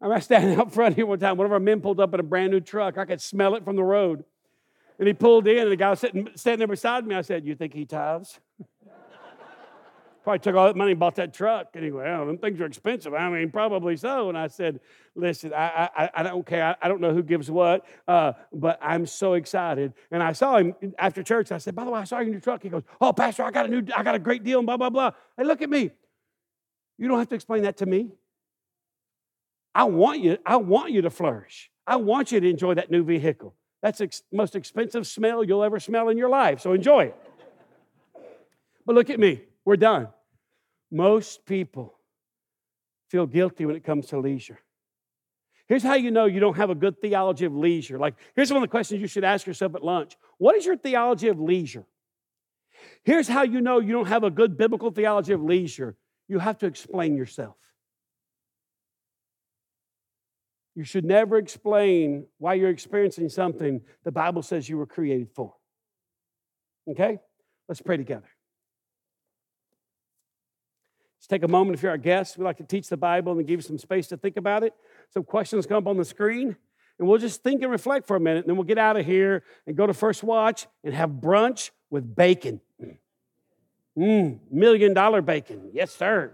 I 0.01 0.07
remember 0.07 0.21
standing 0.21 0.59
out 0.61 0.73
front 0.73 0.97
here 0.97 1.07
one 1.07 1.19
time. 1.19 1.37
One 1.37 1.47
of 1.47 1.53
our 1.53 1.61
men 1.61 1.81
pulled 1.81 1.99
up 1.99 2.13
in 2.15 2.21
a 2.21 2.25
brand 2.25 2.53
new 2.53 2.61
truck. 2.61 2.99
I 2.99 3.05
could 3.05 3.21
smell 3.21 3.55
it 3.55 3.65
from 3.65 3.77
the 3.77 3.83
road. 3.83 4.25
And 4.99 5.09
he 5.09 5.15
pulled 5.15 5.49
in, 5.49 5.59
and 5.59 5.73
the 5.73 5.77
guy 5.77 5.91
was 5.91 6.01
sitting, 6.01 6.29
standing 6.37 6.59
there 6.59 6.69
beside 6.69 7.07
me. 7.07 7.15
I 7.15 7.23
said, 7.23 7.45
You 7.45 7.55
think 7.55 7.75
he 7.75 7.85
tithes? 7.85 8.39
Probably 10.25 10.39
took 10.39 10.57
all 10.57 10.67
that 10.67 10.75
money 10.75 10.93
and 10.93 10.99
bought 10.99 11.17
that 11.17 11.35
truck. 11.35 11.69
Anyway, 11.77 12.03
well, 12.03 12.25
them 12.25 12.39
things 12.39 12.59
are 12.59 12.65
expensive. 12.65 13.13
I 13.13 13.29
mean, 13.29 13.51
probably 13.51 13.95
so. 13.99 14.31
And 14.31 14.39
I 14.39 14.49
said, 14.49 14.81
listen, 15.15 15.53
I, 15.53 15.91
I, 15.95 16.11
I 16.15 16.23
don't 16.23 16.47
care. 16.47 16.65
I, 16.65 16.77
I 16.87 16.89
don't 16.89 17.03
know 17.03 17.13
who 17.13 17.23
gives 17.23 17.51
what, 17.51 17.85
uh, 18.09 18.33
but 18.51 18.79
I'm 18.81 19.05
so 19.05 19.35
excited. 19.35 19.93
And 20.11 20.23
I 20.23 20.33
saw 20.33 20.57
him 20.57 20.75
after 20.99 21.23
church. 21.23 21.53
I 21.53 21.59
said, 21.59 21.75
by 21.75 21.85
the 21.85 21.91
way, 21.91 22.01
I 22.01 22.05
saw 22.05 22.21
your 22.21 22.41
truck. 22.41 22.63
He 22.63 22.71
goes, 22.71 22.85
oh, 23.03 23.13
Pastor, 23.13 23.45
I 23.45 23.51
got 23.51 23.67
a 23.67 23.69
new, 23.69 23.83
I 23.95 24.03
got 24.03 24.15
a 24.15 24.19
great 24.19 24.43
deal 24.43 24.61
and 24.61 24.67
blah, 24.67 24.79
blah, 24.79 24.89
blah. 24.89 25.11
Hey, 25.37 25.45
look 25.45 25.61
at 25.61 25.69
me. 25.69 25.91
You 26.97 27.07
don't 27.07 27.19
have 27.19 27.29
to 27.29 27.35
explain 27.35 27.65
that 27.65 27.77
to 27.79 27.87
me. 27.87 28.09
I 29.75 29.85
want 29.85 30.21
you, 30.21 30.39
I 30.47 30.57
want 30.57 30.93
you 30.93 31.03
to 31.03 31.11
flourish. 31.11 31.71
I 31.87 31.97
want 31.97 32.33
you 32.33 32.41
to 32.41 32.49
enjoy 32.49 32.75
that 32.75 32.91
new 32.91 33.05
vehicle. 33.05 33.55
That's 33.83 33.99
the 33.99 34.05
ex- 34.05 34.23
most 34.33 34.57
expensive 34.57 35.07
smell 35.07 35.45
you'll 35.45 35.65
ever 35.65 35.79
smell 35.79 36.09
in 36.09 36.17
your 36.17 36.31
life, 36.31 36.61
so 36.61 36.73
enjoy 36.73 37.07
it. 37.07 37.17
But 38.87 38.95
look 38.95 39.11
at 39.11 39.21
me, 39.21 39.43
we're 39.65 39.77
done. 39.77 40.09
Most 40.91 41.47
people 41.47 41.99
feel 43.09 43.27
guilty 43.27 43.67
when 43.67 43.77
it 43.77 43.85
comes 43.85 44.07
to 44.07 44.19
leisure. 44.19 44.59
Here's 45.67 45.83
how 45.83 45.95
you 45.95 46.11
know 46.11 46.27
you 46.27 46.41
don't 46.41 46.57
have 46.57 46.71
a 46.71 46.75
good 46.75 47.01
theology 47.01 47.47
of 47.47 47.55
leisure. 47.55 47.99
Like, 47.99 48.15
here's 48.37 48.51
one 48.51 48.63
of 48.63 48.69
the 48.69 48.71
questions 48.71 49.01
you 49.01 49.07
should 49.07 49.25
ask 49.25 49.47
yourself 49.47 49.75
at 49.75 49.85
lunch 49.85 50.17
What 50.39 50.57
is 50.57 50.67
your 50.67 50.77
theology 50.77 51.29
of 51.29 51.41
leisure? 51.41 51.87
Here's 53.03 53.29
how 53.29 53.43
you 53.43 53.61
know 53.61 53.81
you 53.81 53.93
don't 53.93 54.09
have 54.09 54.25
a 54.25 54.31
good 54.31 54.57
biblical 54.57 54.91
theology 54.91 55.33
of 55.33 55.43
leisure 55.43 55.97
you 56.29 56.39
have 56.39 56.59
to 56.59 56.67
explain 56.67 57.17
yourself. 57.17 57.57
You 60.75 60.85
should 60.85 61.05
never 61.05 61.39
explain 61.39 62.27
why 62.39 62.55
you're 62.55 62.71
experiencing 62.71 63.29
something 63.29 63.83
the 64.03 64.11
Bible 64.11 64.43
says 64.43 64.69
you 64.69 64.77
were 64.77 64.87
created 64.87 65.31
for. 65.35 65.55
Okay? 66.91 67.19
Let's 67.69 67.81
pray 67.81 67.97
together. 67.97 68.29
Let's 71.25 71.31
take 71.31 71.43
a 71.43 71.49
moment 71.49 71.75
if 71.75 71.83
you're 71.83 71.91
our 71.91 71.97
guest. 71.97 72.37
We 72.37 72.45
like 72.45 72.59
to 72.59 72.65
teach 72.65 72.87
the 72.91 72.99
Bible 72.99 73.33
and 73.33 73.47
give 73.47 73.57
you 73.61 73.63
some 73.63 73.79
space 73.79 74.09
to 74.09 74.17
think 74.19 74.37
about 74.37 74.63
it. 74.63 74.75
Some 75.09 75.25
questions 75.25 75.65
come 75.65 75.79
up 75.79 75.87
on 75.87 75.97
the 75.97 76.05
screen, 76.05 76.55
and 76.99 77.09
we'll 77.09 77.17
just 77.17 77.43
think 77.43 77.63
and 77.63 77.73
reflect 77.73 78.07
for 78.07 78.15
a 78.15 78.21
minute, 78.21 78.41
and 78.41 78.49
then 78.49 78.57
we'll 78.57 78.67
get 78.67 78.77
out 78.77 78.99
of 78.99 79.07
here 79.07 79.43
and 79.67 79.75
go 79.75 79.87
to 79.87 79.95
First 79.95 80.23
Watch 80.23 80.67
and 80.85 80.93
have 80.93 81.09
brunch 81.09 81.71
with 81.89 82.15
bacon. 82.15 82.61
Mmm, 83.99 84.39
million 84.51 84.93
dollar 84.93 85.23
bacon. 85.23 85.71
Yes, 85.73 85.93
sir. 85.93 86.31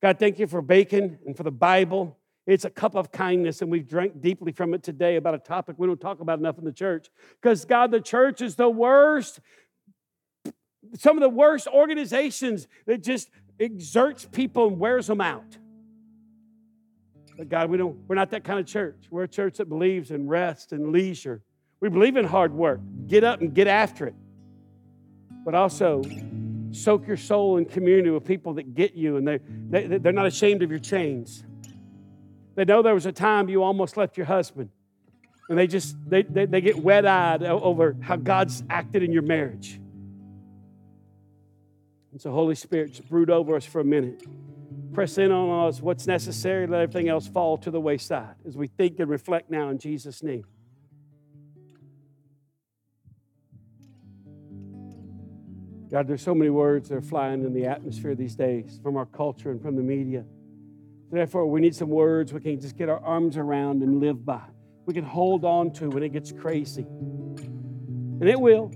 God, 0.00 0.18
thank 0.18 0.38
you 0.38 0.46
for 0.46 0.62
bacon 0.62 1.18
and 1.26 1.36
for 1.36 1.42
the 1.42 1.50
Bible. 1.50 2.16
It's 2.46 2.64
a 2.64 2.70
cup 2.70 2.94
of 2.94 3.12
kindness, 3.12 3.60
and 3.60 3.70
we've 3.70 3.86
drank 3.86 4.22
deeply 4.22 4.52
from 4.52 4.72
it 4.72 4.82
today 4.82 5.16
about 5.16 5.34
a 5.34 5.38
topic 5.38 5.76
we 5.76 5.86
don't 5.86 6.00
talk 6.00 6.20
about 6.20 6.38
enough 6.38 6.56
in 6.56 6.64
the 6.64 6.72
church. 6.72 7.10
Because, 7.42 7.66
God, 7.66 7.90
the 7.90 8.00
church 8.00 8.40
is 8.40 8.56
the 8.56 8.70
worst, 8.70 9.40
some 10.98 11.18
of 11.18 11.20
the 11.20 11.28
worst 11.28 11.66
organizations 11.66 12.66
that 12.86 13.02
just 13.02 13.28
exerts 13.62 14.26
people 14.26 14.68
and 14.68 14.78
wears 14.78 15.06
them 15.06 15.20
out. 15.20 15.56
But, 17.36 17.48
God, 17.48 17.70
we 17.70 17.78
don't, 17.78 17.96
we're 18.08 18.16
not 18.16 18.30
that 18.30 18.44
kind 18.44 18.58
of 18.58 18.66
church. 18.66 19.06
We're 19.10 19.22
a 19.24 19.28
church 19.28 19.56
that 19.56 19.68
believes 19.68 20.10
in 20.10 20.28
rest 20.28 20.72
and 20.72 20.92
leisure. 20.92 21.42
We 21.80 21.88
believe 21.88 22.16
in 22.16 22.24
hard 22.24 22.52
work, 22.52 22.80
get 23.06 23.24
up 23.24 23.40
and 23.40 23.54
get 23.54 23.66
after 23.66 24.06
it. 24.06 24.14
But 25.44 25.54
also, 25.54 26.02
soak 26.72 27.06
your 27.06 27.16
soul 27.16 27.58
in 27.58 27.64
community 27.64 28.10
with 28.10 28.24
people 28.24 28.54
that 28.54 28.74
get 28.74 28.94
you 28.94 29.16
and 29.16 29.26
they, 29.26 29.40
they, 29.70 29.98
they're 29.98 30.12
not 30.12 30.26
ashamed 30.26 30.62
of 30.62 30.70
your 30.70 30.78
chains. 30.78 31.44
They 32.54 32.64
know 32.64 32.82
there 32.82 32.94
was 32.94 33.06
a 33.06 33.12
time 33.12 33.48
you 33.48 33.62
almost 33.62 33.96
left 33.96 34.16
your 34.16 34.26
husband. 34.26 34.70
And 35.48 35.58
they 35.58 35.66
just, 35.66 35.96
they, 36.08 36.22
they, 36.22 36.46
they 36.46 36.60
get 36.60 36.78
wet 36.78 37.04
eyed 37.04 37.42
over 37.42 37.96
how 38.00 38.16
God's 38.16 38.62
acted 38.70 39.02
in 39.02 39.12
your 39.12 39.22
marriage. 39.22 39.80
And 42.12 42.20
so, 42.20 42.30
Holy 42.30 42.54
Spirit, 42.54 42.90
just 42.90 43.08
brood 43.08 43.30
over 43.30 43.56
us 43.56 43.64
for 43.64 43.80
a 43.80 43.84
minute. 43.84 44.22
Press 44.92 45.16
in 45.16 45.32
on 45.32 45.68
us 45.68 45.80
what's 45.80 46.06
necessary, 46.06 46.66
let 46.66 46.82
everything 46.82 47.08
else 47.08 47.26
fall 47.26 47.56
to 47.58 47.70
the 47.70 47.80
wayside 47.80 48.34
as 48.46 48.56
we 48.56 48.66
think 48.66 49.00
and 49.00 49.08
reflect 49.08 49.50
now 49.50 49.70
in 49.70 49.78
Jesus' 49.78 50.22
name. 50.22 50.44
God, 55.90 56.06
there's 56.06 56.22
so 56.22 56.34
many 56.34 56.50
words 56.50 56.88
that 56.90 56.96
are 56.96 57.02
flying 57.02 57.44
in 57.44 57.52
the 57.52 57.66
atmosphere 57.66 58.14
these 58.14 58.34
days 58.34 58.80
from 58.82 58.96
our 58.96 59.06
culture 59.06 59.50
and 59.50 59.60
from 59.60 59.76
the 59.76 59.82
media. 59.82 60.24
Therefore, 61.10 61.46
we 61.46 61.60
need 61.60 61.74
some 61.74 61.90
words 61.90 62.32
we 62.32 62.40
can 62.40 62.58
just 62.58 62.76
get 62.78 62.88
our 62.88 63.00
arms 63.00 63.36
around 63.36 63.82
and 63.82 64.00
live 64.00 64.24
by. 64.24 64.42
We 64.86 64.94
can 64.94 65.04
hold 65.04 65.44
on 65.44 65.70
to 65.74 65.90
when 65.90 66.02
it 66.02 66.10
gets 66.10 66.32
crazy. 66.32 66.82
And 66.82 68.26
it 68.26 68.40
will. 68.40 68.72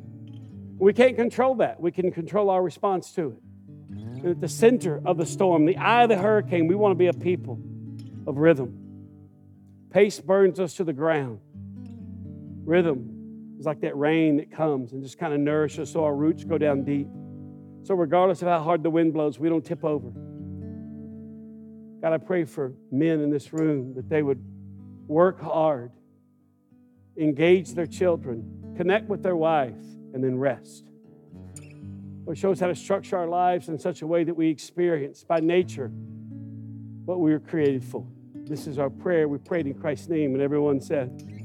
We 0.78 0.92
can't 0.92 1.16
control 1.16 1.56
that. 1.56 1.80
We 1.80 1.90
can 1.90 2.10
control 2.12 2.50
our 2.50 2.62
response 2.62 3.12
to 3.12 3.28
it. 3.28 3.42
And 3.90 4.26
at 4.26 4.40
the 4.40 4.48
center 4.48 5.00
of 5.04 5.16
the 5.16 5.26
storm, 5.26 5.64
the 5.64 5.76
eye 5.76 6.02
of 6.02 6.08
the 6.08 6.18
hurricane, 6.18 6.66
we 6.66 6.74
want 6.74 6.92
to 6.92 6.96
be 6.96 7.06
a 7.06 7.12
people 7.12 7.58
of 8.26 8.38
rhythm. 8.38 8.86
Pace 9.90 10.20
burns 10.20 10.60
us 10.60 10.74
to 10.74 10.84
the 10.84 10.92
ground. 10.92 11.40
Rhythm 12.64 13.56
is 13.58 13.64
like 13.64 13.80
that 13.80 13.96
rain 13.96 14.36
that 14.38 14.50
comes 14.50 14.92
and 14.92 15.02
just 15.02 15.18
kind 15.18 15.32
of 15.32 15.40
nourishes 15.40 15.88
us 15.88 15.92
so 15.92 16.04
our 16.04 16.14
roots 16.14 16.44
go 16.44 16.58
down 16.58 16.84
deep. 16.84 17.08
So, 17.84 17.94
regardless 17.94 18.42
of 18.42 18.48
how 18.48 18.62
hard 18.62 18.82
the 18.82 18.90
wind 18.90 19.12
blows, 19.12 19.38
we 19.38 19.48
don't 19.48 19.64
tip 19.64 19.84
over. 19.84 20.10
God, 22.02 22.12
I 22.12 22.18
pray 22.18 22.44
for 22.44 22.74
men 22.90 23.20
in 23.20 23.30
this 23.30 23.52
room 23.52 23.94
that 23.94 24.08
they 24.08 24.22
would 24.22 24.44
work 25.06 25.40
hard, 25.40 25.92
engage 27.16 27.74
their 27.74 27.86
children, 27.86 28.74
connect 28.76 29.08
with 29.08 29.22
their 29.22 29.36
wife, 29.36 29.74
and 30.16 30.24
then 30.24 30.38
rest. 30.38 30.88
Lord, 32.24 32.38
show 32.38 32.50
us 32.50 32.58
how 32.58 32.68
to 32.68 32.74
structure 32.74 33.18
our 33.18 33.28
lives 33.28 33.68
in 33.68 33.78
such 33.78 34.00
a 34.00 34.06
way 34.06 34.24
that 34.24 34.34
we 34.34 34.48
experience 34.48 35.22
by 35.22 35.40
nature 35.40 35.92
what 37.04 37.20
we 37.20 37.30
were 37.30 37.38
created 37.38 37.84
for. 37.84 38.04
This 38.34 38.66
is 38.66 38.78
our 38.78 38.88
prayer. 38.88 39.28
We 39.28 39.38
prayed 39.38 39.66
in 39.66 39.74
Christ's 39.74 40.08
name, 40.08 40.32
and 40.32 40.42
everyone 40.42 40.80
said, 40.80 41.35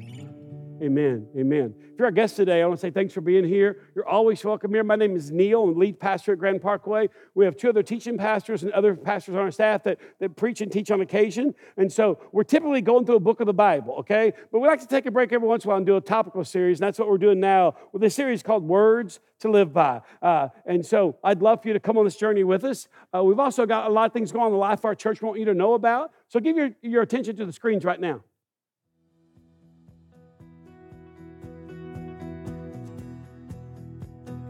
Amen. 0.81 1.27
Amen. 1.37 1.75
If 1.77 1.99
you're 1.99 2.07
our 2.07 2.11
guest 2.11 2.35
today, 2.35 2.63
I 2.63 2.65
want 2.65 2.79
to 2.79 2.87
say 2.87 2.89
thanks 2.89 3.13
for 3.13 3.21
being 3.21 3.45
here. 3.45 3.83
You're 3.93 4.07
always 4.07 4.43
welcome 4.43 4.73
here. 4.73 4.83
My 4.83 4.95
name 4.95 5.15
is 5.15 5.29
Neil, 5.29 5.65
I'm 5.65 5.77
lead 5.77 5.99
pastor 5.99 6.33
at 6.33 6.39
Grand 6.39 6.59
Parkway. 6.59 7.07
We 7.35 7.45
have 7.45 7.55
two 7.55 7.69
other 7.69 7.83
teaching 7.83 8.17
pastors 8.17 8.63
and 8.63 8.71
other 8.71 8.95
pastors 8.95 9.35
on 9.35 9.41
our 9.41 9.51
staff 9.51 9.83
that, 9.83 9.99
that 10.19 10.35
preach 10.35 10.59
and 10.59 10.71
teach 10.71 10.89
on 10.89 11.01
occasion. 11.01 11.53
And 11.77 11.93
so 11.93 12.17
we're 12.31 12.43
typically 12.43 12.81
going 12.81 13.05
through 13.05 13.17
a 13.17 13.19
book 13.19 13.41
of 13.41 13.45
the 13.45 13.53
Bible, 13.53 13.93
okay? 13.99 14.33
But 14.51 14.59
we 14.59 14.67
like 14.67 14.79
to 14.79 14.87
take 14.87 15.05
a 15.05 15.11
break 15.11 15.31
every 15.31 15.47
once 15.47 15.65
in 15.65 15.67
a 15.67 15.69
while 15.69 15.77
and 15.77 15.85
do 15.85 15.97
a 15.97 16.01
topical 16.01 16.43
series, 16.43 16.79
and 16.79 16.87
that's 16.87 16.97
what 16.97 17.07
we're 17.07 17.19
doing 17.19 17.39
now 17.39 17.75
with 17.93 18.03
a 18.03 18.09
series 18.09 18.41
called 18.41 18.63
Words 18.67 19.19
to 19.41 19.51
Live 19.51 19.71
By. 19.71 20.01
Uh, 20.19 20.47
and 20.65 20.83
so 20.83 21.15
I'd 21.23 21.43
love 21.43 21.61
for 21.61 21.67
you 21.67 21.75
to 21.75 21.79
come 21.79 21.95
on 21.99 22.05
this 22.05 22.15
journey 22.15 22.43
with 22.43 22.63
us. 22.63 22.87
Uh, 23.15 23.23
we've 23.23 23.39
also 23.39 23.67
got 23.67 23.87
a 23.87 23.93
lot 23.93 24.07
of 24.07 24.13
things 24.13 24.31
going 24.31 24.45
on 24.45 24.47
in 24.47 24.53
the 24.53 24.59
life 24.59 24.79
of 24.79 24.85
our 24.85 24.95
church 24.95 25.21
we 25.21 25.27
want 25.27 25.37
you 25.37 25.45
to 25.45 25.53
know 25.53 25.75
about. 25.75 26.11
So 26.27 26.39
give 26.39 26.57
your, 26.57 26.71
your 26.81 27.03
attention 27.03 27.35
to 27.35 27.45
the 27.45 27.53
screens 27.53 27.85
right 27.85 28.01
now. 28.01 28.23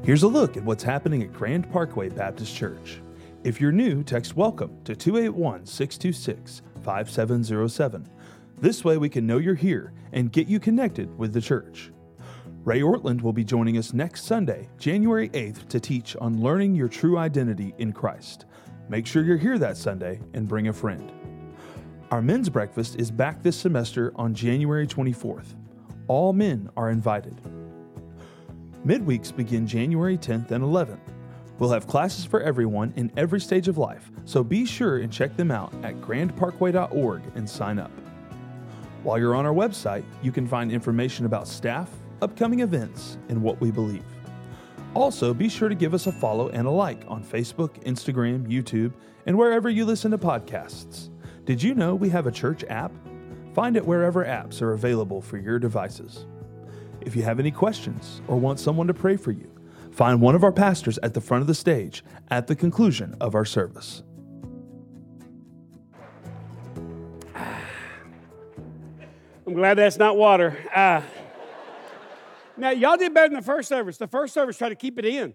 Here's 0.04 0.24
a 0.24 0.28
look 0.28 0.58
at 0.58 0.64
what's 0.64 0.82
happening 0.82 1.22
at 1.22 1.32
Grand 1.32 1.72
Parkway 1.72 2.10
Baptist 2.10 2.56
Church. 2.56 2.99
If 3.43 3.62
you're 3.62 3.72
new, 3.72 4.04
text 4.04 4.36
WELCOME 4.36 4.84
to 4.86 4.95
281 4.95 5.68
626 5.68 6.64
5707. 6.84 8.10
This 8.58 8.84
way 8.84 8.97
we 8.97 9.10
can 9.10 9.28
know 9.28 9.38
you're 9.38 9.54
here 9.54 9.93
and 10.12 10.32
get 10.32 10.47
you 10.47 10.60
connected 10.60 11.16
with 11.20 11.34
the 11.34 11.41
church. 11.41 11.91
Ray 12.64 12.82
Ortlund 12.82 13.22
will 13.22 13.32
be 13.32 13.43
joining 13.43 13.78
us 13.78 13.93
next 13.93 14.26
Sunday, 14.26 14.68
January 14.80 15.30
8th, 15.30 15.68
to 15.68 15.80
teach 15.80 16.16
on 16.16 16.41
learning 16.41 16.74
your 16.74 16.88
true 16.88 17.20
identity 17.20 17.76
in 17.78 17.93
Christ. 17.93 18.45
Make 18.89 19.06
sure 19.06 19.24
you're 19.24 19.38
here 19.38 19.60
that 19.60 19.78
Sunday 19.78 20.20
and 20.34 20.47
bring 20.47 20.68
a 20.68 20.74
friend. 20.74 21.12
Our 22.10 22.24
men's 22.24 22.49
breakfast 22.49 22.95
is 22.95 23.12
back 23.12 23.43
this 23.43 23.56
semester 23.56 24.14
on 24.16 24.34
January 24.34 24.88
24th. 24.88 25.54
All 26.08 26.34
men 26.34 26.72
are 26.76 26.89
invited. 26.89 27.39
Midweeks 28.86 29.36
begin 29.36 29.68
January 29.68 30.18
10th 30.18 30.50
and 30.50 30.64
11th. 30.64 30.98
We'll 31.60 31.70
have 31.70 31.86
classes 31.86 32.26
for 32.26 32.42
everyone 32.42 32.92
in 32.96 33.12
every 33.16 33.40
stage 33.40 33.68
of 33.68 33.78
life, 33.78 34.10
so 34.26 34.44
be 34.44 34.66
sure 34.66 34.98
and 34.98 35.14
check 35.14 35.38
them 35.38 35.52
out 35.52 35.72
at 35.84 36.02
grandparkway.org 36.02 37.22
and 37.36 37.48
sign 37.48 37.78
up. 37.78 37.92
While 39.04 39.20
you're 39.20 39.36
on 39.36 39.46
our 39.46 39.54
website, 39.54 40.04
you 40.24 40.32
can 40.32 40.48
find 40.48 40.72
information 40.72 41.28
about 41.28 41.48
staff, 41.48 41.92
upcoming 42.24 42.62
events, 42.62 43.20
and 43.30 43.44
what 43.44 43.62
we 43.62 43.70
believe. 43.70 44.04
Also, 44.96 45.32
be 45.32 45.48
sure 45.48 45.70
to 45.70 45.76
give 45.76 45.94
us 45.94 46.08
a 46.08 46.12
follow 46.12 46.50
and 46.50 46.66
a 46.66 46.72
like 46.72 47.04
on 47.08 47.24
Facebook, 47.24 47.84
Instagram, 47.84 48.48
YouTube, 48.48 48.94
and 49.28 49.38
wherever 49.38 49.70
you 49.70 49.86
listen 49.86 50.10
to 50.10 50.18
podcasts. 50.18 51.12
Did 51.46 51.62
you 51.62 51.76
know 51.76 51.94
we 51.94 52.10
have 52.10 52.26
a 52.26 52.32
church 52.32 52.64
app? 52.64 52.92
Find 53.54 53.78
it 53.78 53.86
wherever 53.86 54.26
apps 54.26 54.60
are 54.60 54.74
available 54.74 55.22
for 55.22 55.38
your 55.38 55.60
devices. 55.60 56.26
If 57.06 57.16
you 57.16 57.24
have 57.24 57.39
any 57.39 57.52
questions 57.52 58.22
or 58.28 58.38
want 58.38 58.60
someone 58.60 58.88
to 58.88 58.93
pray 58.93 59.18
for 59.18 59.32
you, 59.32 59.49
find 59.91 60.22
one 60.22 60.36
of 60.36 60.43
our 60.43 60.52
pastors 60.52 60.99
at 61.04 61.14
the 61.14 61.22
front 61.22 61.41
of 61.41 61.47
the 61.47 61.56
stage 61.56 62.04
at 62.30 62.47
the 62.47 62.56
conclusion 62.56 63.16
of 63.20 63.36
our 63.36 63.45
service. 63.45 64.04
I'm 67.36 67.58
glad 69.54 69.78
that's 69.78 69.97
not 69.97 70.18
water. 70.18 70.58
Uh, 70.74 71.02
now, 72.58 72.70
y'all 72.70 72.97
did 72.97 73.14
better 73.14 73.30
than 73.30 73.38
the 73.38 73.45
first 73.45 73.68
service. 73.68 73.97
The 73.97 74.08
first 74.08 74.34
service 74.34 74.58
tried 74.58 74.70
to 74.70 74.76
keep 74.76 74.99
it 74.99 75.06
in. 75.06 75.34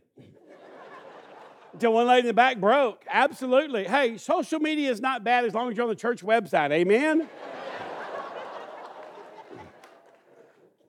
Until 1.73 1.93
one 1.93 2.07
lady 2.07 2.21
in 2.21 2.27
the 2.27 2.35
back 2.35 2.59
broke. 2.59 3.05
Absolutely. 3.11 3.85
Hey, 3.85 4.17
social 4.17 4.61
media 4.61 4.91
is 4.91 5.01
not 5.01 5.25
bad 5.25 5.45
as 5.45 5.53
long 5.53 5.71
as 5.71 5.77
you're 5.77 5.85
on 5.85 5.91
the 5.91 5.97
church 5.97 6.23
website. 6.23 6.71
Amen? 6.71 7.29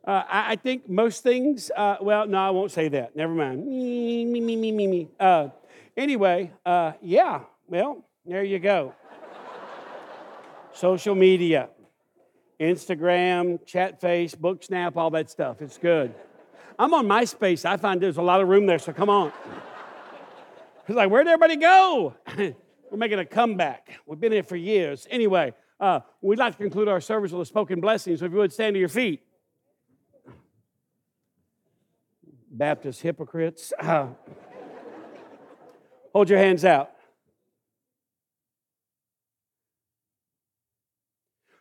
Uh, 0.08 0.24
I, 0.30 0.56
think 0.56 0.88
most 0.88 1.22
things, 1.22 1.70
uh, 1.76 1.98
well, 2.00 2.26
no, 2.26 2.38
I 2.38 2.50
won't 2.52 2.72
say 2.72 2.88
that. 2.88 3.14
Never 3.14 3.34
mind. 3.34 3.68
Me, 3.68 4.24
me, 4.24 4.40
me, 4.40 4.56
me, 4.56 4.72
me, 4.72 4.88
me. 4.88 5.10
Uh, 5.20 5.50
anyway, 5.98 6.50
uh, 6.66 6.94
yeah, 7.02 7.42
well, 7.68 8.06
there 8.26 8.42
you 8.42 8.58
go. 8.58 8.94
Social 10.72 11.14
media, 11.14 11.68
Instagram, 12.58 13.60
chat 13.66 14.00
face, 14.00 14.34
book 14.34 14.64
snap, 14.64 14.96
all 14.96 15.10
that 15.10 15.30
stuff. 15.30 15.62
It's 15.62 15.78
good. 15.78 16.16
I'm 16.80 16.94
on 16.94 17.06
MySpace. 17.06 17.66
I 17.66 17.76
find 17.76 18.00
there's 18.00 18.16
a 18.16 18.22
lot 18.22 18.40
of 18.40 18.48
room 18.48 18.66
there, 18.66 18.80
so 18.80 18.94
come 18.94 19.10
on. 19.10 19.34
It's 20.88 20.96
like, 20.96 21.10
where'd 21.10 21.28
everybody 21.28 21.58
go? 21.58 22.16
We're 22.38 22.98
making 22.98 23.20
a 23.20 23.26
comeback. 23.26 24.00
We've 24.06 24.18
been 24.18 24.32
here 24.32 24.44
for 24.44 24.56
years. 24.56 25.06
Anyway, 25.12 25.54
uh, 25.82 26.00
we'd 26.22 26.40
like 26.40 26.54
to 26.54 26.64
conclude 26.64 26.88
our 26.88 27.02
service 27.02 27.34
with 27.34 27.42
a 27.42 27.46
spoken 27.46 27.82
blessing, 27.82 28.16
so 28.16 28.24
if 28.24 28.32
you 28.32 28.38
would 28.38 28.54
stand 28.54 28.76
to 28.76 28.80
your 28.80 28.88
feet. 28.88 29.27
Baptist 32.58 33.02
hypocrites. 33.02 33.72
Hold 33.82 34.16
your 36.30 36.40
hands 36.40 36.66
out. 36.66 36.92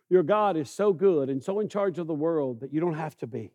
Your 0.09 0.23
God 0.23 0.57
is 0.57 0.71
so 0.71 0.93
good 0.93 1.29
and 1.29 1.43
so 1.43 1.61
in 1.61 1.69
charge 1.69 1.99
of 1.99 2.07
the 2.07 2.15
world 2.15 2.61
that 2.61 2.73
you 2.73 2.81
don't 2.81 2.95
have 2.95 3.17
to 3.19 3.27
be. 3.27 3.53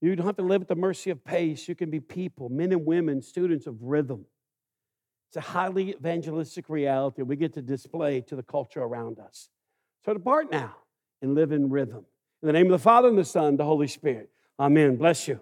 You 0.00 0.14
don't 0.14 0.26
have 0.26 0.36
to 0.36 0.42
live 0.42 0.62
at 0.62 0.68
the 0.68 0.76
mercy 0.76 1.10
of 1.10 1.24
pace. 1.24 1.66
You 1.66 1.74
can 1.74 1.90
be 1.90 1.98
people, 1.98 2.48
men 2.48 2.72
and 2.72 2.86
women, 2.86 3.22
students 3.22 3.66
of 3.66 3.82
rhythm. 3.82 4.26
It's 5.28 5.36
a 5.36 5.40
highly 5.40 5.90
evangelistic 5.90 6.68
reality 6.68 7.22
we 7.22 7.36
get 7.36 7.54
to 7.54 7.62
display 7.62 8.20
to 8.22 8.36
the 8.36 8.42
culture 8.42 8.80
around 8.80 9.18
us. 9.18 9.48
So 10.04 10.12
depart 10.12 10.52
now 10.52 10.76
and 11.22 11.34
live 11.34 11.52
in 11.52 11.70
rhythm. 11.70 12.04
In 12.42 12.46
the 12.46 12.52
name 12.52 12.66
of 12.66 12.72
the 12.72 12.78
Father, 12.78 13.08
and 13.08 13.18
the 13.18 13.24
Son, 13.24 13.56
the 13.56 13.64
Holy 13.64 13.88
Spirit. 13.88 14.30
Amen. 14.60 14.96
Bless 14.96 15.26
you. 15.26 15.40